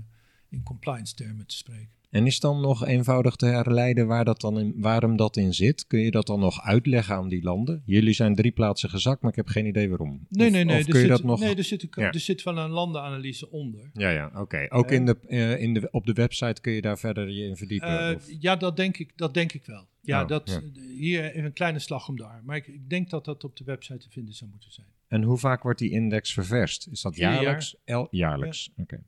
in 0.49 0.63
compliance 0.63 1.15
termen 1.15 1.45
te 1.45 1.55
spreken. 1.55 1.91
En 2.11 2.25
is 2.25 2.39
dan 2.39 2.61
nog 2.61 2.85
eenvoudig 2.85 3.35
te 3.35 3.45
herleiden 3.45 4.07
waar 4.07 4.25
dat 4.25 4.41
dan 4.41 4.59
in, 4.59 4.73
waarom 4.77 5.15
dat 5.17 5.37
in 5.37 5.53
zit? 5.53 5.87
Kun 5.87 5.99
je 5.99 6.11
dat 6.11 6.27
dan 6.27 6.39
nog 6.39 6.61
uitleggen 6.61 7.15
aan 7.15 7.29
die 7.29 7.43
landen? 7.43 7.81
Jullie 7.85 8.13
zijn 8.13 8.35
drie 8.35 8.51
plaatsen 8.51 8.89
gezakt, 8.89 9.21
maar 9.21 9.29
ik 9.31 9.35
heb 9.37 9.47
geen 9.47 9.65
idee 9.65 9.89
waarom. 9.89 10.25
Nee, 10.29 10.47
Of- 10.47 10.53
nee, 10.53 10.63
nee. 10.63 10.79
Of 10.79 10.85
er 10.85 10.91
kun 10.91 10.99
je 11.01 11.07
zit, 11.07 11.09
dat 11.17 11.23
nog... 11.23 11.39
Nee, 11.39 11.55
er 11.55 11.63
zit, 11.63 11.83
een, 11.83 11.89
Ja. 11.91 12.11
er 12.11 12.19
zit 12.19 12.43
wel 12.43 12.57
een 12.57 12.69
landenanalyse 12.69 13.51
onder. 13.51 13.89
Ja, 13.93 14.09
ja, 14.09 14.31
oké. 14.35 14.65
Ook 14.69 14.89
Eh, 14.89 14.95
in 14.95 15.05
de, 15.05 15.17
eh, 15.27 15.61
in 15.61 15.73
de, 15.73 15.87
op 15.91 16.05
de 16.05 16.13
website 16.13 16.61
kun 16.61 16.71
je 16.73 16.81
daar 16.81 16.97
verder 16.99 17.29
je 17.29 17.43
in 17.47 17.55
verdiepen? 17.57 17.99
Eh, 18.09 18.15
of? 18.15 18.25
ja, 18.39 18.55
dat 18.55 18.77
denk 18.77 18.97
ik, 18.97 19.11
dat 19.15 19.33
denk 19.33 19.53
ik 19.53 19.65
wel. 19.65 19.87
Ja, 20.01 20.21
Oh, 20.21 20.27
dat, 20.27 20.49
ja. 20.49 20.81
hier 20.97 21.23
even 21.31 21.45
een 21.45 21.53
kleine 21.53 21.79
slag 21.79 22.07
om 22.07 22.15
de 22.15 22.23
arm. 22.23 22.45
Maar 22.45 22.55
ik, 22.55 22.67
ik 22.67 22.89
denk 22.89 23.09
dat 23.09 23.25
dat 23.25 23.43
op 23.43 23.57
de 23.57 23.63
website 23.63 23.97
te 23.99 24.09
vinden 24.09 24.33
zou 24.33 24.49
moeten 24.51 24.71
zijn. 24.71 24.87
En 25.07 25.23
hoe 25.23 25.37
vaak 25.37 25.63
wordt 25.63 25.79
die 25.79 25.91
index 25.91 26.33
ververst? 26.33 26.87
Is 26.91 27.01
dat 27.01 27.13
Vier 27.13 27.23
jaar. 27.23 27.33
jaarlijks? 27.33 27.75
El, 27.85 28.07
jaarlijks, 28.11 28.69
oké. 28.77 29.03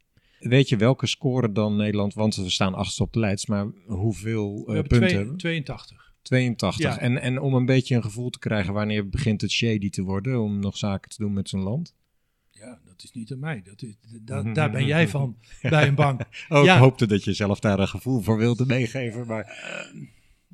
Weet 0.50 0.70
je 0.70 0.78
welke 0.78 1.08
score 1.08 1.52
dan 1.52 1.76
Nederland, 1.76 2.14
want 2.14 2.36
we 2.36 2.50
staan 2.50 2.74
achtste 2.74 3.04
op 3.04 3.14
de 3.14 3.20
lijst, 3.20 3.48
maar 3.48 3.68
hoeveel 3.86 4.58
eh, 4.68 4.74
punten 4.74 4.98
twee- 4.98 5.14
hebben 5.14 5.32
we? 5.34 5.38
82. 5.40 6.14
82. 6.22 6.82
Ja. 6.82 7.00
En, 7.00 7.22
en 7.22 7.40
om 7.40 7.54
een 7.54 7.66
beetje 7.66 7.96
een 7.96 8.02
gevoel 8.04 8.30
te 8.30 8.40
krijgen 8.40 8.74
wanneer 8.74 9.10
begint 9.10 9.42
het 9.42 9.52
shady 9.52 9.90
te 9.90 10.02
worden 10.02 10.42
om 10.42 10.60
nog 10.60 10.78
zaken 10.78 11.10
te 11.10 11.16
doen 11.18 11.34
met 11.34 11.50
zo'n 11.50 11.62
land? 11.62 11.96
Ja, 12.52 12.80
dat 12.86 13.04
is 13.04 13.12
niet 13.12 13.32
aan 13.32 13.40
mij. 13.40 13.62
Dat 13.64 13.82
is, 13.82 13.96
da- 14.22 14.44
daar 14.54 14.72
ben 14.72 14.86
jij 14.86 15.08
van 15.08 15.38
bij 15.62 15.88
een 15.88 15.96
bank. 15.96 16.22
Oh, 16.50 16.64
Ja. 16.64 16.74
ik 16.74 16.80
hoopte 16.80 17.08
dat 17.08 17.24
je 17.24 17.34
zelf 17.34 17.60
daar 17.60 17.80
een 17.80 17.88
gevoel 17.88 18.22
voor 18.22 18.38
wilde 18.38 18.66
meegeven, 18.66 19.28
maar... 19.28 19.46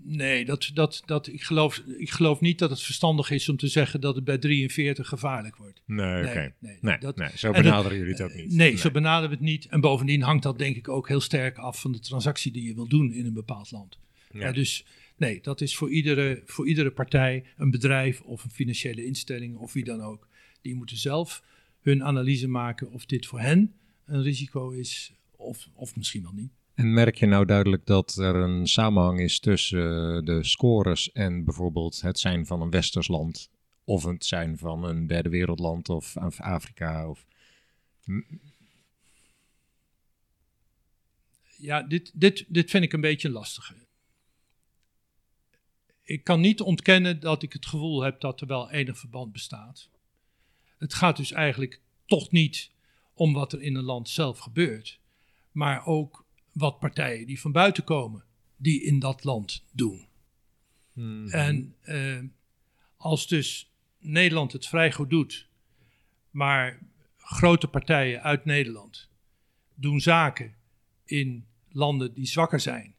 Nee, 0.04 0.46
dat, 0.46 0.72
dat, 0.74 1.02
dat, 1.06 1.28
ik, 1.28 1.42
geloof, 1.44 1.78
ik 1.98 2.10
geloof 2.10 2.40
niet 2.40 2.60
dat 2.60 2.70
het 2.70 2.82
verstandig 2.82 3.30
is 3.32 3.50
om 3.50 3.58
te 3.58 3.68
zeggen 3.68 4.02
dat 4.02 4.16
het 4.16 4.24
bij 4.24 4.38
43 4.38 5.08
gevaarlijk 5.08 5.56
wordt. 5.56 5.82
Nee, 5.86 6.26
oké. 6.26 6.34
Nee, 6.34 6.52
nee, 6.60 6.78
Nee, 6.82 6.98
dat- 6.98 7.16
nee, 7.16 7.30
zo 7.36 7.52
benaderen 7.52 7.98
jullie 7.98 8.12
het 8.14 8.22
ook 8.22 8.34
niet. 8.34 8.54
Nee, 8.54 8.78
zo 8.78 8.92
benaderen 8.92 9.30
we 9.30 9.36
het 9.36 9.44
niet. 9.46 9.66
En 9.66 9.82
bovendien 9.82 10.22
hangt 10.22 10.44
dat 10.44 10.58
denk 10.58 10.76
ik 10.76 10.88
ook 10.90 11.08
heel 11.08 11.22
sterk 11.22 11.58
af 11.58 11.82
van 11.82 11.92
de 11.92 12.00
transactie 12.00 12.52
die 12.52 12.64
je 12.64 12.74
wil 12.76 12.88
doen 12.88 13.14
in 13.14 13.26
een 13.26 13.34
bepaald 13.34 13.72
land. 13.72 13.98
Ja. 14.32 14.40
Ja, 14.40 14.52
dus 14.52 14.86
nee, 15.18 15.40
dat 15.42 15.62
is 15.62 15.76
voor 15.76 15.90
iedere, 15.92 16.42
voor 16.46 16.68
iedere 16.68 16.92
partij, 16.92 17.44
een 17.58 17.72
bedrijf 17.72 18.22
of 18.22 18.44
een 18.44 18.50
financiële 18.52 19.06
instelling 19.06 19.56
of 19.58 19.74
wie 19.74 19.84
dan 19.84 20.02
ook. 20.02 20.28
Die 20.62 20.76
moeten 20.76 20.98
zelf 20.98 21.44
hun 21.82 22.04
analyse 22.04 22.48
maken 22.48 22.92
of 22.92 23.06
dit 23.06 23.26
voor 23.26 23.40
hen 23.40 23.74
een 24.06 24.22
risico 24.22 24.70
is 24.70 25.14
of, 25.36 25.68
of 25.74 25.96
misschien 25.96 26.22
wel 26.22 26.34
niet. 26.36 26.52
En 26.80 26.94
merk 26.94 27.16
je 27.16 27.26
nou 27.26 27.46
duidelijk 27.46 27.86
dat 27.86 28.16
er 28.16 28.36
een 28.36 28.68
samenhang 28.68 29.20
is 29.20 29.40
tussen 29.40 30.16
eh, 30.16 30.26
de 30.26 30.44
scores 30.44 31.12
en 31.12 31.46
bijvoorbeeld 31.46 32.02
het 32.02 32.20
zijn 32.20 32.46
van 32.46 32.62
een 32.62 32.70
westers 32.70 33.08
land 33.08 33.50
of 33.84 34.04
het 34.04 34.26
zijn 34.26 34.58
van 34.58 34.84
een 34.84 35.08
derde 35.08 35.30
wereldland 35.30 35.90
of 35.90 36.18
Af- 36.18 36.40
Afrika? 36.40 37.10
Of... 37.10 37.26
Ja, 41.58 41.82
dit, 41.82 42.12
dit, 42.14 42.46
dit 42.48 42.70
vind 42.70 42.84
ik 42.84 42.94
een 42.94 43.02
beetje 43.02 43.30
lastig. 43.30 43.74
Ik 46.04 46.24
kan 46.24 46.40
niet 46.40 46.62
ontkennen 46.62 47.20
dat 47.20 47.44
ik 47.44 47.54
het 47.54 47.66
gevoel 47.66 48.02
heb 48.02 48.20
dat 48.20 48.42
er 48.42 48.48
wel 48.48 48.72
enig 48.72 48.98
verband 48.98 49.32
bestaat. 49.32 49.90
Het 50.78 50.94
gaat 50.94 51.18
dus 51.18 51.32
eigenlijk 51.32 51.82
toch 52.06 52.32
niet 52.32 52.72
om 53.14 53.34
wat 53.34 53.54
er 53.54 53.62
in 53.62 53.76
een 53.76 53.84
land 53.84 54.10
zelf 54.10 54.40
gebeurt, 54.40 55.00
maar 55.52 55.86
ook 55.86 56.28
wat 56.60 56.80
partijen 56.80 57.28
die 57.28 57.40
van 57.40 57.52
buiten 57.52 57.84
komen, 57.84 58.24
die 58.58 58.84
in 58.84 59.00
dat 59.00 59.24
land 59.24 59.66
doen. 59.72 60.08
En 61.30 61.76
eh, 61.82 62.20
als 62.98 63.28
dus 63.28 63.72
Nederland 64.00 64.52
het 64.52 64.68
vrij 64.68 64.92
goed 64.92 65.10
doet, 65.10 65.50
maar 66.32 66.80
grote 67.18 67.68
partijen 67.68 68.24
uit 68.24 68.46
Nederland 68.46 69.10
doen 69.76 70.00
zaken 70.02 70.56
in 71.06 71.46
landen 71.70 72.14
die 72.14 72.26
zwakker 72.26 72.60
zijn. 72.60 72.96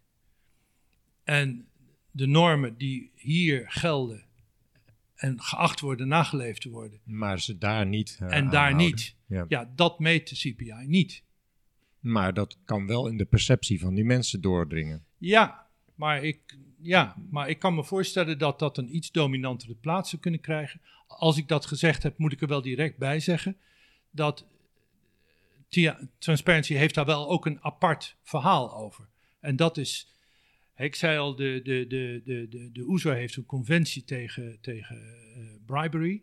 En 1.25 1.69
de 2.11 2.27
normen 2.27 2.77
die 2.77 3.11
hier 3.15 3.65
gelden 3.69 4.25
en 5.15 5.43
geacht 5.43 5.81
worden 5.81 6.09
nageleefd 6.09 6.61
te 6.61 6.69
worden. 6.69 7.01
Maar 7.05 7.41
ze 7.41 7.59
daar 7.59 7.87
niet. 7.87 8.19
Uh, 8.23 8.35
en 8.37 8.51
daar 8.51 8.75
niet. 8.75 9.17
Ja. 9.27 9.45
ja. 9.49 9.73
dat 9.77 9.99
meet 9.99 10.29
de 10.29 10.35
CPI 10.37 10.85
niet. 10.87 11.23
Maar 12.01 12.35
dat 12.35 12.59
kan 12.65 12.87
wel 12.87 13.07
in 13.09 13.17
de 13.17 13.25
perceptie 13.25 13.81
van 13.81 13.95
die 13.95 14.05
mensen 14.05 14.41
doordringen. 14.41 15.05
Ja, 15.19 15.67
maar 15.95 16.25
ik, 16.25 16.57
ja, 16.81 17.17
maar 17.31 17.49
ik 17.49 17.59
kan 17.59 17.75
me 17.75 17.85
voorstellen 17.85 18.39
dat 18.39 18.59
dat 18.59 18.79
een 18.79 18.97
iets 18.97 19.11
dominantere 19.11 19.75
plaats 19.75 20.11
zou 20.11 20.23
kunnen 20.23 20.41
krijgen. 20.41 20.81
Als 21.07 21.37
ik 21.37 21.49
dat 21.49 21.67
gezegd 21.67 22.03
heb, 22.03 22.19
moet 22.19 22.33
ik 22.33 22.41
er 22.41 22.49
wel 22.49 22.63
direct 22.63 22.99
bij 22.99 23.21
zeggen 23.21 23.57
dat 24.11 24.47
Transparency 26.19 26.75
heeft 26.75 26.95
daar 26.95 27.05
wel 27.05 27.29
ook 27.29 27.47
een 27.47 27.63
apart 27.63 28.17
verhaal 28.23 28.75
over. 28.77 29.09
En 29.41 29.57
dat 29.57 29.77
is, 29.77 30.15
ik 30.77 30.95
zei 30.95 31.19
al, 31.19 31.37
de, 31.37 31.61
de, 31.63 31.87
de, 31.87 32.23
de, 32.25 32.49
de, 32.49 32.73
de 32.73 32.83
OESO 32.83 33.11
heeft 33.11 33.37
een 33.37 33.47
conventie 33.47 34.05
tegen, 34.05 34.59
tegen 34.61 34.97
uh, 35.37 35.45
bribery. 35.67 36.23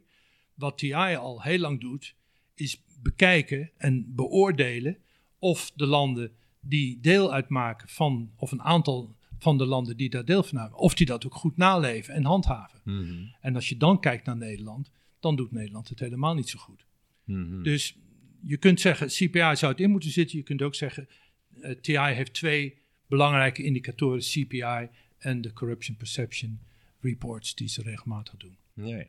Wat 0.53 0.77
TI 0.77 0.93
al 0.93 1.41
heel 1.41 1.59
lang 1.59 1.81
doet, 1.81 2.15
is 2.53 2.83
bekijken 3.01 3.71
en 3.77 4.15
beoordelen 4.15 4.97
of 5.39 5.71
de 5.75 5.85
landen 5.85 6.31
die 6.59 6.99
deel 6.99 7.33
uitmaken 7.33 7.89
van, 7.89 8.31
of 8.35 8.51
een 8.51 8.61
aantal 8.61 9.15
van 9.39 9.57
de 9.57 9.65
landen 9.65 9.97
die 9.97 10.09
daar 10.09 10.25
deel 10.25 10.43
van 10.43 10.57
hebben, 10.57 10.79
of 10.79 10.93
die 10.93 11.05
dat 11.05 11.25
ook 11.25 11.35
goed 11.35 11.57
naleven 11.57 12.13
en 12.13 12.23
handhaven. 12.23 12.81
Mhm. 12.83 13.25
En 13.41 13.55
als 13.55 13.69
je 13.69 13.77
dan 13.77 13.99
kijkt 13.99 14.25
naar 14.25 14.37
Nederland, 14.37 14.91
dan 15.19 15.35
doet 15.35 15.51
Nederland 15.51 15.89
het 15.89 15.99
helemaal 15.99 16.33
niet 16.33 16.49
zo 16.49 16.59
goed. 16.59 16.85
Mhm. 17.23 17.63
Dus 17.63 17.97
je 18.41 18.57
kunt 18.57 18.81
zeggen, 18.81 19.07
CPI 19.07 19.55
zou 19.55 19.71
het 19.71 19.79
in 19.79 19.89
moeten 19.89 20.11
zitten. 20.11 20.37
Je 20.37 20.43
kunt 20.43 20.61
ook 20.61 20.75
zeggen, 20.75 21.07
uh, 21.53 21.71
eh, 21.71 21.77
TI 21.79 21.97
heeft 21.97 22.33
twee 22.33 22.77
belangrijke 23.07 23.63
indicatoren, 23.63 24.19
CPI 24.19 24.89
en 25.17 25.41
de 25.41 25.53
Corruption 25.53 25.97
Perception 25.97 26.59
Reports 26.99 27.55
die 27.55 27.67
ze 27.67 27.81
regelmatig 27.81 28.37
doen. 28.37 28.57
Nee. 28.73 29.07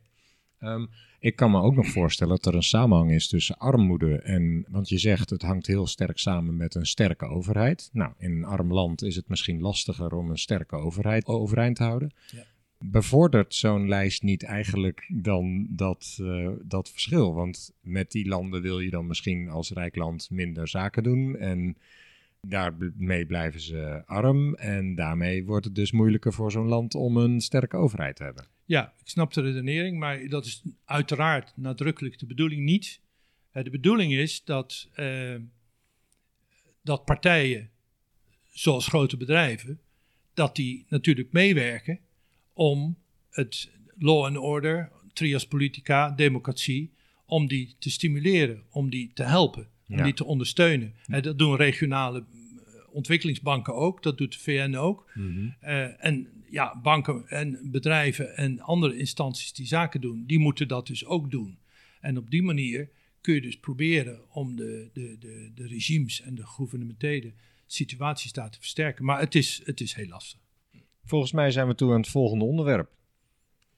Ehm, 0.58 0.86
ik 1.20 1.36
kan 1.36 1.50
me 1.50 1.60
ook 1.60 1.74
nog 1.74 1.88
voorstellen 1.88 2.36
dat 2.36 2.46
er 2.46 2.54
een 2.54 2.62
samenhang 2.62 3.12
is 3.12 3.28
tussen 3.28 3.58
armoede 3.58 4.18
en, 4.18 4.64
want 4.68 4.88
je 4.88 4.98
zegt 4.98 5.30
het 5.30 5.42
hangt 5.42 5.66
heel 5.66 5.86
sterk 5.86 6.18
samen 6.18 6.56
met 6.56 6.74
een 6.74 6.86
sterke 6.86 7.26
overheid. 7.26 7.88
Nou, 7.92 8.12
in 8.18 8.30
een 8.30 8.44
arm 8.44 8.72
land 8.72 9.02
is 9.02 9.16
het 9.16 9.28
misschien 9.28 9.60
lastiger 9.60 10.14
om 10.14 10.30
een 10.30 10.38
sterke 10.38 10.76
overheid 10.76 11.26
overeind 11.26 11.76
te 11.76 11.82
houden. 11.82 12.12
Ja. 12.30 12.44
Bevordert 12.78 13.54
zo'n 13.54 13.88
lijst 13.88 14.22
niet 14.22 14.42
eigenlijk 14.42 15.10
dan 15.12 15.66
dat, 15.70 16.18
uh, 16.20 16.50
dat 16.62 16.90
verschil? 16.90 17.34
Want 17.34 17.72
met 17.80 18.10
die 18.10 18.28
landen 18.28 18.62
wil 18.62 18.80
je 18.80 18.90
dan 18.90 19.06
misschien 19.06 19.48
als 19.48 19.70
rijk 19.70 19.96
land 19.96 20.30
minder 20.30 20.68
zaken 20.68 21.02
doen 21.02 21.36
en 21.36 21.76
daarmee 22.40 23.26
blijven 23.26 23.60
ze 23.60 24.02
arm 24.06 24.54
en 24.54 24.94
daarmee 24.94 25.44
wordt 25.44 25.64
het 25.64 25.74
dus 25.74 25.92
moeilijker 25.92 26.32
voor 26.32 26.50
zo'n 26.50 26.68
land 26.68 26.94
om 26.94 27.16
een 27.16 27.40
sterke 27.40 27.76
overheid 27.76 28.16
te 28.16 28.24
hebben. 28.24 28.46
Ja, 28.68 28.94
ik 29.02 29.08
snap 29.08 29.32
de 29.32 29.40
redenering, 29.40 29.98
maar 29.98 30.28
dat 30.28 30.46
is 30.46 30.62
uiteraard 30.84 31.52
nadrukkelijk 31.56 32.18
de 32.18 32.26
bedoeling 32.26 32.64
niet. 32.64 33.00
Uh, 33.52 33.64
de 33.64 33.70
bedoeling 33.70 34.12
is 34.12 34.44
dat, 34.44 34.88
uh, 34.96 35.34
dat 36.82 37.04
partijen, 37.04 37.70
zoals 38.52 38.86
grote 38.86 39.16
bedrijven, 39.16 39.80
dat 40.34 40.56
die 40.56 40.86
natuurlijk 40.88 41.32
meewerken 41.32 41.98
om 42.52 42.96
het 43.30 43.70
law 43.98 44.24
and 44.24 44.36
order, 44.36 44.92
trias 45.12 45.46
politica, 45.46 46.10
democratie, 46.10 46.92
om 47.26 47.46
die 47.46 47.74
te 47.78 47.90
stimuleren, 47.90 48.62
om 48.70 48.90
die 48.90 49.10
te 49.14 49.22
helpen, 49.22 49.68
om 49.88 50.02
die 50.02 50.14
te 50.14 50.24
ondersteunen. 50.24 50.94
En 51.06 51.22
dat 51.22 51.38
doen 51.38 51.56
regionale 51.56 52.18
eh, 52.18 52.24
ontwikkelingsbanken 52.90 53.74
ook, 53.74 54.02
dat 54.02 54.18
doet 54.18 54.32
de 54.32 54.38
VN 54.38 54.74
ook. 54.74 55.10
Mhm. 55.14 55.48
Eh, 55.60 56.04
en 56.04 56.37
ja, 56.50 56.80
banken 56.80 57.28
en 57.28 57.70
bedrijven 57.70 58.36
en 58.36 58.60
andere 58.60 58.96
instanties 58.96 59.52
die 59.52 59.66
zaken 59.66 60.00
doen, 60.00 60.24
die 60.26 60.38
moeten 60.38 60.68
dat 60.68 60.86
dus 60.86 61.06
ook 61.06 61.30
doen. 61.30 61.58
En 62.00 62.18
op 62.18 62.30
die 62.30 62.42
manier 62.42 62.90
kun 63.20 63.34
je 63.34 63.40
dus 63.40 63.58
proberen 63.58 64.20
om 64.30 64.56
de, 64.56 64.90
de, 64.92 65.16
de, 65.18 65.50
de 65.54 65.66
regimes 65.66 66.20
en 66.20 66.34
de 66.34 66.46
gouvernementele 66.46 67.32
situaties 67.66 68.32
daar 68.32 68.50
te 68.50 68.58
versterken. 68.58 69.04
Maar 69.04 69.20
het 69.20 69.34
is, 69.34 69.62
het 69.64 69.80
is 69.80 69.94
heel 69.94 70.08
lastig. 70.08 70.40
Volgens 71.04 71.32
mij 71.32 71.50
zijn 71.50 71.66
we 71.66 71.74
toe 71.74 71.92
aan 71.92 72.00
het 72.00 72.08
volgende 72.08 72.44
onderwerp. 72.44 72.90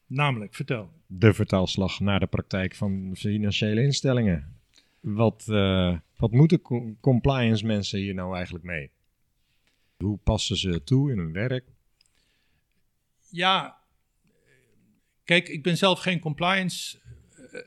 Namelijk, 0.07 0.55
vertel. 0.55 0.93
De 1.07 1.35
vertaalslag 1.35 2.01
naar 2.01 2.21
de 2.21 2.27
praktijk 2.27 2.75
van 2.75 3.13
financiële 3.17 3.83
instellingen. 3.83 4.59
Wat, 5.01 5.47
uh, 5.49 5.99
wat 6.17 6.31
moeten 6.31 6.61
compliance 7.01 7.67
mensen 7.67 7.99
hier 7.99 8.15
nou 8.15 8.35
eigenlijk 8.35 8.65
mee? 8.65 8.91
Hoe 9.97 10.19
passen 10.19 10.57
ze 10.57 10.83
toe 10.85 11.11
in 11.11 11.19
hun 11.19 11.33
werk? 11.33 11.65
Ja, 13.31 13.79
kijk, 15.25 15.49
ik 15.49 15.63
ben 15.63 15.77
zelf 15.77 16.01
geen 16.01 16.21
compliance 16.21 16.99
eh, 17.53 17.61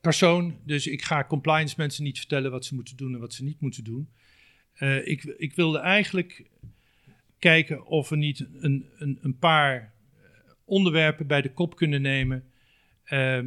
persoon, 0.00 0.58
dus 0.64 0.86
ik 0.86 1.02
ga 1.02 1.24
compliance 1.24 1.74
mensen 1.78 2.04
niet 2.04 2.18
vertellen 2.18 2.50
wat 2.50 2.64
ze 2.64 2.74
moeten 2.74 2.96
doen 2.96 3.14
en 3.14 3.20
wat 3.20 3.34
ze 3.34 3.44
niet 3.44 3.60
moeten 3.60 3.84
doen. 3.84 4.08
Uh, 4.78 5.06
ik, 5.06 5.24
ik 5.24 5.54
wilde 5.54 5.78
eigenlijk 5.78 6.44
kijken 7.38 7.86
of 7.86 8.08
we 8.08 8.16
niet 8.16 8.46
een, 8.60 8.88
een, 8.98 9.18
een 9.22 9.38
paar 9.38 9.76
eh, 9.76 10.22
onderwerpen 10.64 11.26
bij 11.26 11.42
de 11.42 11.52
kop 11.52 11.76
kunnen 11.76 12.02
nemen. 12.02 12.44
Uh, 13.08 13.40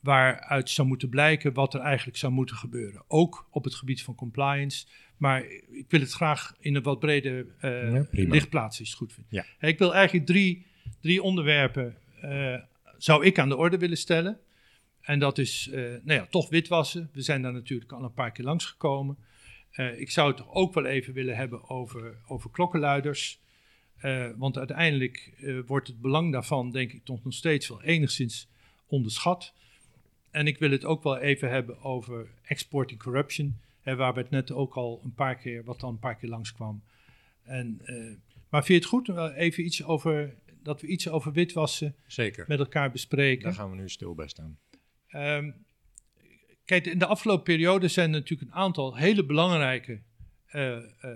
waaruit 0.00 0.70
zou 0.70 0.88
moeten 0.88 1.08
blijken 1.08 1.52
wat 1.52 1.74
er 1.74 1.80
eigenlijk 1.80 2.18
zou 2.18 2.32
moeten 2.32 2.56
gebeuren. 2.56 3.02
Ook 3.06 3.48
op 3.50 3.64
het 3.64 3.74
gebied 3.74 4.02
van 4.02 4.14
compliance. 4.14 4.86
Maar 5.16 5.44
ik 5.70 5.84
wil 5.88 6.00
het 6.00 6.12
graag 6.12 6.54
in 6.58 6.74
een 6.74 6.82
wat 6.82 6.98
breder 6.98 7.46
uh, 7.62 7.92
ja, 7.92 8.06
lichtplaats, 8.10 8.80
is 8.80 8.94
goed 8.94 9.12
vindt. 9.12 9.30
Ja. 9.30 9.44
Ik 9.60 9.78
wil 9.78 9.94
eigenlijk 9.94 10.26
drie, 10.26 10.66
drie 11.00 11.22
onderwerpen 11.22 11.96
uh, 12.24 12.60
zou 12.96 13.24
ik 13.24 13.38
aan 13.38 13.48
de 13.48 13.56
orde 13.56 13.78
willen 13.78 13.96
stellen. 13.96 14.38
En 15.00 15.18
dat 15.18 15.38
is 15.38 15.68
nou 15.72 16.12
ja, 16.12 16.26
toch 16.30 16.48
witwassen. 16.48 17.10
We 17.12 17.22
zijn 17.22 17.42
daar 17.42 17.52
natuurlijk 17.52 17.92
al 17.92 18.04
een 18.04 18.12
paar 18.12 18.30
keer 18.32 18.44
langsgekomen. 18.44 19.16
Uh, 19.72 20.00
ik 20.00 20.10
zou 20.10 20.28
het 20.28 20.36
toch 20.36 20.54
ook 20.54 20.74
wel 20.74 20.84
even 20.84 21.12
willen 21.14 21.36
hebben 21.36 21.68
over, 21.68 22.14
over 22.26 22.50
klokkenluiders. 22.50 23.40
Want 24.36 24.58
uiteindelijk 24.58 25.32
wordt 25.66 25.86
het 25.86 26.00
belang 26.00 26.32
daarvan, 26.32 26.70
denk 26.70 26.92
ik, 26.92 27.04
toch 27.04 27.24
nog 27.24 27.34
steeds 27.34 27.68
wel 27.68 27.82
enigszins 27.82 28.48
onderschat. 28.86 29.52
En 30.30 30.46
ik 30.46 30.58
wil 30.58 30.70
het 30.70 30.84
ook 30.84 31.02
wel 31.02 31.18
even 31.18 31.50
hebben 31.50 31.82
over 31.82 32.26
exporting 32.44 33.02
corruption, 33.02 33.58
hè, 33.82 33.96
waar 33.96 34.14
we 34.14 34.20
het 34.20 34.30
net 34.30 34.52
ook 34.52 34.74
al 34.74 35.00
een 35.04 35.14
paar 35.14 35.36
keer, 35.36 35.64
wat 35.64 35.80
dan 35.80 35.90
een 35.90 35.98
paar 35.98 36.16
keer 36.16 36.28
langskwam. 36.28 36.82
En, 37.42 37.80
maar 38.48 38.64
vind 38.64 38.66
je 38.66 38.74
het 38.74 39.08
goed 39.08 39.34
even 39.36 39.64
iets 39.64 39.84
over, 39.84 40.34
dat 40.68 40.80
we 40.80 40.86
iets 40.86 41.08
over 41.08 41.32
witwassen 41.32 41.94
Zeker. 42.06 42.44
met 42.48 42.58
elkaar 42.58 42.90
bespreken? 42.90 43.44
Daar 43.44 43.54
gaan 43.54 43.70
we 43.70 43.76
nu 43.76 43.88
stil 43.88 44.14
bij 44.14 44.28
staan. 44.28 44.58
Um, 45.10 45.66
Kijk, 46.64 46.86
in 46.86 46.98
de 46.98 47.06
afgelopen 47.06 47.44
periode 47.44 47.88
zijn 47.88 48.12
er 48.12 48.20
natuurlijk 48.20 48.50
een 48.50 48.56
aantal 48.56 48.96
hele 48.96 49.24
belangrijke 49.24 50.00
uh, 50.52 50.76
uh, 51.04 51.10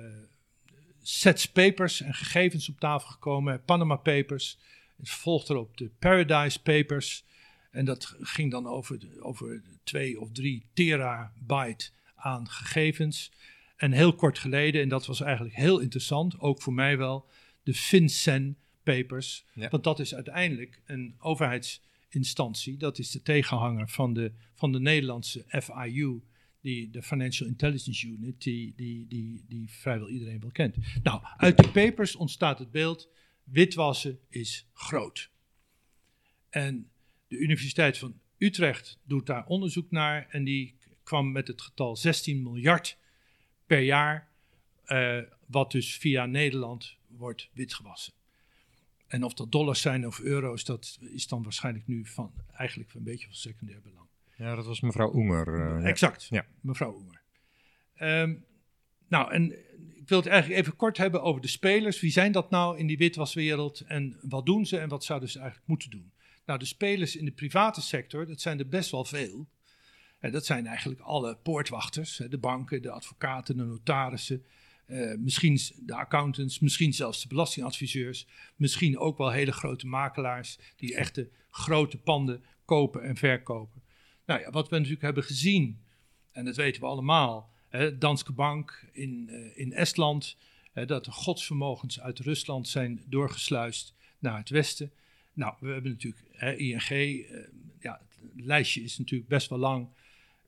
sets 1.03 1.46
papers 1.50 2.00
en 2.00 2.14
gegevens 2.14 2.68
op 2.68 2.78
tafel 2.78 3.09
gekomen. 3.09 3.64
Panama 3.64 3.96
Papers, 3.96 4.59
het 4.96 5.11
volgt 5.11 5.48
erop 5.48 5.76
de 5.76 5.90
Paradise 5.98 6.62
Papers. 6.62 7.24
En 7.70 7.84
dat 7.84 8.14
ging 8.20 8.50
dan 8.50 8.66
over, 8.66 8.98
over 9.20 9.62
twee 9.84 10.20
of 10.20 10.30
drie 10.32 10.66
terabyte 10.72 11.90
aan 12.14 12.48
gegevens. 12.48 13.32
En 13.76 13.92
heel 13.92 14.14
kort 14.14 14.38
geleden, 14.38 14.82
en 14.82 14.88
dat 14.88 15.07
was 15.07 15.20
eigenlijk 15.20 15.57
heel 15.57 15.78
interessant, 15.78 16.40
ook 16.40 16.62
voor 16.62 16.74
mij 16.74 16.98
wel, 16.98 17.28
de 17.62 17.74
FinCEN 17.74 18.57
Papers. 18.83 19.45
Want 19.70 19.85
dat 19.85 19.99
is 19.99 20.14
uiteindelijk 20.14 20.83
een 20.87 21.14
overheids 21.18 21.83
instantie. 22.09 22.76
Dat 22.76 22.99
is 22.99 23.11
de 23.11 23.22
tegenhanger 23.22 23.89
van 23.89 24.14
de, 24.14 24.33
van 24.55 24.72
de 24.72 24.80
Nederlandse 24.80 25.45
FIU, 25.49 26.22
die, 26.61 26.91
de 26.91 27.03
Financial 27.03 27.49
Intelligence 27.49 28.07
Unit, 28.07 28.43
die, 28.43 28.72
die, 28.76 29.07
die, 29.07 29.45
die 29.49 29.70
vrijwel 29.70 30.09
iedereen 30.09 30.41
wel 30.41 30.51
kent. 30.51 30.76
Nou, 31.03 31.20
uit 31.37 31.57
de 31.57 31.70
papers 31.70 32.16
ontstaat 32.16 32.59
het 32.59 32.70
beeld, 32.70 33.09
witwassen 33.45 34.18
is 34.28 34.66
groot. 34.72 35.30
En 36.51 36.91
de 37.28 37.37
Universiteit 37.37 37.99
van 37.99 38.20
Utrecht 38.39 38.99
doet 39.05 39.26
daar 39.26 39.47
onderzoek 39.47 39.91
naar 39.91 40.26
en 40.30 40.45
die 40.45 40.74
kwam 41.03 41.33
met 41.33 41.47
het 41.47 41.62
getal 41.62 41.97
16 41.97 42.43
miljard 42.43 42.99
per 43.66 43.80
jaar, 43.80 44.28
uh, 44.87 45.18
wat 45.47 45.70
dus 45.70 45.97
via 45.97 46.26
Nederland 46.26 46.97
wordt 47.07 47.49
witgewassen. 47.53 48.12
En 49.12 49.24
of 49.24 49.34
dat 49.34 49.52
dollars 49.52 49.80
zijn 49.80 50.06
of 50.06 50.20
euro's, 50.20 50.64
dat 50.64 50.98
is 51.00 51.26
dan 51.26 51.42
waarschijnlijk 51.42 51.86
nu 51.86 52.06
van 52.06 52.32
eigenlijk 52.52 52.94
een 52.94 53.02
beetje 53.02 53.26
van 53.26 53.34
secundair 53.34 53.80
belang. 53.80 54.06
Ja, 54.36 54.54
dat 54.54 54.66
was 54.66 54.80
mevrouw 54.80 55.14
Oemer. 55.14 55.48
Uh, 55.48 55.88
exact, 55.88 56.26
ja. 56.30 56.46
mevrouw 56.60 56.94
Oemer. 56.94 57.22
Um, 58.00 58.44
nou, 59.08 59.32
en 59.32 59.52
ik 59.96 60.08
wil 60.08 60.18
het 60.18 60.26
eigenlijk 60.26 60.60
even 60.60 60.76
kort 60.76 60.96
hebben 60.96 61.22
over 61.22 61.40
de 61.42 61.48
spelers. 61.48 62.00
Wie 62.00 62.10
zijn 62.10 62.32
dat 62.32 62.50
nou 62.50 62.78
in 62.78 62.86
die 62.86 62.98
witwaswereld 62.98 63.80
en 63.80 64.18
wat 64.22 64.46
doen 64.46 64.66
ze 64.66 64.78
en 64.78 64.88
wat 64.88 65.04
zouden 65.04 65.28
ze 65.28 65.38
eigenlijk 65.38 65.68
moeten 65.68 65.90
doen? 65.90 66.12
Nou, 66.46 66.58
de 66.58 66.64
spelers 66.64 67.16
in 67.16 67.24
de 67.24 67.32
private 67.32 67.80
sector, 67.80 68.26
dat 68.26 68.40
zijn 68.40 68.58
er 68.58 68.68
best 68.68 68.90
wel 68.90 69.04
veel. 69.04 69.48
En 70.18 70.32
dat 70.32 70.46
zijn 70.46 70.66
eigenlijk 70.66 71.00
alle 71.00 71.36
poortwachters, 71.36 72.22
de 72.28 72.38
banken, 72.38 72.82
de 72.82 72.90
advocaten, 72.90 73.56
de 73.56 73.64
notarissen, 73.64 74.44
uh, 74.87 75.16
misschien 75.18 75.59
de 75.80 75.95
accountants, 75.95 76.59
misschien 76.59 76.93
zelfs 76.93 77.22
de 77.22 77.28
belastingadviseurs, 77.28 78.26
misschien 78.57 78.99
ook 78.99 79.18
wel 79.18 79.30
hele 79.30 79.53
grote 79.53 79.87
makelaars 79.87 80.59
die 80.76 80.97
echte 80.97 81.28
grote 81.51 81.99
panden 81.99 82.45
kopen 82.64 83.03
en 83.03 83.16
verkopen. 83.16 83.83
Nou 84.26 84.41
ja, 84.41 84.51
wat 84.51 84.68
we 84.68 84.76
natuurlijk 84.76 85.03
hebben 85.03 85.24
gezien, 85.24 85.80
en 86.33 86.45
dat 86.45 86.57
weten 86.57 86.80
we 86.80 86.87
allemaal, 86.87 87.53
hè, 87.68 87.99
Danske 87.99 88.33
Bank 88.33 88.89
in, 88.93 89.28
uh, 89.30 89.59
in 89.59 89.72
Estland, 89.72 90.37
hè, 90.72 90.87
dat 90.87 91.05
de 91.05 91.11
godsvermogens 91.11 92.01
uit 92.01 92.18
Rusland 92.18 92.68
zijn 92.68 93.05
doorgesluist 93.07 93.95
naar 94.18 94.39
het 94.39 94.49
westen. 94.49 94.93
Nou, 95.33 95.55
we 95.61 95.68
hebben 95.68 95.91
natuurlijk 95.91 96.24
hè, 96.30 96.55
ING, 96.55 96.91
uh, 96.91 97.47
ja, 97.80 98.01
het 98.09 98.45
lijstje 98.45 98.83
is 98.83 98.99
natuurlijk 98.99 99.28
best 99.28 99.49
wel 99.49 99.59
lang. 99.59 99.89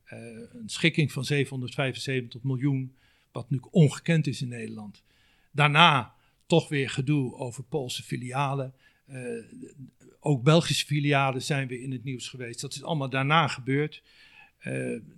Een 0.05 0.68
schikking 0.68 1.12
van 1.12 1.24
775 1.24 2.43
miljoen, 2.43 2.97
wat 3.35 3.51
nu 3.51 3.59
ongekend 3.70 4.26
is 4.26 4.43
in 4.43 4.49
Nederland. 4.49 5.03
Daarna 5.51 6.14
toch 6.47 6.68
weer 6.68 6.91
gedoe 6.91 7.35
over 7.35 7.64
Poolse 7.64 8.03
filialen. 8.03 8.74
Uh, 9.09 9.45
ook 10.20 10.43
Belgische 10.43 10.87
filialen 10.87 11.43
zijn 11.43 11.68
weer 11.68 11.80
in 11.80 11.93
het 11.93 12.05
nieuws 12.05 12.28
geweest. 12.28 12.61
Dat 12.61 12.74
is 12.74 12.82
allemaal 12.82 13.11
daarna 13.11 13.49
gebeurd. 13.49 14.03
Uh, 14.59 14.64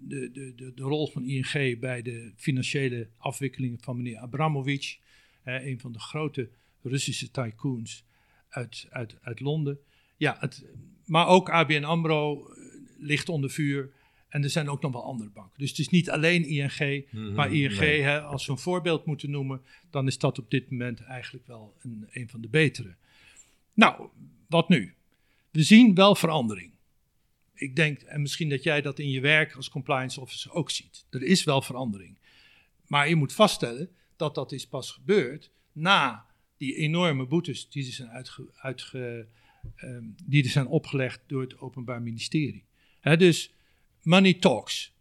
de, 0.01 0.31
de, 0.33 0.73
de, 0.75 0.83
rol 0.83 1.07
van 1.07 1.25
ING 1.25 1.81
bij 1.81 2.03
de 2.03 2.33
financiële 2.37 3.09
afwikkelingen 3.19 3.79
van 3.81 3.97
meneer 3.97 4.19
Abramovic, 4.19 4.99
een 5.45 5.81
van 5.81 5.93
de 5.93 5.99
grote 5.99 6.51
Russische 6.83 7.31
tycoons 7.31 8.05
uit, 8.49 8.87
uit, 8.91 9.17
uit 9.23 9.41
Londen. 9.41 9.79
Ja, 10.17 10.37
het, 10.41 10.65
maar 11.05 11.27
ook 11.27 11.51
ABN 11.51 11.85
AMRO 11.85 12.51
ligt 12.99 13.29
onder 13.29 13.51
vuur. 13.51 13.93
En 14.29 14.43
er 14.43 14.51
zijn 14.51 14.69
ook 14.69 14.83
nog 14.83 14.93
wel 14.93 15.05
andere 15.05 15.31
banken. 15.31 15.59
Dus 15.59 15.71
het 15.71 15.79
is 15.79 15.89
niet 15.89 16.11
alleen 16.11 16.45
ING, 16.45 17.07
mm 17.11 17.25
-hmm, 17.25 17.35
maar 17.35 17.53
ING, 17.53 17.79
nee. 17.79 18.03
hè, 18.03 18.21
als 18.21 18.47
we 18.47 18.53
een 18.53 18.59
voorbeeld 18.59 19.05
moeten 19.05 19.31
noemen, 19.31 19.63
dan 19.91 20.07
is 20.07 20.19
dat 20.19 20.39
op 20.39 20.51
dit 20.51 20.71
moment 20.71 21.01
eigenlijk 21.01 21.47
wel 21.47 21.77
een, 21.83 22.07
een 22.11 22.29
van 22.29 22.41
de 22.41 22.49
betere. 22.49 22.95
Nou, 23.75 24.09
wat 24.49 24.69
nu? 24.69 24.95
We 25.51 25.63
zien 25.63 25.95
wel 25.95 26.15
verandering. 26.15 26.71
Ik 27.55 27.77
denk, 27.77 28.01
en 28.01 28.21
misschien 28.21 28.49
dat 28.49 28.63
jij 28.63 28.83
dat 28.83 28.99
in 28.99 29.11
je 29.11 29.21
werk 29.21 29.55
als 29.55 29.69
compliance 29.69 30.21
officer 30.21 30.53
ook 30.53 30.71
ziet. 30.71 31.07
Er 31.11 31.23
is 31.23 31.45
wel 31.45 31.63
verandering. 31.63 32.19
Maar 32.87 33.09
je 33.09 33.15
moet 33.15 33.33
vaststellen 33.33 33.91
dat 34.17 34.35
dat 34.35 34.53
is 34.53 34.67
pas 34.67 34.91
gebeurd 34.91 35.51
na 35.73 36.27
die 36.57 36.75
enorme 36.75 37.27
boetes 37.27 37.69
die 37.69 37.87
er 37.87 37.93
zijn, 37.93 38.09
uitge, 38.09 38.49
uitge, 38.55 39.27
um, 39.83 40.15
die 40.25 40.45
er 40.45 40.51
zijn 40.51 40.67
opgelegd 40.67 41.21
door 41.27 41.41
het 41.41 41.59
Openbaar 41.59 42.03
Ministerie. 42.03 42.65
He, 43.01 43.17
dus 43.17 43.55
money 44.07 44.35
talks. 44.35 44.95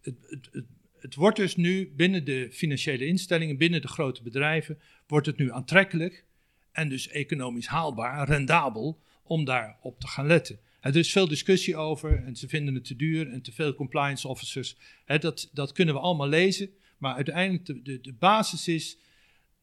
Het, 0.00 0.16
het, 0.52 0.64
het, 0.98 1.14
wordt 1.14 1.36
dus 1.36 1.56
nu 1.56 1.92
binnen 1.96 2.24
de 2.24 2.48
financiële 2.52 3.06
instellingen, 3.06 3.56
binnen 3.56 3.80
de 3.80 3.88
grote 3.88 4.22
bedrijven, 4.22 4.78
wordt 5.06 5.26
het 5.26 5.36
nu 5.36 5.52
aantrekkelijk 5.52 6.24
en 6.72 6.88
dus 6.88 7.08
economisch 7.08 7.66
haalbaar, 7.66 8.28
rendabel, 8.28 9.00
om 9.22 9.44
daarop 9.44 10.00
te 10.00 10.08
gaan 10.08 10.26
letten. 10.26 10.60
Er 10.80 10.96
is 10.96 11.12
veel 11.12 11.28
discussie 11.28 11.76
over 11.76 12.24
en 12.24 12.36
ze 12.36 12.48
vinden 12.48 12.74
het 12.74 12.84
te 12.84 12.96
duur 12.96 13.30
en 13.30 13.42
te 13.42 13.52
veel 13.52 13.74
compliance 13.74 14.28
officers. 14.28 14.76
Dat, 15.04 15.50
dat 15.52 15.72
kunnen 15.72 15.94
we 15.94 16.00
allemaal 16.00 16.28
lezen, 16.28 16.70
maar 16.98 17.14
uiteindelijk 17.14 17.66
de, 17.66 17.82
de, 17.82 18.00
de 18.00 18.12
basis 18.12 18.68
is, 18.68 18.98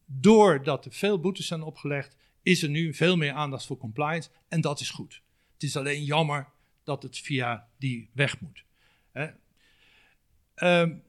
doordat 0.06 0.84
er 0.84 0.92
veel 0.92 1.20
boetes 1.20 1.46
zijn 1.46 1.62
opgelegd, 1.62 2.16
is 2.42 2.62
er 2.62 2.68
nu 2.68 2.94
veel 2.94 3.16
meer 3.16 3.32
aandacht 3.32 3.66
voor 3.66 3.78
compliance 3.78 4.28
en 4.48 4.60
dat 4.60 4.80
is 4.80 4.90
goed. 4.90 5.22
Het 5.52 5.62
is 5.62 5.76
alleen 5.76 6.04
jammer 6.04 6.48
dat 6.88 7.02
het 7.02 7.18
via 7.18 7.68
die 7.78 8.10
weg 8.12 8.40
moet. 8.40 8.64
Um, 10.54 11.02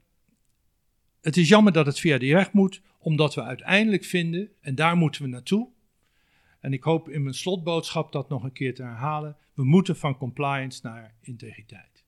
het 1.20 1.36
is 1.36 1.48
jammer 1.48 1.72
dat 1.72 1.86
het 1.86 2.00
via 2.00 2.18
die 2.18 2.34
weg 2.34 2.52
moet, 2.52 2.82
omdat 2.98 3.34
we 3.34 3.42
uiteindelijk 3.42 4.04
vinden, 4.04 4.50
en 4.60 4.74
daar 4.74 4.96
moeten 4.96 5.22
we 5.22 5.28
naartoe, 5.28 5.68
en 6.60 6.72
ik 6.72 6.82
hoop 6.82 7.08
in 7.08 7.22
mijn 7.22 7.34
slotboodschap 7.34 8.12
dat 8.12 8.28
nog 8.28 8.42
een 8.42 8.52
keer 8.52 8.74
te 8.74 8.82
herhalen, 8.82 9.36
we 9.54 9.64
moeten 9.64 9.96
van 9.96 10.16
compliance 10.16 10.80
naar 10.82 11.14
integriteit. 11.20 12.04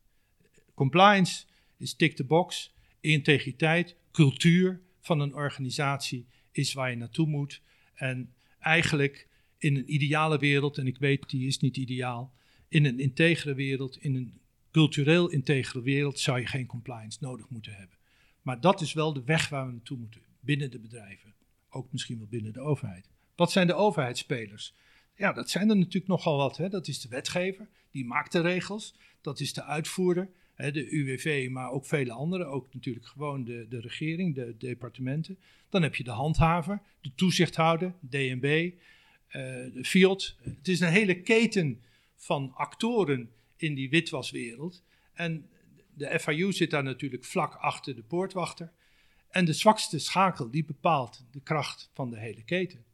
Compliance 0.74 1.44
is 1.76 1.94
tick 1.94 2.16
the 2.16 2.24
box, 2.24 2.74
integriteit, 3.00 3.96
cultuur 4.10 4.80
van 5.00 5.20
een 5.20 5.34
organisatie 5.34 6.26
is 6.50 6.72
waar 6.72 6.90
je 6.90 6.96
naartoe 6.96 7.26
moet. 7.26 7.62
En 7.94 8.32
eigenlijk 8.58 9.28
in 9.58 9.76
een 9.76 9.94
ideale 9.94 10.38
wereld, 10.38 10.78
en 10.78 10.86
ik 10.86 10.98
weet 10.98 11.30
die 11.30 11.46
is 11.46 11.58
niet 11.58 11.76
ideaal, 11.76 12.32
in 12.72 12.84
een 12.84 13.00
integere 13.00 13.54
wereld, 13.54 13.96
in 14.02 14.14
een 14.14 14.40
cultureel 14.70 15.28
integere 15.28 15.82
wereld, 15.82 16.18
zou 16.18 16.40
je 16.40 16.46
geen 16.46 16.66
compliance 16.66 17.18
nodig 17.20 17.48
moeten 17.48 17.74
hebben. 17.74 17.96
Maar 18.42 18.60
dat 18.60 18.80
is 18.80 18.92
wel 18.92 19.12
de 19.12 19.24
weg 19.24 19.48
waar 19.48 19.66
we 19.66 19.72
naartoe 19.72 19.98
moeten, 19.98 20.20
binnen 20.40 20.70
de 20.70 20.78
bedrijven. 20.78 21.34
Ook 21.70 21.92
misschien 21.92 22.18
wel 22.18 22.26
binnen 22.26 22.52
de 22.52 22.60
overheid. 22.60 23.08
Wat 23.36 23.52
zijn 23.52 23.66
de 23.66 23.74
overheidsspelers? 23.74 24.74
Ja, 25.16 25.32
dat 25.32 25.50
zijn 25.50 25.70
er 25.70 25.76
natuurlijk 25.76 26.06
nogal 26.06 26.36
wat. 26.36 26.56
Hè. 26.56 26.68
Dat 26.68 26.88
is 26.88 27.00
de 27.00 27.08
wetgever, 27.08 27.68
die 27.90 28.04
maakt 28.04 28.32
de 28.32 28.40
regels. 28.40 28.94
Dat 29.20 29.40
is 29.40 29.52
de 29.52 29.64
uitvoerder, 29.64 30.28
hè, 30.54 30.70
de 30.72 30.90
UWV, 30.90 31.48
maar 31.50 31.70
ook 31.70 31.86
vele 31.86 32.12
anderen. 32.12 32.46
Ook 32.46 32.74
natuurlijk 32.74 33.06
gewoon 33.06 33.44
de, 33.44 33.66
de 33.68 33.80
regering, 33.80 34.34
de 34.34 34.54
departementen. 34.58 35.38
Dan 35.68 35.82
heb 35.82 35.94
je 35.94 36.04
de 36.04 36.10
handhaver, 36.10 36.80
de 37.00 37.14
toezichthouder, 37.14 37.94
DNB, 38.00 38.72
uh, 39.28 39.42
de 39.74 39.84
FIOD. 39.84 40.36
Het 40.42 40.68
is 40.68 40.80
een 40.80 40.92
hele 40.92 41.20
keten 41.20 41.80
van 42.22 42.52
actoren 42.54 43.30
in 43.56 43.74
die 43.74 43.90
witwaswereld. 43.90 44.82
En 45.12 45.48
de 45.94 46.20
FIU 46.20 46.52
zit 46.52 46.70
daar 46.70 46.82
natuurlijk 46.82 47.24
vlak 47.24 47.54
achter 47.54 47.94
de 47.94 48.02
poortwachter. 48.02 48.72
En 49.28 49.44
de 49.44 49.52
zwakste 49.52 49.98
schakel 49.98 50.50
die 50.50 50.64
bepaalt 50.64 51.24
de 51.30 51.40
kracht 51.40 51.90
van 51.94 52.10
de 52.10 52.18
hele 52.18 52.42
keten. 52.42 52.84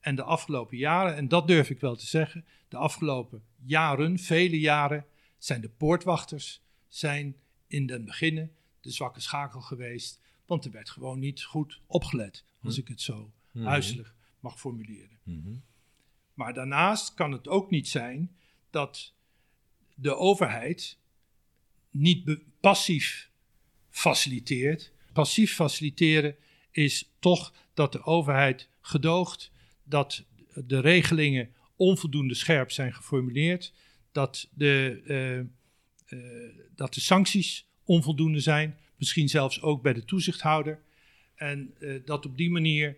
En 0.00 0.14
de 0.14 0.22
afgelopen 0.22 0.76
jaren, 0.76 1.16
en 1.16 1.28
dat 1.28 1.46
durf 1.46 1.70
ik 1.70 1.80
wel 1.80 1.96
te 1.96 2.06
zeggen, 2.06 2.44
de 2.68 2.76
afgelopen 2.76 3.42
jaren, 3.64 4.18
vele 4.18 4.58
jaren, 4.60 5.06
zijn 5.38 5.60
de 5.60 5.68
poortwachters 5.68 6.62
zijn 6.88 7.36
in 7.66 7.86
den 7.86 8.04
beginnen 8.04 8.52
de 8.80 8.90
zwakke 8.90 9.20
schakel 9.20 9.60
geweest. 9.60 10.20
Want 10.46 10.64
er 10.64 10.70
werd 10.70 10.90
gewoon 10.90 11.18
niet 11.18 11.42
goed 11.42 11.80
opgelet, 11.86 12.44
als 12.62 12.74
hm. 12.74 12.80
ik 12.80 12.88
het 12.88 13.00
zo 13.00 13.32
hm. 13.50 13.64
huiselijk 13.64 14.14
mag 14.40 14.60
formuleren. 14.60 15.18
Hm. 15.22 15.56
Maar 16.34 16.54
daarnaast 16.54 17.14
kan 17.14 17.32
het 17.32 17.48
ook 17.48 17.70
niet 17.70 17.88
zijn 17.88 18.37
dat 18.70 19.14
de 19.94 20.16
overheid 20.16 20.98
niet 21.90 22.38
passief 22.60 23.30
faciliteert. 23.90 24.92
Passief 25.12 25.54
faciliteren 25.54 26.36
is 26.70 27.10
toch 27.18 27.54
dat 27.74 27.92
de 27.92 28.04
overheid 28.04 28.68
gedoogt 28.80 29.50
dat 29.84 30.24
de 30.54 30.80
regelingen 30.80 31.52
onvoldoende 31.76 32.34
scherp 32.34 32.70
zijn 32.70 32.94
geformuleerd, 32.94 33.72
dat 34.12 34.48
de, 34.54 35.00
uh, 36.10 36.18
uh, 36.18 36.54
dat 36.74 36.94
de 36.94 37.00
sancties 37.00 37.66
onvoldoende 37.84 38.40
zijn, 38.40 38.78
misschien 38.96 39.28
zelfs 39.28 39.62
ook 39.62 39.82
bij 39.82 39.92
de 39.92 40.04
toezichthouder. 40.04 40.82
En 41.34 41.74
uh, 41.78 42.00
dat 42.04 42.26
op 42.26 42.36
die 42.36 42.50
manier 42.50 42.96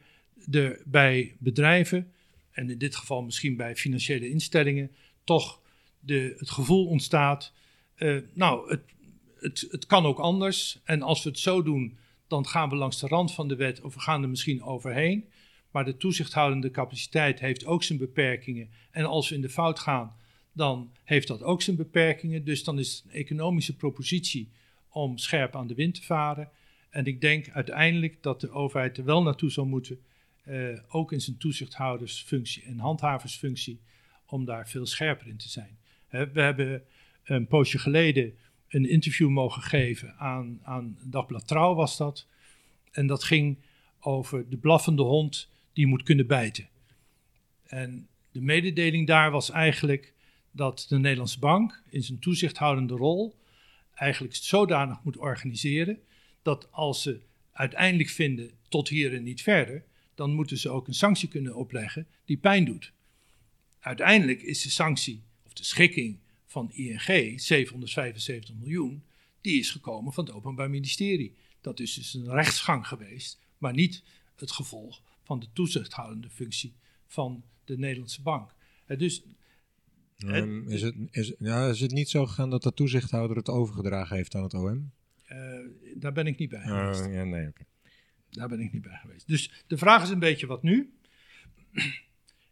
er 0.51 0.83
bij 0.85 1.37
bedrijven, 1.39 2.13
en 2.51 2.71
in 2.71 2.79
dit 2.79 2.97
geval 2.97 3.23
misschien 3.23 3.57
bij 3.57 3.77
financiële 3.77 4.29
instellingen, 4.29 4.91
toch 5.37 5.61
de, 6.01 6.35
het 6.39 6.51
gevoel 6.51 6.87
ontstaat, 6.87 7.53
nou, 8.33 8.71
het, 8.71 8.83
het, 9.39 9.67
het 9.71 9.87
kan 9.87 10.07
ook 10.07 10.19
anders. 10.19 10.81
En 10.85 11.03
als 11.03 11.23
we 11.23 11.29
het 11.29 11.39
zo 11.39 11.63
doen, 11.63 11.99
dan 12.29 12.47
gaan 12.47 12.69
we 12.69 12.77
langs 12.77 13.01
de 13.01 13.07
rand 13.07 13.33
van 13.33 13.49
de 13.49 13.57
wet 13.57 13.81
of 13.81 13.95
we 13.95 14.01
gaan 14.01 14.23
er 14.23 14.29
misschien 14.29 14.63
overheen. 14.63 15.25
Maar 15.71 15.85
de 15.85 15.97
toezichthoudende 15.97 16.71
capaciteit 16.71 17.41
heeft 17.41 17.67
ook 17.67 17.83
zijn 17.83 17.99
beperkingen. 17.99 18.71
En 18.91 19.05
als 19.05 19.29
we 19.29 19.35
in 19.35 19.41
de 19.41 19.49
fout 19.49 19.79
gaan, 19.79 20.17
dan 20.53 20.91
heeft 21.05 21.29
dat 21.29 21.43
ook 21.43 21.63
zijn 21.63 21.77
beperkingen. 21.77 22.45
Dus 22.45 22.65
dan 22.65 22.79
is 22.79 22.93
het 22.93 23.05
een 23.05 23.21
economische 23.21 23.77
propositie 23.77 24.49
om 24.89 25.19
scherp 25.19 25.57
aan 25.57 25.67
de 25.67 25.75
wind 25.75 25.95
te 25.95 26.03
varen. 26.03 26.51
En 26.91 27.05
ik 27.05 27.21
denk 27.21 27.51
uiteindelijk 27.51 28.23
dat 28.23 28.41
de 28.41 28.51
overheid 28.51 28.99
er 28.99 29.05
wel 29.05 29.23
naartoe 29.23 29.51
zal 29.51 29.67
moeten, 29.67 29.99
uh, 30.49 30.79
ook 30.89 31.13
in 31.13 31.21
zijn 31.21 31.37
toezichthoudersfunctie 31.39 32.63
en 32.63 32.79
handhaversfunctie, 32.79 33.81
om 34.31 34.45
daar 34.45 34.69
veel 34.69 34.87
scherper 34.87 35.27
in 35.27 35.37
te 35.37 35.49
zijn. 35.49 35.79
we 36.09 36.41
hebben 36.41 36.83
een 37.25 37.47
poosje 37.47 37.79
geleden 37.79 38.35
een 38.69 38.89
interview 38.89 39.29
mogen 39.29 39.63
geven 39.63 40.15
aan, 40.19 40.61
aan 40.63 40.99
Dagblad 41.03 41.47
Trouw 41.49 41.75
was 41.75 41.97
dat. 41.97 42.27
En 42.91 43.07
dat 43.07 43.25
ging 43.25 43.59
over 44.01 44.49
de 44.49 44.57
blaffende 44.57 45.03
hond 45.03 45.51
die 45.73 45.87
moet 45.87 46.03
kunnen 46.03 46.27
bijten. 46.27 46.69
En 47.67 48.09
de 48.33 48.41
mededeling 48.41 49.07
daar 49.07 49.31
was 49.31 49.51
eigenlijk 49.51 50.13
dat 50.51 50.87
de 50.89 50.99
Nederlandse 50.99 51.39
bank 51.39 51.83
in 51.89 52.03
zijn 52.03 52.19
toezichthoudende 52.19 52.95
rol 52.95 53.35
eigenlijk 53.95 54.35
zodanig 54.35 55.03
moet 55.03 55.17
organiseren 55.17 55.99
dat 56.43 56.73
als 56.73 57.03
ze 57.03 57.21
uiteindelijk 57.53 58.09
vinden 58.09 58.51
tot 58.69 58.89
hier 58.89 59.15
en 59.15 59.23
niet 59.23 59.43
verder, 59.43 59.85
dan 60.15 60.35
moeten 60.35 60.59
ze 60.59 60.71
ook 60.71 60.87
een 60.87 60.95
sanctie 60.95 61.29
kunnen 61.29 61.55
opleggen 61.55 62.07
die 62.25 62.37
pijn 62.37 62.65
doet. 62.65 62.93
Uiteindelijk 63.81 64.43
is 64.43 64.63
de 64.63 64.71
sanctie 64.71 65.23
of 65.47 65.53
de 65.53 65.65
schikking 65.65 66.19
van 66.47 66.71
ING, 66.73 67.41
775 67.41 68.55
miljoen, 68.55 69.05
die 69.41 69.59
is 69.59 69.71
gekomen 69.71 70.13
van 70.13 70.25
het 70.25 70.35
Openbaar 70.35 70.71
Ministerie. 70.71 71.35
Dat 71.61 71.81
is 71.81 71.95
dus 71.95 72.15
een 72.15 72.31
rechtsgang 72.31 72.87
geweest, 72.87 73.39
maar 73.59 73.73
niet 73.73 74.03
het 74.37 74.51
gevolg 74.51 75.03
van 75.23 75.41
de 75.41 75.47
toezichthoudende 75.53 76.31
functie 76.31 76.75
van 77.07 77.45
de 77.65 77.79
Nederlandse 77.79 78.23
bank. 78.23 78.55
dus 78.87 79.23
Um, 80.27 80.69
is, 80.69 80.83
het, 80.83 80.95
is, 81.11 81.35
ja, 81.39 81.69
is 81.69 81.81
het 81.81 81.91
niet 81.91 82.09
zo 82.09 82.27
gegaan 82.27 82.51
dat 82.51 82.63
de 82.63 82.75
toezichthouder 82.75 83.37
het 83.37 83.49
overgedragen 83.49 84.17
heeft 84.17 84.35
aan 84.35 84.43
het 84.43 84.55
OM? 84.55 84.93
Uh, 85.33 85.39
daar 85.95 86.13
ben 86.13 86.27
ik 86.27 86.39
niet 86.39 86.49
bij 86.49 86.59
oh, 86.59 86.67
geweest. 86.67 87.07
Uh, 87.07 87.15
ja, 87.15 87.25
nee. 87.25 87.53
Daar 88.31 88.49
ben 88.49 88.61
ik 88.61 88.73
niet 88.73 88.83
bij 88.83 88.99
geweest. 89.01 89.29
Dus 89.29 89.65
de 89.67 89.79
vraag 89.79 90.03
is 90.03 90.09
een 90.09 90.19
beetje 90.19 90.47
wat 90.47 90.63
nu? 90.63 90.93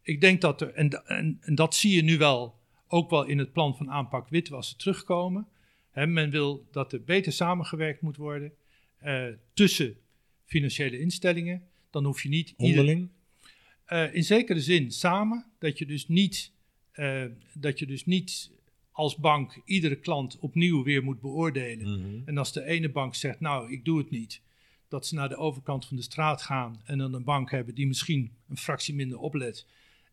Ik 0.08 0.20
denk 0.20 0.40
dat 0.40 0.60
er, 0.60 0.74
en, 0.74 1.06
en, 1.06 1.38
en, 1.40 1.54
dat 1.54 1.74
zie 1.74 1.94
je 1.94 2.02
nu 2.02 2.18
wel, 2.18 2.58
ook 2.88 3.10
wel 3.10 3.24
in 3.24 3.38
het 3.38 3.52
plan 3.52 3.76
van 3.76 3.90
aanpak 3.90 4.28
witwassen 4.28 4.78
terugkomen. 4.78 5.46
He, 5.90 6.06
men 6.06 6.30
wil 6.30 6.66
dat 6.70 6.92
er 6.92 7.04
beter 7.04 7.32
samengewerkt 7.32 8.00
moet 8.00 8.16
worden 8.16 8.52
uh, 9.04 9.26
tussen 9.54 9.96
financiële 10.44 10.98
instellingen. 10.98 11.62
Dan 11.90 12.04
hoef 12.04 12.22
je 12.22 12.28
niet. 12.28 12.54
Onderling? 12.56 13.08
Ieder, 13.90 14.14
in 14.14 14.24
zekere 14.24 14.60
zin 14.60 14.92
samen, 14.92 15.44
dat 15.58 15.78
je 15.78 15.86
dus 15.86 16.08
niet 16.08 16.52
uh, 16.94 17.24
dat 17.52 17.78
je 17.78 17.86
dus 17.86 18.06
niet 18.06 18.50
als 18.92 19.16
bank 19.16 19.60
iedere 19.64 19.96
klant 19.96 20.38
opnieuw 20.38 20.82
weer 20.82 21.04
moet 21.04 21.20
beoordelen. 21.20 21.88
Mm 21.88 22.04
-hmm. 22.04 22.22
En 22.24 22.38
als 22.38 22.52
de 22.52 22.64
ene 22.64 22.88
bank 22.88 23.14
zegt, 23.14 23.40
nou, 23.40 23.72
ik 23.72 23.84
doe 23.84 23.98
het 23.98 24.10
niet, 24.10 24.42
dat 24.88 25.06
ze 25.06 25.14
naar 25.14 25.28
de 25.28 25.36
overkant 25.36 25.86
van 25.86 25.96
de 25.96 26.02
straat 26.02 26.42
gaan 26.42 26.80
en 26.84 26.98
dan 26.98 27.14
een 27.14 27.24
bank 27.24 27.50
hebben 27.50 27.74
die 27.74 27.86
misschien 27.86 28.30
een 28.48 28.56
fractie 28.56 28.94
minder 28.94 29.18
oplet. 29.18 29.66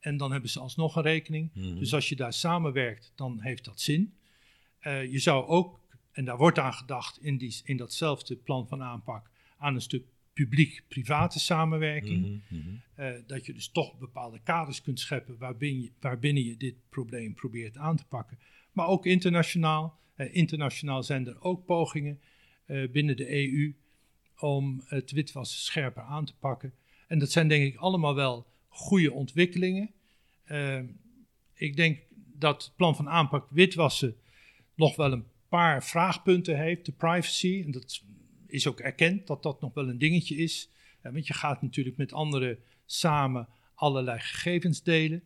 En 0.06 0.18
dan 0.18 0.32
hebben 0.32 0.50
ze 0.50 0.60
alsnog 0.60 0.96
een 0.96 1.02
rekening. 1.02 1.50
Mm 1.54 1.64
-hmm. 1.64 1.80
Dus 1.80 1.94
als 1.94 2.10
je 2.10 2.16
daar 2.16 2.34
samenwerkt, 2.34 3.12
dan 3.16 3.42
heeft 3.42 3.66
dat 3.66 3.82
zin. 3.82 4.14
Uh, 4.82 5.12
je 5.12 5.20
zou 5.20 5.46
ook, 5.46 5.80
en 6.12 6.26
daar 6.26 6.38
wordt 6.38 6.60
aan 6.60 6.74
gedacht 6.74 7.22
in, 7.22 7.38
die, 7.38 7.62
in 7.64 7.78
datzelfde 7.78 8.36
plan 8.36 8.68
van 8.68 8.82
aanpak, 8.82 9.30
aan 9.58 9.76
een 9.76 9.82
stuk 9.82 10.06
publiek-private 10.34 11.40
samenwerking. 11.40 12.26
Mm 12.26 12.42
-hmm. 12.48 12.82
uh, 13.00 13.14
dat 13.28 13.46
je 13.46 13.54
dus 13.54 13.68
toch 13.68 13.98
bepaalde 13.98 14.40
kaders 14.44 14.82
kunt 14.82 15.00
scheppen 15.00 15.38
waarbinnen 15.38 15.82
je, 15.82 15.92
waarbinnen 16.00 16.44
je 16.44 16.58
dit 16.58 16.76
probleem 16.90 17.34
probeert 17.34 17.78
aan 17.78 17.96
te 17.96 18.06
pakken. 18.06 18.40
Maar 18.72 18.88
ook 18.88 19.06
internationaal. 19.06 20.00
Uh, 20.18 20.36
internationaal 20.36 21.04
zijn 21.04 21.28
er 21.28 21.42
ook 21.42 21.66
pogingen 21.66 22.20
binnen 22.92 23.18
de 23.18 23.32
EU 23.32 23.76
om 24.38 24.84
het 24.86 25.12
witwassen 25.12 25.60
scherper 25.60 26.04
aan 26.04 26.26
te 26.26 26.36
pakken. 26.40 26.74
En 27.08 27.20
dat 27.20 27.32
zijn 27.32 27.48
denk 27.48 27.64
ik 27.74 27.76
allemaal 27.76 28.16
wel 28.16 28.48
goede 28.76 29.12
ontwikkelingen. 29.12 29.92
ik 31.54 31.76
denk 31.76 32.00
dat 32.34 32.64
het 32.64 32.76
plan 32.76 32.96
van 32.96 33.10
aanpak 33.10 33.48
witwassen 33.50 34.16
nog 34.76 34.96
wel 34.96 35.12
een 35.12 35.26
paar 35.50 35.84
vraagpunten 35.84 36.58
heeft. 36.58 36.86
De 36.86 36.92
privacy, 36.92 37.62
en 37.66 37.72
dat 37.72 38.04
is 38.48 38.68
ook 38.68 38.80
erkend 38.80 39.28
dat 39.28 39.44
dat 39.44 39.62
nog 39.62 39.74
wel 39.74 39.90
een 39.90 39.98
dingetje 39.98 40.36
is. 40.36 40.70
Ja, 41.04 41.12
want 41.12 41.28
je 41.28 41.34
gaat 41.34 41.62
natuurlijk 41.62 41.98
met 41.98 42.14
anderen 42.14 42.60
samen 42.86 43.48
allerlei 43.74 44.20
gegevens 44.20 44.84
delen. 44.84 45.24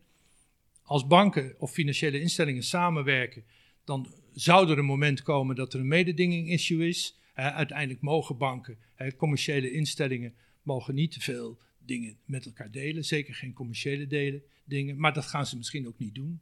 Als 0.82 1.06
banken 1.06 1.54
of 1.58 1.72
financiële 1.72 2.20
instellingen 2.20 2.62
samenwerken, 2.62 3.44
dan 3.84 4.06
zou 4.32 4.70
er 4.70 4.78
een 4.78 4.84
moment 4.84 5.22
komen 5.22 5.56
dat 5.56 5.74
er 5.74 5.80
een 5.80 5.88
mededinging-issue 5.88 6.88
is. 6.88 7.18
He, 7.34 7.52
uiteindelijk 7.52 8.00
mogen 8.00 8.36
banken, 8.36 8.78
commerciële 9.16 9.70
instellingen, 9.70 10.34
mogen 10.62 10.94
niet 10.94 11.12
te 11.12 11.20
veel 11.20 11.58
dingen 11.90 12.16
met 12.24 12.46
elkaar 12.46 12.70
delen. 12.70 13.04
Zeker 13.04 13.34
geen 13.34 13.52
commerciële 13.52 14.06
delen, 14.06 14.42
dingen, 14.64 14.98
maar 14.98 15.12
dat 15.12 15.26
gaan 15.26 15.46
ze 15.46 15.56
misschien 15.56 15.86
ook 15.86 15.98
niet 15.98 16.14
doen. 16.14 16.40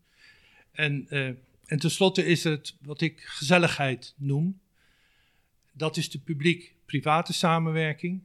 En, 0.72 1.06
uh, 1.10 1.26
en 1.64 1.78
tenslotte 1.78 2.24
is 2.24 2.44
het 2.44 2.76
wat 2.80 3.00
ik 3.00 3.20
gezelligheid 3.20 4.14
noem. 4.16 4.60
Dat 5.72 5.96
is 5.96 6.10
de 6.10 6.18
publiek-private 6.18 7.32
samenwerking. 7.32 8.22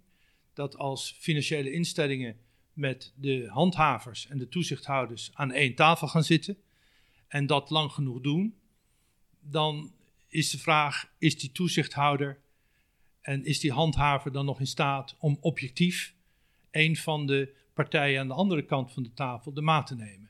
Dat 0.53 0.77
als 0.77 1.15
financiële 1.19 1.71
instellingen 1.71 2.37
met 2.73 3.13
de 3.15 3.47
handhavers 3.47 4.27
en 4.27 4.37
de 4.37 4.49
toezichthouders 4.49 5.31
aan 5.33 5.51
één 5.51 5.75
tafel 5.75 6.07
gaan 6.07 6.23
zitten 6.23 6.57
en 7.27 7.45
dat 7.45 7.69
lang 7.69 7.91
genoeg 7.91 8.21
doen, 8.21 8.55
dan 9.39 9.93
is 10.27 10.49
de 10.49 10.59
vraag: 10.59 11.11
is 11.17 11.37
die 11.39 11.51
toezichthouder 11.51 12.39
en 13.21 13.45
is 13.45 13.59
die 13.59 13.71
handhaver 13.71 14.31
dan 14.31 14.45
nog 14.45 14.59
in 14.59 14.67
staat 14.67 15.15
om 15.19 15.37
objectief 15.39 16.12
een 16.73 16.95
van 16.97 17.25
de 17.25 17.53
partijen 17.73 18.19
aan 18.19 18.27
de 18.27 18.33
andere 18.33 18.65
kant 18.65 18.91
van 18.91 19.03
de 19.03 19.13
tafel 19.13 19.53
de 19.53 19.61
maat 19.61 19.87
te 19.87 19.95
nemen? 19.95 20.29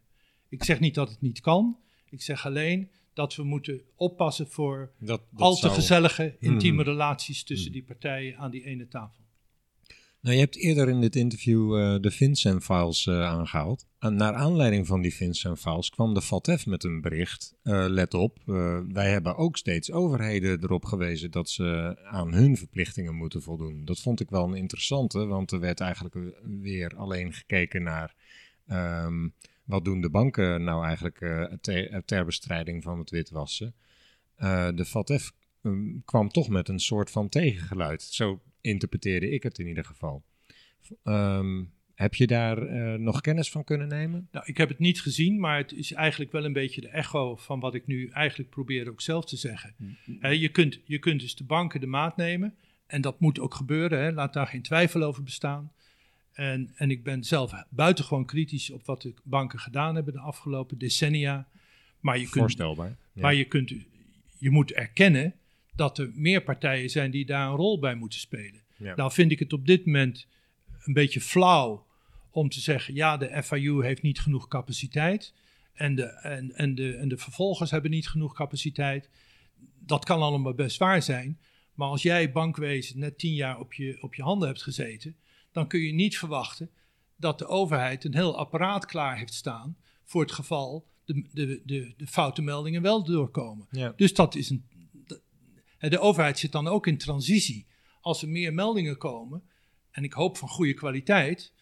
Ik 0.49 0.63
zeg 0.63 0.79
niet 0.79 0.95
dat 0.95 1.09
het 1.09 1.21
niet 1.21 1.41
kan, 1.41 1.77
ik 2.09 2.21
zeg 2.21 2.45
alleen 2.45 2.91
dat 3.13 3.35
we 3.35 3.43
moeten 3.43 3.81
oppassen 3.95 4.47
voor 4.47 4.91
dat, 4.99 5.21
dat 5.31 5.41
al 5.41 5.53
te 5.53 5.59
zou... 5.59 5.73
gezellige, 5.73 6.35
intieme 6.39 6.81
Mhm. 6.81 6.89
relaties 6.89 7.43
tussen 7.43 7.71
die 7.71 7.83
partijen 7.83 8.37
aan 8.37 8.51
die 8.51 8.63
ene 8.65 8.87
tafel. 8.87 9.22
Nou, 10.23 10.35
je 10.35 10.41
hebt 10.41 10.57
eerder 10.57 10.89
in 10.89 11.01
dit 11.01 11.15
interview 11.15 11.77
eh, 11.77 12.01
de 12.01 12.11
FinCEN-files 12.11 13.07
eh, 13.07 13.23
aangehaald. 13.23 13.87
En 13.99 14.15
naar 14.15 14.33
aanleiding 14.33 14.87
van 14.87 15.01
die 15.01 15.11
FinCEN-files 15.11 15.89
kwam 15.89 16.13
de 16.13 16.21
FATF 16.21 16.65
met 16.65 16.83
een 16.83 17.01
bericht. 17.01 17.55
eh, 17.63 17.85
let 17.87 18.13
op, 18.13 18.39
wij 18.87 19.09
hebben 19.11 19.35
ook 19.35 19.57
steeds 19.57 19.91
overheden 19.91 20.63
erop 20.63 20.85
gewezen 20.85 21.31
dat 21.31 21.49
ze 21.49 21.97
aan 22.03 22.33
hun 22.33 22.57
verplichtingen 22.57 23.15
moeten 23.15 23.41
voldoen. 23.41 23.85
Dat 23.85 23.99
vond 23.99 24.19
ik 24.19 24.29
wel 24.29 24.43
een 24.43 24.55
interessante, 24.55 25.25
want 25.25 25.51
er 25.51 25.59
werd 25.59 25.79
eigenlijk 25.79 26.15
weer 26.61 26.95
alleen 26.95 27.33
gekeken 27.33 27.83
naar... 27.83 28.15
ehm, 28.67 29.27
wat 29.63 29.85
doen 29.85 30.01
de 30.01 30.09
banken 30.09 30.63
nou 30.63 30.85
eigenlijk 30.85 31.17
ter, 31.61 32.05
ter 32.05 32.25
bestrijding 32.25 32.83
van 32.83 32.99
het 32.99 33.09
witwassen? 33.09 33.75
De 34.75 34.85
FATF 34.85 35.31
um, 35.61 36.01
kwam 36.05 36.29
toch 36.29 36.49
met 36.49 36.67
een 36.69 36.79
soort 36.79 37.11
van 37.11 37.29
tegengeluid. 37.29 38.01
Zo 38.01 38.41
interpreteerde 38.63 39.29
ik 39.29 39.43
het 39.43 39.59
in 39.59 39.67
ieder 39.67 39.85
geval. 39.85 40.23
Um, 41.03 41.71
heb 41.93 42.15
je 42.15 42.27
daar 42.27 42.73
uh, 42.73 42.93
nog 42.93 43.21
kennis 43.21 43.51
van 43.51 43.63
kunnen 43.63 43.87
nemen? 43.87 44.27
Nou, 44.31 44.45
ik 44.45 44.57
heb 44.57 44.69
het 44.69 44.79
niet 44.79 45.01
gezien, 45.01 45.39
maar 45.39 45.57
het 45.57 45.71
is 45.73 45.91
eigenlijk 45.91 46.31
wel 46.31 46.45
een 46.45 46.53
beetje 46.53 46.81
de 46.81 46.87
echo 46.87 47.35
van 47.35 47.59
wat 47.59 47.73
ik 47.73 47.87
nu 47.87 48.07
eigenlijk 48.07 48.49
probeer 48.49 48.89
ook 48.89 49.01
zelf 49.01 49.25
te 49.25 49.37
zeggen. 49.37 49.75
He, 50.19 50.29
je, 50.29 50.49
kunt, 50.49 50.79
je 50.85 50.99
kunt 50.99 51.19
dus 51.19 51.35
de 51.35 51.43
banken 51.43 51.79
de 51.79 51.87
maat 51.87 52.17
nemen 52.17 52.55
en 52.87 53.01
dat 53.01 53.19
moet 53.19 53.39
ook 53.39 53.53
gebeuren, 53.53 53.99
hè. 53.99 54.11
laat 54.11 54.33
daar 54.33 54.47
geen 54.47 54.61
twijfel 54.61 55.03
over 55.03 55.23
bestaan. 55.23 55.71
En, 56.33 56.71
en 56.75 56.91
ik 56.91 57.03
ben 57.03 57.23
zelf 57.23 57.53
buitengewoon 57.69 58.25
kritisch 58.25 58.69
op 58.69 58.85
wat 58.85 59.01
de 59.01 59.13
banken 59.23 59.59
gedaan 59.59 59.95
hebben 59.95 60.13
de 60.13 60.19
afgelopen 60.19 60.77
decennia. 60.77 61.47
Maar 61.99 62.17
je 62.17 62.23
kunt, 62.23 62.35
Voorstelbaar. 62.35 62.97
Ja. 63.13 63.21
Maar 63.21 63.33
je, 63.33 63.45
kunt, 63.45 63.73
je 64.37 64.49
moet 64.49 64.71
erkennen 64.71 65.33
dat 65.75 65.97
er 65.97 66.11
meer 66.13 66.43
partijen 66.43 66.89
zijn 66.89 67.11
die 67.11 67.25
daar 67.25 67.49
een 67.49 67.55
rol 67.55 67.79
bij 67.79 67.95
moeten 67.95 68.19
spelen. 68.19 68.61
Ja. 68.77 68.95
Nou 68.95 69.11
vind 69.11 69.31
ik 69.31 69.39
het 69.39 69.53
op 69.53 69.65
dit 69.65 69.85
moment 69.85 70.27
een 70.83 70.93
beetje 70.93 71.21
flauw 71.21 71.85
om 72.31 72.49
te 72.49 72.59
zeggen, 72.59 72.95
ja, 72.95 73.17
de 73.17 73.43
FIU 73.43 73.83
heeft 73.83 74.01
niet 74.01 74.19
genoeg 74.19 74.47
capaciteit 74.47 75.33
en 75.73 75.95
de, 75.95 76.03
en, 76.03 76.51
en, 76.55 76.75
de, 76.75 76.95
en 76.95 77.07
de 77.07 77.17
vervolgers 77.17 77.71
hebben 77.71 77.91
niet 77.91 78.09
genoeg 78.09 78.33
capaciteit. 78.33 79.09
Dat 79.79 80.05
kan 80.05 80.21
allemaal 80.21 80.53
best 80.53 80.77
waar 80.77 81.01
zijn, 81.01 81.39
maar 81.73 81.87
als 81.87 82.01
jij 82.01 82.31
bankwezen 82.31 82.99
net 82.99 83.17
tien 83.17 83.33
jaar 83.33 83.59
op 83.59 83.73
je, 83.73 83.97
op 84.01 84.15
je 84.15 84.21
handen 84.21 84.47
hebt 84.47 84.63
gezeten, 84.63 85.15
dan 85.51 85.67
kun 85.67 85.79
je 85.79 85.93
niet 85.93 86.17
verwachten 86.17 86.69
dat 87.15 87.39
de 87.39 87.47
overheid 87.47 88.03
een 88.03 88.15
heel 88.15 88.37
apparaat 88.37 88.85
klaar 88.85 89.17
heeft 89.17 89.33
staan 89.33 89.77
voor 90.03 90.21
het 90.21 90.31
geval 90.31 90.87
de, 91.05 91.25
de, 91.33 91.61
de, 91.65 91.93
de 91.97 92.07
foute 92.07 92.41
meldingen 92.41 92.81
wel 92.81 93.03
doorkomen. 93.03 93.67
Ja. 93.71 93.93
Dus 93.95 94.13
dat 94.13 94.35
is 94.35 94.49
een. 94.49 94.65
De, 95.83 95.89
de 95.89 95.99
overheid 95.99 96.39
zit 96.39 96.51
dan 96.51 96.67
ook 96.67 96.87
in 96.87 96.97
transitie. 96.97 97.65
Als 98.01 98.21
er 98.21 98.29
meer 98.29 98.53
meldingen 98.53 98.97
komen, 98.97 99.43
en 99.91 100.03
ik 100.03 100.13
hoop 100.13 100.37
van 100.37 100.49
goede 100.49 100.73
kwaliteit, 100.73 101.53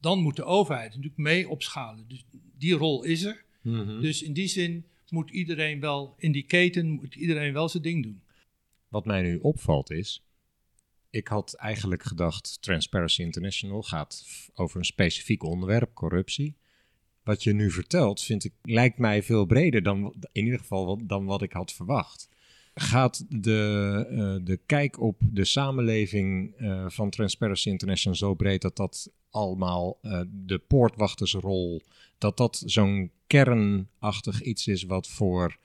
dan 0.00 0.18
moet 0.18 0.36
de 0.36 0.44
overheid 0.44 0.88
natuurlijk 0.88 1.16
mee 1.16 1.48
opschalen. 1.48 2.04
Dus 2.08 2.24
die 2.58 2.74
rol 2.74 3.02
is 3.02 3.22
er. 3.22 3.44
Mm 3.62 3.86
-hmm. 3.86 4.00
Dus 4.00 4.22
in 4.22 4.32
die 4.32 4.48
zin 4.48 4.86
moet 5.08 5.30
iedereen 5.30 5.80
wel, 5.80 6.14
in 6.18 6.32
die 6.32 6.42
keten, 6.42 6.90
moet 6.90 7.14
iedereen 7.14 7.52
wel 7.52 7.68
zijn 7.68 7.82
ding 7.82 8.02
doen. 8.02 8.22
Wat 8.88 9.04
mij 9.04 9.22
nu 9.22 9.36
opvalt 9.36 9.90
is, 9.90 10.24
ik 11.10 11.28
had 11.28 11.54
eigenlijk 11.54 12.02
gedacht, 12.02 12.62
Transparency 12.62 13.22
International 13.22 13.82
gaat 13.82 14.24
over 14.54 14.78
een 14.78 14.84
specifiek 14.84 15.42
onderwerp, 15.42 15.94
corruptie. 15.94 16.56
Wat 17.22 17.42
je 17.42 17.52
nu 17.52 17.70
vertelt, 17.70 18.22
vind 18.22 18.44
ik, 18.44 18.52
lijkt 18.62 18.98
mij 18.98 19.22
veel 19.22 19.44
breder 19.44 19.82
dan, 19.82 20.14
in 20.32 20.44
ieder 20.44 20.58
geval, 20.58 21.06
dan 21.06 21.24
wat 21.24 21.42
ik 21.42 21.52
had 21.52 21.72
verwacht. 21.72 22.28
Gaat 22.80 23.24
de, 23.28 24.06
uh, 24.10 24.46
de 24.46 24.60
kijk 24.66 25.00
op 25.00 25.16
de 25.20 25.44
samenleving 25.44 26.54
uh, 26.60 26.84
van 26.88 27.10
Transparency 27.10 27.68
International 27.68 28.18
zo 28.18 28.34
breed 28.34 28.62
dat 28.62 28.76
dat 28.76 29.12
allemaal 29.30 29.98
uh, 30.02 30.20
de 30.30 30.58
poortwachtersrol, 30.58 31.82
dat 32.18 32.36
dat 32.36 32.62
zo'n 32.66 33.10
kernachtig 33.26 34.42
iets 34.42 34.66
is 34.66 34.82
wat 34.82 35.08
voor 35.08 35.56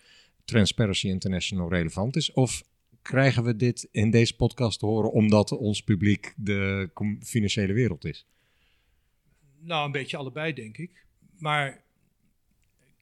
Transparency 0.46 1.08
International 1.08 1.70
relevant 1.70 2.16
is? 2.16 2.32
Of 2.32 2.64
krijgen 3.02 3.44
we 3.44 3.56
dit 3.56 3.88
in 3.92 4.12
deze 4.12 4.36
podcast 4.36 4.80
te 4.80 4.86
horen 4.86 5.12
omdat 5.12 5.52
ons 5.52 5.82
publiek 5.82 6.34
de 6.38 6.90
financiële 7.22 7.74
wereld 7.74 8.06
is? 8.06 8.26
Nou, 9.60 9.86
een 9.86 9.92
beetje 9.92 10.18
allebei, 10.18 10.54
denk 10.54 10.78
ik. 10.78 11.06
Maar 11.38 11.83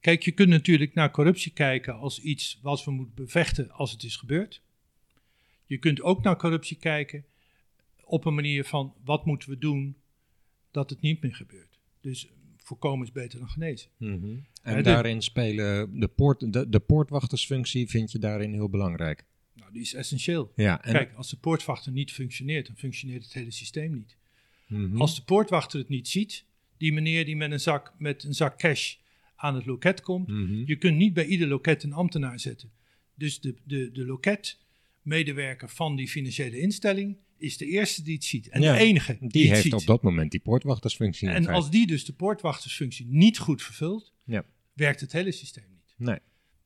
kijk, 0.02 0.24
je 0.24 0.32
kunt 0.32 0.50
natuurlijk 0.50 0.94
naar 0.94 1.12
corruptie 1.12 1.52
kijken 1.52 1.94
als 1.96 2.20
iets 2.20 2.60
wat 2.62 2.84
we 2.84 2.92
moeten 2.92 3.16
bevechten 3.16 3.72
als 3.72 3.92
het 3.92 4.04
is 4.04 4.16
gebeurd. 4.16 4.62
Je 5.66 5.78
kunt 5.78 6.02
ook 6.02 6.24
naar 6.24 6.38
corruptie 6.38 6.78
kijken 6.78 7.26
op 8.04 8.26
een 8.26 8.34
manier 8.36 8.64
van 8.66 8.94
wat 9.04 9.26
moeten 9.26 9.50
we 9.50 9.58
doen 9.58 9.96
dat 10.72 10.90
het 10.90 11.02
niet 11.02 11.22
meer 11.22 11.36
gebeurt. 11.36 11.80
Dus 12.02 12.28
voorkomen 12.58 13.06
is 13.06 13.12
beter 13.12 13.40
dan 13.40 13.50
genezen. 13.50 13.90
Mhm. 13.98 14.36
En 14.64 14.76
de- 14.76 14.82
daarin 14.82 15.22
spelen 15.22 16.00
de, 16.00 16.08
poort, 16.08 16.54
de, 16.54 16.70
de 16.70 16.80
poortwachtersfunctie 16.80 17.90
vind 17.90 18.12
je 18.12 18.20
daarin 18.20 18.54
heel 18.54 18.70
belangrijk. 18.70 19.26
Nou, 19.54 19.72
die 19.72 19.82
is 19.82 19.94
essentieel. 19.94 20.52
Ja, 20.56 20.84
en, 20.84 20.94
Kijk, 20.94 21.14
als 21.14 21.30
de 21.30 21.38
poortwachter 21.38 21.92
niet 21.92 22.12
functioneert, 22.12 22.68
dan 22.68 22.76
functioneert 22.78 23.24
het 23.24 23.34
hele 23.34 23.52
systeem 23.52 23.94
niet. 23.94 24.16
Mhm. 24.68 25.02
Als 25.02 25.16
de 25.16 25.24
poortwachter 25.24 25.80
het 25.80 25.90
niet 25.90 26.08
ziet, 26.08 26.46
die 26.78 26.94
meneer 26.94 27.26
die 27.26 27.36
met 27.36 27.52
een 27.52 27.60
zak, 27.60 27.94
met 27.98 28.24
een 28.24 28.34
zak 28.34 28.58
cash 28.58 28.96
aan 29.42 29.56
het 29.56 29.66
loket 29.66 30.02
komt, 30.02 30.28
Mhm. 30.28 30.54
je 30.66 30.76
kunt 30.76 30.98
niet 30.98 31.14
bij 31.14 31.26
ieder 31.26 31.48
loket 31.48 31.84
een 31.84 31.94
ambtenaar 31.94 32.40
zetten. 32.40 32.72
Dus 33.16 33.40
de, 33.40 33.56
de, 33.64 33.92
de 33.92 34.06
loketmedewerker 34.06 35.70
van 35.70 35.96
die 35.96 36.08
financiële 36.08 36.60
instelling 36.60 37.18
is 37.38 37.58
de 37.58 37.66
eerste 37.66 38.04
die 38.04 38.14
het 38.14 38.24
ziet. 38.24 38.48
En 38.50 38.62
Ja, 38.62 38.74
de 38.74 38.80
enige 38.80 39.18
die, 39.20 39.30
Die 39.30 39.50
heeft 39.50 39.62
ziet. 39.62 39.74
op 39.74 39.86
dat 39.86 40.02
moment 40.04 40.32
die 40.32 40.40
poortwachtersfunctie. 40.40 41.30
en 41.30 41.48
als 41.48 41.70
die 41.72 41.88
dus 41.88 42.06
de 42.06 42.14
poortwachtersfunctie 42.14 43.06
niet 43.10 43.38
goed 43.38 43.62
vervult, 43.64 44.14
Ja. 44.24 44.46
werkt 44.74 45.00
het 45.02 45.12
hele 45.12 45.32
systeem 45.32 45.66
niet. 45.70 45.94
Nee. 45.98 46.20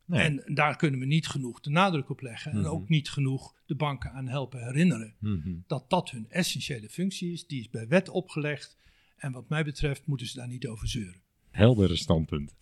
nee. 0.05 0.21
En 0.21 0.43
daar 0.55 0.75
kunnen 0.75 0.99
we 0.99 1.05
niet 1.05 1.27
genoeg 1.27 1.59
de 1.61 1.69
nadruk 1.69 2.09
op 2.09 2.21
leggen. 2.21 2.51
Mhm. 2.55 2.59
En 2.63 2.69
ook 2.69 2.89
niet 2.89 3.09
genoeg 3.09 3.55
de 3.65 3.75
banken 3.75 4.11
aan 4.11 4.27
helpen 4.27 4.63
herinneren. 4.63 5.15
Mhm. 5.19 5.53
Dat 5.67 5.89
dat 5.89 6.09
hun 6.11 6.25
essentiële 6.29 6.89
functie 6.89 7.31
is. 7.31 7.47
Die 7.47 7.59
is 7.59 7.69
bij 7.69 7.87
wet 7.87 8.09
opgelegd. 8.09 8.77
En 9.15 9.31
wat 9.31 9.49
mij 9.49 9.63
betreft 9.63 10.05
moeten 10.05 10.27
ze 10.27 10.37
daar 10.37 10.47
niet 10.47 10.67
over 10.67 10.87
zeuren. 10.87 11.21
Heldere 11.51 11.95
standpunt. 11.95 12.53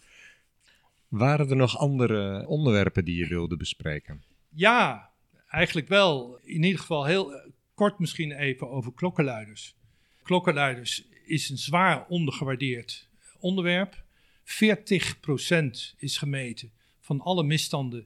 Waren 1.13 1.49
er 1.49 1.55
nog 1.55 1.77
andere 1.77 2.47
onderwerpen 2.47 3.05
die 3.05 3.15
je 3.15 3.27
wilde 3.27 3.57
bespreken? 3.57 4.23
Ja, 4.49 5.09
eigenlijk 5.49 5.87
wel. 5.87 6.39
In 6.41 6.63
ieder 6.63 6.79
geval 6.79 7.05
heel 7.05 7.51
kort 7.73 7.99
misschien 7.99 8.31
even 8.31 8.69
over 8.69 8.93
klokkenluiders. 8.93 9.75
Klokkenluiders 10.23 11.07
is 11.25 11.49
een 11.49 11.57
zwaar 11.57 12.05
ondergewaardeerd 12.07 13.07
onderwerp. 13.39 14.03
40% 14.43 15.95
is 15.97 16.17
gemeten 16.17 16.71
van 16.99 17.21
alle 17.21 17.43
misstanden 17.43 18.05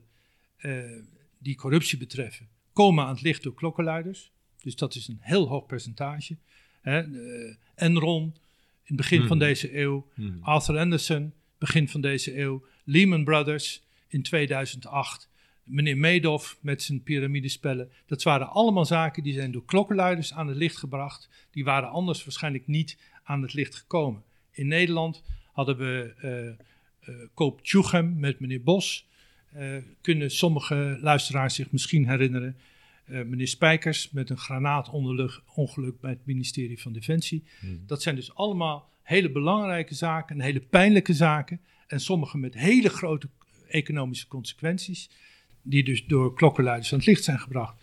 eh, 0.56 0.82
die 1.38 1.56
corruptie 1.56 1.98
betreffen, 1.98 2.48
komen 2.72 3.04
aan 3.04 3.14
het 3.14 3.22
licht 3.22 3.42
door 3.42 3.54
klokkenluiders. 3.54 4.30
Dus 4.62 4.76
dat 4.76 4.94
is 4.94 5.08
een 5.08 5.18
heel 5.20 5.48
hoog 5.48 5.66
percentage. 5.66 6.36
Hè, 6.80 6.98
eh, 7.00 7.54
Enron 7.74 8.22
in 8.22 8.32
het 8.84 8.96
begin 8.96 9.26
van 9.26 9.36
Mhm. 9.36 9.46
deze 9.46 9.78
eeuw, 9.78 10.06
Mhm. 10.14 10.42
Arthur 10.42 10.78
Anderson 10.78 11.32
begin 11.58 11.88
van 11.88 12.00
deze 12.00 12.38
eeuw, 12.38 12.64
Lehman 12.88 13.24
Brothers 13.24 13.82
in 14.06 14.22
2008, 14.22 15.28
meneer 15.64 15.98
Madoff 15.98 16.58
met 16.60 16.82
zijn 16.82 17.02
piramidespellen. 17.02 17.90
Dat 18.06 18.22
waren 18.22 18.48
allemaal 18.48 18.84
zaken 18.84 19.22
die 19.22 19.32
zijn 19.32 19.52
door 19.52 19.64
klokkenluiders 19.64 20.32
aan 20.32 20.48
het 20.48 20.56
licht 20.56 20.76
gebracht. 20.76 21.28
Die 21.50 21.64
waren 21.64 21.90
anders 21.90 22.24
waarschijnlijk 22.24 22.66
niet 22.66 22.98
aan 23.22 23.42
het 23.42 23.54
licht 23.54 23.74
gekomen. 23.74 24.22
In 24.50 24.66
Nederland 24.66 25.22
hadden 25.52 25.76
we 25.76 26.14
eh, 27.00 27.14
Koop 27.34 27.62
Tjuchem 27.62 28.18
met 28.18 28.40
meneer 28.40 28.62
Bos. 28.62 29.06
Eh, 29.52 29.76
kunnen 30.00 30.30
sommige 30.30 30.98
luisteraars 31.00 31.54
zich 31.54 31.70
misschien 31.70 32.08
herinneren. 32.08 32.56
Meneer 33.04 33.48
Spijkers 33.48 34.10
met 34.10 34.30
een 34.30 34.38
granaatongeluk 34.38 36.00
bij 36.00 36.10
het 36.10 36.26
ministerie 36.26 36.80
van 36.80 36.92
Defensie. 36.92 37.44
Mhm. 37.60 37.72
Dat 37.86 38.02
zijn 38.02 38.14
dus 38.14 38.34
allemaal 38.34 38.90
hele 39.08 39.30
belangrijke 39.30 39.94
zaken 39.94 40.36
en 40.36 40.42
hele 40.44 40.60
pijnlijke 40.60 41.12
zaken. 41.12 41.60
En 41.86 42.00
sommige 42.00 42.38
met 42.38 42.54
hele 42.54 42.88
grote 42.88 43.28
economische 43.68 44.28
consequenties. 44.28 45.10
Die 45.62 45.84
dus 45.84 46.06
door 46.06 46.34
klokkenluiders 46.34 46.92
aan 46.92 46.98
het 46.98 47.06
licht 47.06 47.24
zijn 47.24 47.38
gebracht. 47.38 47.74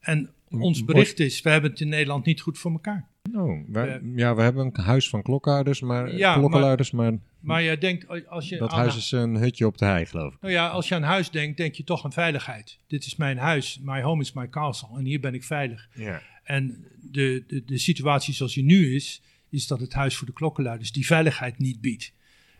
En 0.00 0.30
ons 0.50 0.84
bericht 0.84 1.18
is, 1.20 1.42
we 1.42 1.50
hebben 1.50 1.70
het 1.70 1.80
in 1.80 1.88
Nederland 1.88 2.24
niet 2.24 2.40
goed 2.40 2.58
voor 2.58 2.70
elkaar. 2.72 3.08
Oh, 3.34 3.68
wij- 3.68 3.88
Eh, 3.88 4.00
ja, 4.16 4.34
we 4.34 4.42
hebben 4.42 4.64
een 4.74 4.82
huis 4.84 5.08
van 5.08 5.22
klokkenluiders, 5.22 5.80
maar, 5.80 6.16
Ja, 6.16 6.34
klokkenluiders, 6.34 6.90
maar, 6.90 7.12
Maar 7.40 7.62
jij 7.62 7.78
denkt, 7.78 8.28
als 8.28 8.48
je 8.48 8.56
dat 8.56 8.70
aan 8.70 8.78
huis 8.78 8.96
is 8.96 9.10
een 9.12 9.36
hutje 9.36 9.66
op 9.66 9.78
de 9.78 9.84
hei, 9.84 10.06
geloof 10.06 10.34
ik. 10.34 10.40
Nou 10.40 10.52
ja, 10.52 10.68
als 10.68 10.88
je 10.88 10.94
aan 10.94 11.02
huis 11.02 11.30
denkt, 11.30 11.56
denk 11.56 11.74
je 11.74 11.84
toch 11.84 12.04
aan 12.04 12.12
veiligheid. 12.12 12.78
Dit 12.86 13.04
is 13.06 13.16
mijn 13.16 13.38
huis, 13.38 13.80
my 13.82 14.02
home 14.02 14.22
is 14.22 14.32
my 14.32 14.48
castle 14.48 14.98
en 14.98 15.04
hier 15.04 15.20
ben 15.20 15.34
ik 15.34 15.44
veilig. 15.44 15.88
Ja. 15.94 16.22
En 16.42 16.84
de, 17.00 17.44
de, 17.46 17.62
de 17.64 17.78
situatie 17.78 18.34
zoals 18.34 18.54
die 18.54 18.64
nu 18.64 18.94
is, 18.94 19.22
is 19.54 19.66
dat 19.66 19.80
het 19.80 19.92
huis 19.92 20.16
voor 20.16 20.26
de 20.26 20.32
klokkenluiders 20.32 20.92
die 20.92 21.06
veiligheid 21.06 21.58
niet 21.58 21.80
biedt. 21.80 22.12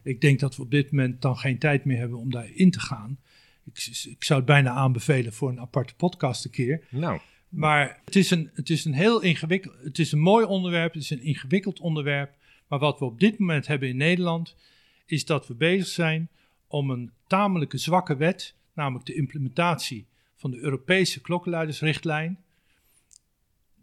Ik 0.03 0.21
denk 0.21 0.41
dat 0.41 0.57
we 0.57 0.63
op 0.63 0.71
dit 0.71 0.91
moment 0.91 1.23
dan 1.23 1.39
geen 1.39 1.59
tijd 1.59 1.85
meer 1.85 1.99
hebben 1.99 2.19
om 2.19 2.31
daarin 2.31 2.71
te 2.71 2.81
gaan. 2.81 3.19
Ik, 3.65 4.07
ik 4.11 4.25
zou 4.25 4.39
het 4.39 4.49
bijna 4.49 4.71
aanbevelen 4.71 5.33
voor 5.33 5.49
een 5.49 5.61
aparte 5.61 5.95
podcast 5.95 6.45
een 6.45 6.51
keer. 6.51 6.87
Nou, 6.91 7.21
Maar 7.49 8.01
het 8.05 8.17
is 8.17 8.31
een, 8.31 8.51
het 8.55 8.71
is 8.71 8.85
een 8.85 8.95
heel 8.95 9.23
ingewikkeld, 9.23 9.75
het 9.83 9.99
is 9.99 10.13
een 10.13 10.21
mooi 10.21 10.47
onderwerp, 10.47 10.93
het 10.93 11.03
is 11.03 11.11
een 11.11 11.23
ingewikkeld 11.23 11.81
onderwerp. 11.81 12.35
Maar 12.69 12.79
wat 12.79 12.99
we 12.99 13.05
op 13.05 13.21
dit 13.21 13.39
moment 13.39 13.67
hebben 13.67 13.89
in 13.89 13.97
Nederland, 13.97 14.57
is 15.07 15.25
dat 15.25 15.47
we 15.47 15.55
bezig 15.55 15.87
zijn 15.87 16.29
om 16.67 16.91
een 16.91 17.11
tamelijke 17.27 17.79
zwakke 17.79 18.17
wet, 18.17 18.55
namelijk 18.73 19.07
de 19.07 19.15
implementatie 19.15 20.07
van 20.35 20.51
de 20.51 20.59
Europese 20.59 21.21
klokkenluidersrichtlijn, 21.21 22.39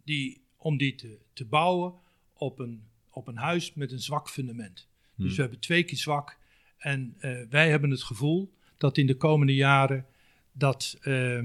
die, 0.03 0.41
om 0.57 0.77
die 0.77 0.95
te, 0.95 1.17
te 1.33 1.45
bouwen 1.45 1.93
op 2.33 2.59
een, 2.59 2.83
op 3.11 3.27
een 3.27 3.37
huis 3.37 3.73
met 3.73 3.91
een 3.91 3.99
zwak 3.99 4.29
fundament. 4.29 4.75
Dus 5.15 5.25
Hmm. 5.27 5.35
we 5.35 5.41
hebben 5.41 5.59
twee 5.59 5.83
keer 5.83 5.97
zwak. 5.97 6.37
En 6.77 7.15
eh, 7.19 7.37
wij 7.49 7.69
hebben 7.69 7.89
het 7.89 8.03
gevoel 8.03 8.53
dat 8.77 8.97
in 8.97 9.07
de 9.07 9.15
komende 9.17 9.55
jaren 9.55 10.05
dat, 10.51 10.97
eh, 11.01 11.43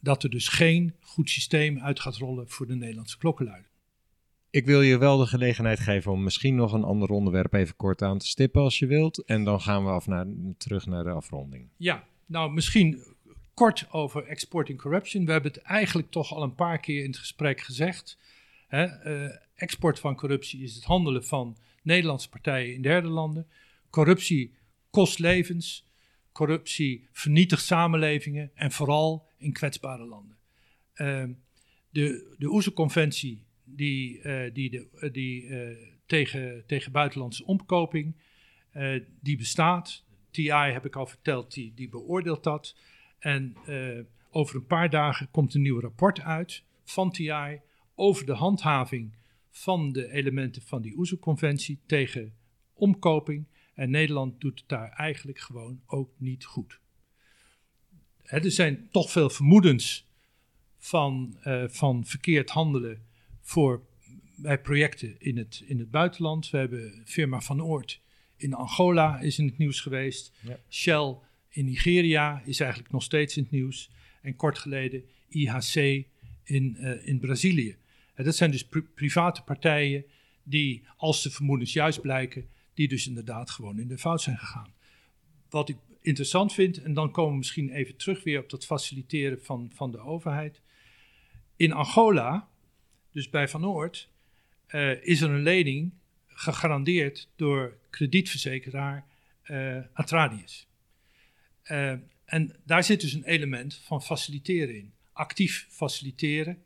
dat 0.00 0.22
er 0.22 0.30
dus 0.30 0.48
geen 0.48 0.94
goed 1.00 1.30
systeem 1.30 1.78
uit 1.78 2.00
gaat 2.00 2.16
rollen 2.16 2.48
voor 2.48 2.66
de 2.66 2.74
Nederlandse 2.74 3.18
klokkenluider. 3.18 3.70
ik 4.50 4.66
wil 4.66 4.80
je 4.82 4.98
wel 4.98 5.16
de 5.18 5.26
gelegenheid 5.26 5.80
geven 5.80 6.12
om 6.12 6.22
misschien 6.22 6.54
nog 6.54 6.72
een 6.72 6.84
ander 6.84 7.08
onderwerp 7.08 7.52
even 7.52 7.76
kort 7.76 8.02
aan 8.02 8.18
te 8.18 8.26
stippen 8.26 8.62
als 8.62 8.78
je 8.78 8.86
wilt. 8.86 9.18
En 9.24 9.44
dan 9.44 9.60
gaan 9.60 9.84
we 9.84 9.90
af 9.90 10.06
naar, 10.06 10.26
terug 10.58 10.86
naar 10.86 11.04
de 11.04 11.10
afronding. 11.10 11.68
Ja, 11.76 12.04
nou 12.26 12.52
misschien 12.52 13.02
kort 13.54 13.86
over 13.90 14.24
exporting 14.26 14.80
corruption. 14.80 15.24
We 15.24 15.32
hebben 15.32 15.52
het 15.52 15.62
eigenlijk 15.62 16.10
toch 16.10 16.32
al 16.32 16.42
een 16.42 16.54
paar 16.54 16.78
keer 16.78 17.00
in 17.02 17.10
het 17.10 17.18
gesprek 17.18 17.60
gezegd. 17.60 18.18
Hè, 18.68 18.84
eh, 18.84 19.36
export 19.54 20.00
van 20.00 20.16
corruptie 20.16 20.62
is 20.62 20.74
het 20.74 20.84
handelen 20.84 21.24
van 21.24 21.56
Nederlandse 21.82 22.28
partijen 22.28 22.74
in 22.74 22.82
derde 22.82 23.08
landen. 23.08 23.46
Corruptie 23.90 24.54
kost 24.90 25.18
levens. 25.18 25.86
Corruptie 26.32 27.08
vernietigt 27.12 27.64
samenlevingen 27.64 28.50
en 28.54 28.72
vooral 28.72 29.28
in 29.38 29.52
kwetsbare 29.52 30.04
landen. 30.04 30.36
Ehm, 30.94 31.32
de 31.90 32.34
de 32.38 32.50
OESO-conventie 32.50 33.44
die, 33.64 34.20
eh, 34.20 34.54
die, 34.54 34.70
de, 34.70 34.88
eh, 35.00 35.12
die, 35.12 35.48
eh, 35.48 35.76
tegen, 36.06 36.64
tegen 36.66 36.92
buitenlandse 36.92 37.44
omkoping, 37.44 38.16
die 39.20 39.36
bestaat. 39.36 40.04
TI 40.30 40.50
heb 40.50 40.84
ik 40.84 40.96
al 40.96 41.06
verteld, 41.06 41.54
die, 41.54 41.72
die 41.74 41.88
beoordeelt 41.88 42.44
dat. 42.44 42.76
En 43.18 43.56
over 44.30 44.56
een 44.56 44.66
paar 44.66 44.90
dagen 44.90 45.30
komt 45.30 45.54
een 45.54 45.62
nieuw 45.62 45.80
rapport 45.80 46.20
uit 46.20 46.62
van 46.84 47.10
TI 47.10 47.60
over 47.94 48.26
de 48.26 48.32
handhaving 48.32 49.14
van 49.56 49.92
de 49.92 50.12
elementen 50.12 50.62
van 50.62 50.82
die 50.82 50.96
OESO-conventie 50.96 51.78
tegen 51.86 52.34
omkoping. 52.72 53.46
En 53.74 53.90
Nederland 53.90 54.40
doet 54.40 54.58
het 54.58 54.68
daar 54.68 54.90
eigenlijk 54.90 55.38
gewoon 55.38 55.80
ook 55.86 56.10
niet 56.16 56.44
goed. 56.44 56.80
Er 58.22 58.50
zijn 58.50 58.88
toch 58.90 59.10
veel 59.10 59.30
vermoedens 59.30 60.06
van, 60.78 61.36
eh, 61.40 61.64
van 61.68 62.06
verkeerd 62.06 62.50
handelen 62.50 63.02
voor, 63.40 63.86
bij 64.36 64.60
projecten 64.60 65.20
in 65.20 65.36
het, 65.36 65.62
in 65.66 65.78
het 65.78 65.90
buitenland. 65.90 66.50
We 66.50 66.56
hebben 66.56 67.02
firma 67.04 67.40
Van 67.40 67.62
Oort 67.62 68.02
in 68.36 68.54
Angola 68.54 69.20
is 69.20 69.38
in 69.38 69.46
het 69.46 69.58
nieuws 69.58 69.80
geweest. 69.80 70.32
Ja. 70.40 70.58
Shell 70.70 71.16
in 71.48 71.64
Nigeria 71.64 72.42
is 72.44 72.60
eigenlijk 72.60 72.92
nog 72.92 73.02
steeds 73.02 73.36
in 73.36 73.42
het 73.42 73.52
nieuws. 73.52 73.90
En 74.22 74.36
kort 74.36 74.58
geleden 74.58 75.04
IHC 75.28 76.06
in, 76.44 76.76
eh, 76.76 77.06
in 77.06 77.18
Brazilië. 77.18 77.76
En 78.14 78.24
dat 78.24 78.36
zijn 78.36 78.50
dus 78.50 78.64
pri- 78.64 78.86
private 78.94 79.42
partijen 79.42 80.04
die, 80.42 80.86
als 80.96 81.22
de 81.22 81.30
vermoedens 81.30 81.72
juist 81.72 82.00
blijken, 82.00 82.48
die 82.74 82.88
dus 82.88 83.06
inderdaad 83.06 83.50
gewoon 83.50 83.78
in 83.78 83.88
de 83.88 83.98
fout 83.98 84.22
zijn 84.22 84.38
gegaan. 84.38 84.72
Wat 85.50 85.68
ik 85.68 85.76
interessant 86.00 86.52
vind, 86.52 86.82
en 86.82 86.94
dan 86.94 87.10
komen 87.10 87.30
we 87.30 87.36
misschien 87.36 87.70
even 87.70 87.96
terug 87.96 88.22
weer 88.22 88.40
op 88.40 88.50
dat 88.50 88.66
faciliteren 88.66 89.42
van, 89.42 89.70
van 89.74 89.90
de 89.90 89.98
overheid. 89.98 90.60
In 91.56 91.72
Angola, 91.72 92.48
dus 93.12 93.30
bij 93.30 93.48
Van 93.48 93.66
Oort, 93.66 94.08
eh, 94.66 95.06
is 95.06 95.20
er 95.20 95.30
een 95.30 95.42
lening 95.42 95.92
gegarandeerd 96.26 97.28
door 97.36 97.76
kredietverzekeraar 97.90 99.06
eh, 99.42 99.78
Atradius. 99.92 100.66
Eh, 101.62 101.94
en 102.24 102.56
daar 102.64 102.84
zit 102.84 103.00
dus 103.00 103.12
een 103.12 103.24
element 103.24 103.74
van 103.84 104.02
faciliteren 104.02 104.76
in. 104.76 104.92
Actief 105.12 105.66
faciliteren. 105.70 106.62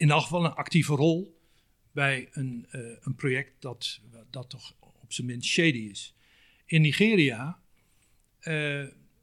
Eh, 0.00 0.06
in 0.06 0.10
elk 0.10 0.22
geval 0.22 0.44
een 0.44 0.54
actieve 0.54 0.94
rol 0.94 1.40
bij 1.92 2.28
een, 2.32 2.66
eh, 2.70 2.80
een 3.00 3.14
project 3.14 3.52
dat, 3.58 4.00
dat 4.30 4.50
toch 4.50 4.74
op 4.80 5.12
zijn 5.12 5.26
minst 5.26 5.48
shady 5.48 5.88
is. 5.90 6.14
In 6.66 6.80
Nigeria, 6.80 7.58
eh, 8.40 8.80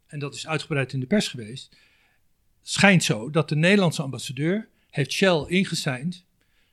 en 0.07 0.19
dat 0.19 0.35
is 0.35 0.47
uitgebreid 0.47 0.93
in 0.93 0.99
de 0.99 1.05
pers 1.05 1.27
geweest, 1.27 1.77
schijnt 2.61 3.03
zo 3.03 3.29
dat 3.29 3.49
de 3.49 3.55
Nederlandse 3.55 4.01
ambassadeur 4.01 4.69
heeft 4.89 5.11
Shell 5.11 5.45
ingeseind 5.47 6.25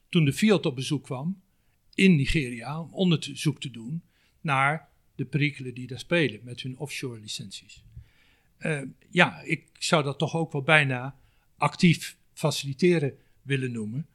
toen 0.09 0.25
de 0.25 0.33
Fiat 0.33 0.67
op 0.67 0.75
bezoek 0.75 1.05
kwam 1.05 1.43
in 1.95 2.17
Nigeria 2.17 2.81
om 2.81 2.93
onderzoek 2.93 3.61
te 3.61 3.71
doen 3.71 4.03
naar 4.41 4.89
de 5.15 5.25
perikelen 5.25 5.75
die 5.75 5.87
daar 5.87 5.99
spelen 5.99 6.41
met 6.43 6.61
hun 6.61 6.79
offshore 6.79 7.21
licenties. 7.21 7.83
Uh, 8.59 8.83
ja, 9.11 9.41
ik 9.41 9.69
zou 9.79 10.03
dat 10.03 10.19
toch 10.19 10.35
ook 10.35 10.53
wel 10.53 10.63
bijna 10.63 11.19
actief 11.57 12.17
faciliteren 12.33 13.19
willen 13.45 13.73
noemen. 13.73 14.07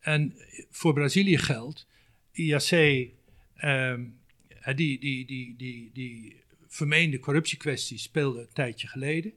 En 0.00 0.34
voor 0.70 0.92
Brazilië 0.92 1.38
geldt, 1.38 1.86
IAC, 2.32 2.70
ehm, 3.54 4.04
die, 4.74 4.98
die, 4.98 5.26
die, 5.26 5.56
die, 5.56 5.90
die 5.92 6.36
vermeende 6.66 7.18
corruptiekwestie 7.18 7.98
speelde 7.98 8.40
een 8.40 8.52
tijdje 8.52 8.88
geleden. 8.88 9.32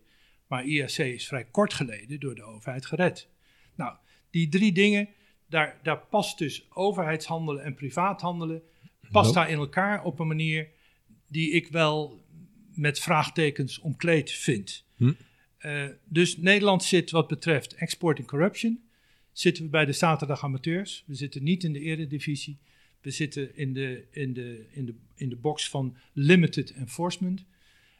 Maar 0.48 0.66
IAC 0.66 0.98
is 0.98 1.28
vrij 1.28 1.44
kort 1.44 1.74
geleden 1.74 2.20
door 2.20 2.36
de 2.36 2.44
overheid 2.44 2.86
gered. 2.86 3.28
Nou, 3.76 3.96
die 4.30 4.50
drie 4.50 4.72
dingen, 4.72 5.10
daar, 5.48 5.80
daar 5.84 6.00
past 6.00 6.38
dus 6.38 6.68
overheidshandelen 6.70 7.64
en 7.64 7.74
privaathandelen, 7.74 8.62
past 9.12 9.34
daar 9.34 9.50
in 9.50 9.58
elkaar 9.58 10.04
op 10.04 10.20
een 10.20 10.28
manier 10.28 10.68
die 11.28 11.52
ik 11.52 11.68
wel 11.68 12.24
met 12.74 13.00
vraagtekens 13.00 13.80
omkleed 13.80 14.32
vind. 14.32 14.86
Hm. 14.96 15.14
Uh, 15.60 15.86
dus 16.06 16.38
Nederland 16.38 16.84
zit 16.84 17.12
wat 17.12 17.28
betreft 17.28 17.74
export 17.74 18.20
en 18.20 18.26
corruption, 18.26 18.84
zitten 19.40 19.64
we 19.64 19.70
bij 19.70 19.86
de 19.86 19.92
zaterdag 19.92 20.44
amateurs. 20.44 21.04
We 21.08 21.16
zitten 21.16 21.44
niet 21.44 21.64
in 21.64 21.74
de 21.74 21.80
eredivisie. 21.80 22.60
We 23.02 23.12
zitten 23.12 23.56
in 23.56 23.74
de, 23.74 24.08
in 24.12 24.34
de, 24.34 24.68
in 24.72 24.86
de, 24.86 24.96
in 25.16 25.30
de 25.30 25.36
box 25.36 25.70
van 25.70 25.98
limited 26.14 26.72
enforcement. 26.72 27.46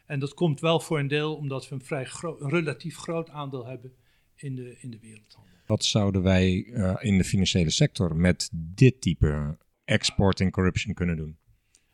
En 0.06 0.20
dat 0.20 0.34
komt 0.34 0.60
wel 0.60 0.80
voor 0.80 1.00
een 1.00 1.08
deel 1.08 1.36
omdat 1.36 1.70
we 1.70 1.76
een 1.76 1.84
vrij 1.84 2.08
een 2.22 2.50
relatief 2.50 2.98
groot 2.98 3.30
aandeel 3.30 3.66
hebben 3.66 3.94
in 4.36 4.56
de, 4.56 4.78
in 4.80 4.92
de 4.92 5.00
wereldhandel. 5.00 5.54
Wat 5.66 5.86
zouden 5.86 6.22
wij 6.22 6.64
uh, 6.66 6.96
in 7.00 7.18
de 7.18 7.24
financiële 7.24 7.70
sector 7.70 8.16
met 8.16 8.50
dit 8.54 9.02
type 9.02 9.58
export 9.86 10.40
en 10.40 10.52
corruption 10.52 10.94
kunnen 10.94 11.18
doen? 11.18 11.38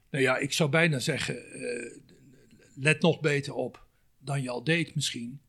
Nou 0.10 0.24
ja, 0.24 0.38
ik 0.38 0.54
zou 0.54 0.70
bijna 0.70 1.00
zeggen, 1.00 1.36
uh, 1.36 1.98
let 2.76 3.02
nog 3.02 3.20
beter 3.20 3.54
op 3.54 3.88
dan 4.18 4.42
je 4.42 4.50
al 4.50 4.64
deed 4.64 4.96
misschien. 4.96 5.40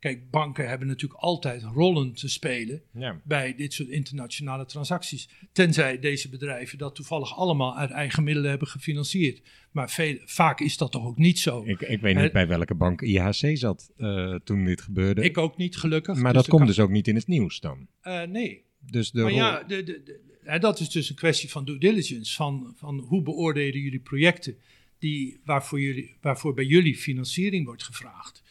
Kijk, 0.00 0.30
banken 0.30 0.68
hebben 0.68 0.86
natuurlijk 0.86 1.20
altijd 1.20 1.62
rollen 1.62 2.12
te 2.12 2.28
spelen 2.28 2.82
bij 3.24 3.54
dit 3.54 3.72
soort 3.72 3.88
internationale 3.88 4.64
transacties. 4.64 5.28
Tenzij 5.52 5.98
deze 5.98 6.28
bedrijven 6.28 6.78
dat 6.78 6.94
toevallig 6.94 7.36
allemaal 7.36 7.76
uit 7.76 7.90
eigen 7.90 8.24
middelen 8.24 8.50
hebben 8.50 8.68
gefinancierd. 8.68 9.42
Maar 9.70 9.90
veel, 9.90 10.18
vaak 10.24 10.60
is 10.60 10.76
dat 10.76 10.92
toch 10.92 11.06
ook 11.06 11.16
niet 11.16 11.38
zo. 11.38 11.64
Ik, 11.64 11.80
ik 11.80 12.00
weet 12.00 12.16
niet 12.16 12.32
bij 12.32 12.46
welke 12.46 12.74
bank 12.74 13.00
IHC 13.02 13.56
zat 13.56 13.92
uh, 13.96 14.34
toen 14.34 14.64
dit 14.64 14.80
gebeurde. 14.80 15.22
Ik 15.22 15.38
ook 15.38 15.56
niet, 15.56 15.76
gelukkig. 15.76 16.16
Maar 16.16 16.32
dus 16.32 16.42
dat 16.42 16.50
komt 16.50 16.66
dus 16.66 16.78
ook 16.78 16.90
niet 16.90 17.08
in 17.08 17.14
het 17.14 17.26
nieuws 17.26 17.60
dan? 17.60 17.86
Uh, 18.02 18.22
nee. 18.22 18.64
Dus 18.78 19.10
de 19.10 19.22
maar 19.22 19.32
ja, 19.32 19.62
de, 19.62 19.82
de, 19.82 20.02
de, 20.42 20.58
dat 20.58 20.80
is 20.80 20.90
dus 20.90 21.10
een 21.10 21.16
kwestie 21.16 21.50
van 21.50 21.64
due 21.64 21.78
diligence. 21.78 22.34
Van, 22.34 22.72
van 22.76 22.98
hoe 22.98 23.22
beoordelen 23.22 23.80
jullie 23.80 24.00
projecten 24.00 24.56
die, 24.98 25.40
waarvoor, 25.44 25.80
jullie, 25.80 26.16
waarvoor 26.20 26.54
bij 26.54 26.64
jullie 26.64 26.96
financiering 26.96 27.66
wordt 27.66 27.82
gevraagd. 27.82 28.42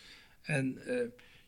En... 0.42 0.78
Uh, 0.88 0.94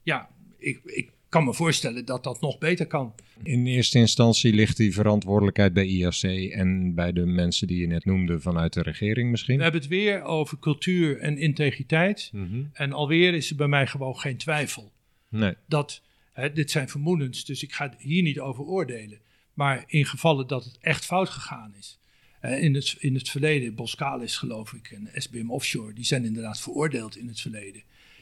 ja, 0.04 0.30
ik, 0.58 0.80
ik 0.84 1.12
kan 1.32 1.44
me 1.44 1.54
voorstellen 1.54 2.06
dat 2.06 2.24
dat 2.24 2.42
nog 2.42 2.58
beter 2.58 2.88
kan. 2.88 3.14
In 3.44 3.66
eerste 3.66 3.98
instantie 3.98 4.54
ligt 4.54 4.78
die 4.78 4.94
verantwoordelijkheid 4.94 5.74
bij 5.74 5.86
IAC 5.86 6.52
en 6.52 6.96
bij 6.96 7.12
de 7.12 7.26
mensen 7.26 7.68
die 7.68 7.80
je 7.80 7.88
net 7.88 8.06
noemde 8.06 8.40
vanuit 8.40 8.74
de 8.74 8.82
regering 8.82 9.32
misschien? 9.32 9.58
We 9.58 9.64
hebben 9.64 9.82
het 9.82 9.90
weer 9.90 10.24
over 10.24 10.60
cultuur 10.60 11.20
en 11.20 11.38
integriteit. 11.38 12.30
Mhm. 12.34 12.64
En 12.74 12.94
alweer 12.94 13.34
is 13.34 13.50
er 13.50 13.56
bij 13.56 13.68
mij 13.68 13.88
gewoon 13.88 14.20
geen 14.20 14.38
twijfel. 14.38 14.92
Nee. 15.30 15.54
Dat, 15.66 16.02
hè, 16.34 16.54
dit 16.54 16.72
zijn 16.72 16.90
vermoedens, 16.90 17.46
dus 17.46 17.64
ik 17.64 17.74
ga 17.74 17.94
hier 17.98 18.22
niet 18.22 18.40
over 18.40 18.64
oordelen. 18.64 19.20
Maar 19.54 19.84
in 19.88 20.06
gevallen 20.06 20.48
dat 20.48 20.64
het 20.64 20.78
echt 20.82 21.06
fout 21.06 21.30
gegaan 21.30 21.74
is. 21.80 22.00
in, 22.42 22.76
het, 22.76 22.96
in 23.00 23.14
het 23.16 23.30
verleden, 23.30 23.76
Boskalis 23.76 24.38
geloof 24.38 24.74
ik 24.74 24.92
en 24.92 25.10
SBM 25.14 25.50
Offshore, 25.50 25.94
die 25.94 26.06
zijn 26.06 26.26
inderdaad 26.26 26.62
veroordeeld 26.62 27.18
in 27.18 27.28
het 27.28 27.42
verleden. 27.42 27.82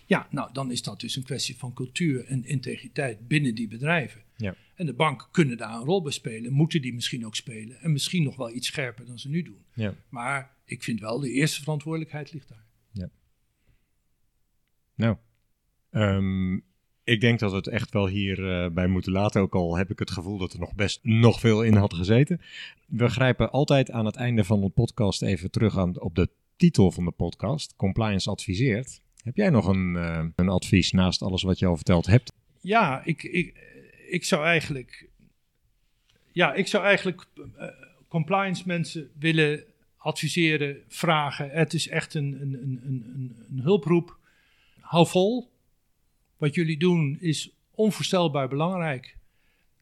Ja, 0.10 0.28
nou 0.32 0.50
dan 0.54 0.72
is 0.72 0.82
dat 0.84 1.00
dus 1.00 1.16
een 1.16 1.24
kwestie 1.24 1.58
van 1.58 1.74
cultuur 1.74 2.26
en 2.26 2.46
integriteit 2.46 3.28
binnen 3.28 3.56
die 3.56 3.68
bedrijven. 3.68 4.22
Ja. 4.36 4.56
En 4.76 4.86
de 4.86 4.94
banken 4.94 5.28
kunnen 5.32 5.58
daar 5.58 5.74
een 5.74 5.86
rol 5.86 6.02
bij 6.02 6.12
spelen, 6.12 6.54
moeten 6.54 6.82
die 6.82 6.94
misschien 6.94 7.26
ook 7.26 7.36
spelen. 7.36 7.82
En 7.82 7.92
misschien 7.92 8.24
nog 8.24 8.36
wel 8.36 8.52
iets 8.52 8.68
scherper 8.68 9.06
dan 9.06 9.20
ze 9.20 9.30
nu 9.30 9.42
doen. 9.42 9.66
Ja. 9.74 9.96
Maar 10.10 10.58
ik 10.66 10.84
vind 10.84 11.00
wel, 11.00 11.20
de 11.20 11.32
eerste 11.32 11.62
verantwoordelijkheid 11.62 12.34
ligt 12.34 12.50
daar. 12.50 12.66
Ja. 12.92 13.10
Nou, 14.96 15.18
um, 15.92 16.64
ik 17.04 17.22
denk 17.22 17.40
dat 17.40 17.52
we 17.52 17.58
het 17.58 17.68
echt 17.68 17.94
wel 17.94 18.08
hierbij 18.08 18.66
uh, 18.66 18.72
bij 18.72 18.88
moeten 18.88 19.12
laten. 19.12 19.42
Ook 19.42 19.56
al 19.56 19.78
heb 19.78 19.92
ik 19.92 20.00
het 20.00 20.12
gevoel 20.12 20.38
dat 20.38 20.54
er 20.54 20.60
nog 20.60 20.76
best 20.76 21.00
nog 21.04 21.40
veel 21.40 21.64
in 21.64 21.76
had 21.76 21.94
gezeten. 21.94 22.42
We 22.88 23.10
grijpen 23.10 23.52
altijd 23.52 23.92
aan 23.92 24.06
het 24.06 24.16
einde 24.16 24.44
van 24.44 24.62
de 24.62 24.70
podcast 24.70 25.22
even 25.22 25.52
terug 25.52 25.78
aan, 25.78 26.00
op 26.00 26.16
de 26.16 26.30
titel 26.56 26.92
van 26.92 27.06
de 27.06 27.12
podcast. 27.12 27.76
Compliance 27.76 28.30
adviseert. 28.30 29.02
Heb 29.24 29.36
jij 29.36 29.50
nog 29.50 29.68
een, 29.68 29.94
uh, 29.94 30.26
een 30.36 30.50
advies 30.50 30.92
naast 30.92 31.22
alles 31.22 31.44
wat 31.44 31.60
je 31.60 31.66
al 31.66 31.76
verteld 31.76 32.06
hebt? 32.06 32.34
Ja, 32.62 33.02
ik, 33.04 33.24
ik, 33.24 33.54
ik 34.10 34.24
zou 34.24 34.46
eigenlijk. 34.46 35.10
Ja, 36.32 36.54
ik 36.54 36.68
zou 36.68 36.84
eigenlijk 36.84 37.26
uh, 37.36 37.66
compliance 38.08 38.64
mensen 38.66 39.10
willen 39.20 39.64
adviseren, 39.98 40.78
vragen. 40.88 41.50
Het 41.50 41.74
is 41.74 41.88
echt 41.88 42.14
een, 42.14 42.42
een, 42.42 42.54
een, 42.54 42.82
een, 42.86 43.36
een 43.50 43.60
hulproep. 43.60 44.18
Hou 44.80 45.08
vol. 45.08 45.52
Wat 46.38 46.56
jullie 46.56 46.78
doen 46.78 47.18
is 47.20 47.52
onvoorstelbaar 47.72 48.48
belangrijk. 48.48 49.18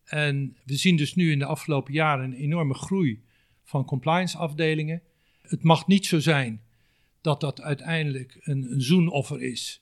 En 0.03 0.57
we 0.63 0.75
zien 0.75 0.95
dus 0.95 1.15
nu 1.15 1.31
in 1.31 1.39
de 1.39 1.45
afgelopen 1.45 1.93
jaren 1.93 2.25
een 2.25 2.37
enorme 2.37 2.73
groei 2.73 3.21
van 3.63 3.85
compliance 3.85 4.37
afdelingen. 4.37 5.01
Het 5.41 5.63
mag 5.63 5.87
niet 5.87 6.05
zo 6.05 6.19
zijn 6.19 6.61
dat 7.21 7.41
dat 7.41 7.61
uiteindelijk 7.61 8.37
een, 8.41 8.71
een 8.71 8.81
zoenoffer 8.81 9.41
is 9.41 9.81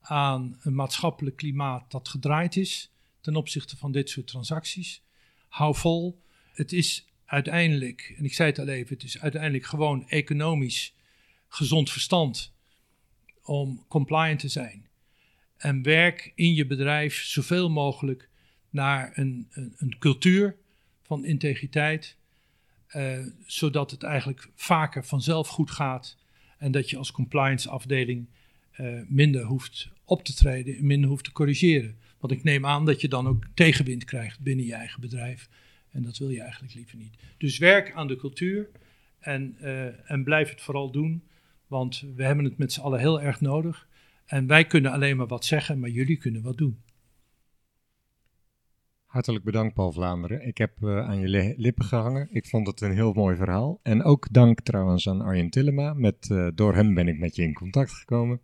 aan 0.00 0.58
een 0.60 0.74
maatschappelijk 0.74 1.36
klimaat 1.36 1.90
dat 1.90 2.08
gedraaid 2.08 2.56
is 2.56 2.92
ten 3.20 3.36
opzichte 3.36 3.76
van 3.76 3.92
dit 3.92 4.10
soort 4.10 4.26
transacties. 4.26 5.02
Hou 5.48 5.76
vol. 5.76 6.22
Het 6.52 6.72
is 6.72 7.06
uiteindelijk, 7.24 8.14
en 8.16 8.24
ik 8.24 8.34
zei 8.34 8.48
het 8.48 8.58
al 8.58 8.68
even, 8.68 8.94
het 8.94 9.04
is 9.04 9.18
uiteindelijk 9.18 9.64
gewoon 9.64 10.08
economisch 10.08 10.94
gezond 11.48 11.90
verstand 11.90 12.52
om 13.42 13.84
compliant 13.88 14.38
te 14.38 14.48
zijn. 14.48 14.88
En 15.56 15.82
werk 15.82 16.32
in 16.34 16.54
je 16.54 16.66
bedrijf 16.66 17.24
zoveel 17.24 17.70
mogelijk 17.70 18.28
naar 18.70 19.12
een, 19.14 19.48
een, 19.50 19.74
een 19.76 19.98
cultuur 19.98 20.56
van 21.02 21.24
integriteit, 21.24 22.16
uh, 22.88 23.26
zodat 23.46 23.90
het 23.90 24.02
eigenlijk 24.02 24.50
vaker 24.54 25.04
vanzelf 25.04 25.48
goed 25.48 25.70
gaat 25.70 26.16
en 26.62 26.72
dat 26.72 26.90
je 26.90 26.96
als 26.96 27.12
compliance 27.12 27.68
afdeling 27.68 28.28
uh, 28.80 29.00
minder 29.08 29.44
hoeft 29.44 29.90
op 30.04 30.24
te 30.24 30.34
treden 30.34 30.76
en 30.76 30.86
minder 30.86 31.08
hoeft 31.10 31.24
te 31.24 31.32
corrigeren. 31.32 31.96
Want 32.18 32.32
ik 32.32 32.42
neem 32.42 32.66
aan 32.66 32.86
dat 32.86 33.00
je 33.00 33.08
dan 33.08 33.26
ook 33.26 33.44
tegenwind 33.54 34.04
krijgt 34.04 34.40
binnen 34.40 34.64
je 34.64 34.74
eigen 34.74 35.00
bedrijf. 35.00 35.48
En 35.90 36.02
dat 36.02 36.18
wil 36.18 36.30
je 36.30 36.40
eigenlijk 36.40 36.74
liever 36.74 36.96
niet. 36.96 37.14
Dus 37.38 37.58
werk 37.58 37.92
aan 37.92 38.06
de 38.06 38.16
cultuur 38.16 38.68
en, 39.18 39.56
uh, 39.60 40.10
en 40.10 40.24
blijf 40.24 40.50
het 40.50 40.60
vooral 40.60 40.90
doen. 40.90 41.22
Want 41.66 42.04
we 42.16 42.24
hebben 42.24 42.44
het 42.44 42.58
met 42.58 42.72
z'n 42.72 42.80
allen 42.80 43.00
heel 43.00 43.20
erg 43.20 43.40
nodig. 43.40 43.88
En 44.26 44.46
wij 44.46 44.64
kunnen 44.64 44.92
alleen 44.92 45.16
maar 45.16 45.26
wat 45.26 45.44
zeggen, 45.44 45.78
maar 45.78 45.90
jullie 45.90 46.16
kunnen 46.16 46.42
wat 46.42 46.58
doen. 46.58 46.82
Hartelijk 49.12 49.44
bedankt, 49.44 49.74
Paul 49.74 49.92
Vlaanderen. 49.92 50.46
Ik 50.46 50.58
heb 50.58 50.72
uh, 50.80 51.08
aan 51.08 51.20
je 51.20 51.54
lippen 51.56 51.84
gehangen. 51.84 52.28
Ik 52.30 52.46
vond 52.46 52.66
het 52.66 52.80
een 52.80 52.92
heel 52.92 53.12
mooi 53.12 53.36
verhaal. 53.36 53.80
En 53.82 54.02
ook 54.02 54.32
dank 54.32 54.60
trouwens 54.60 55.08
aan 55.08 55.20
Arjen 55.20 55.50
Tillema. 55.50 55.94
Met, 55.94 56.28
uh, 56.32 56.48
door 56.54 56.74
hem 56.74 56.94
ben 56.94 57.08
ik 57.08 57.18
met 57.18 57.36
je 57.36 57.42
in 57.42 57.52
contact 57.52 57.92
gekomen. 57.92 58.40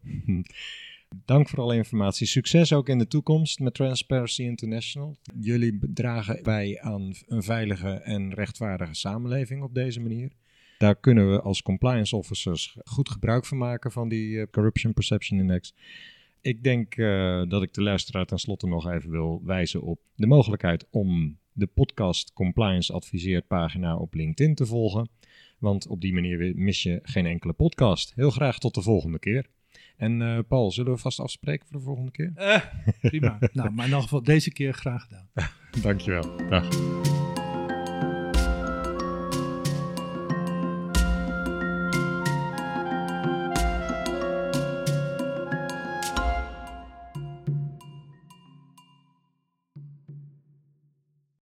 dank 1.24 1.48
voor 1.48 1.60
alle 1.60 1.74
informatie. 1.74 2.26
Succes 2.26 2.72
ook 2.72 2.88
in 2.88 2.98
de 2.98 3.06
toekomst 3.06 3.58
met 3.58 3.74
Transparency 3.74 4.42
International. 4.42 5.16
Jullie 5.40 5.78
dragen 5.94 6.42
bij 6.42 6.80
aan 6.80 7.14
een 7.26 7.42
veilige 7.42 7.90
en 7.90 8.34
rechtvaardige 8.34 8.94
samenleving 8.94 9.62
op 9.62 9.74
deze 9.74 10.00
manier. 10.00 10.32
Daar 10.78 10.96
kunnen 10.96 11.30
we 11.30 11.40
als 11.40 11.62
compliance 11.62 12.16
officers 12.16 12.76
goed 12.84 13.10
gebruik 13.10 13.46
van 13.46 13.58
maken 13.58 13.92
van 13.92 14.08
die 14.08 14.28
uh, 14.28 14.46
Corruption 14.50 14.92
Perception 14.92 15.38
Index. 15.38 15.74
Ik 16.48 16.62
denk 16.62 16.96
uh, 16.96 17.42
dat 17.48 17.62
ik 17.62 17.74
de 17.74 17.82
luisteraar 17.82 18.24
tenslotte 18.24 18.66
nog 18.66 18.90
even 18.90 19.10
wil 19.10 19.40
wijzen 19.44 19.82
op 19.82 20.00
de 20.14 20.26
mogelijkheid 20.26 20.86
om 20.90 21.38
de 21.52 21.66
podcast 21.66 22.32
Compliance 22.32 22.92
Adviseert 22.92 23.46
pagina 23.46 23.96
op 23.96 24.14
LinkedIn 24.14 24.54
te 24.54 24.66
volgen. 24.66 25.08
Want 25.58 25.86
op 25.86 26.00
die 26.00 26.12
manier 26.12 26.52
mis 26.56 26.82
je 26.82 26.98
geen 27.02 27.26
enkele 27.26 27.52
podcast. 27.52 28.12
Heel 28.14 28.30
graag 28.30 28.58
tot 28.58 28.74
de 28.74 28.82
volgende 28.82 29.18
keer. 29.18 29.46
En 29.96 30.20
uh, 30.20 30.38
Paul, 30.48 30.70
zullen 30.70 30.92
we 30.92 30.98
vast 30.98 31.20
afspreken 31.20 31.66
voor 31.66 31.78
de 31.78 31.84
volgende 31.84 32.10
keer? 32.10 32.32
Uh, 32.36 32.60
prima. 33.00 33.38
nou, 33.52 33.70
maar 33.70 33.84
in 33.84 33.90
ieder 33.90 34.02
geval 34.02 34.22
deze 34.22 34.52
keer 34.52 34.72
graag 34.72 35.02
gedaan. 35.02 35.28
Dankjewel. 35.82 36.48
Dag. 36.48 36.68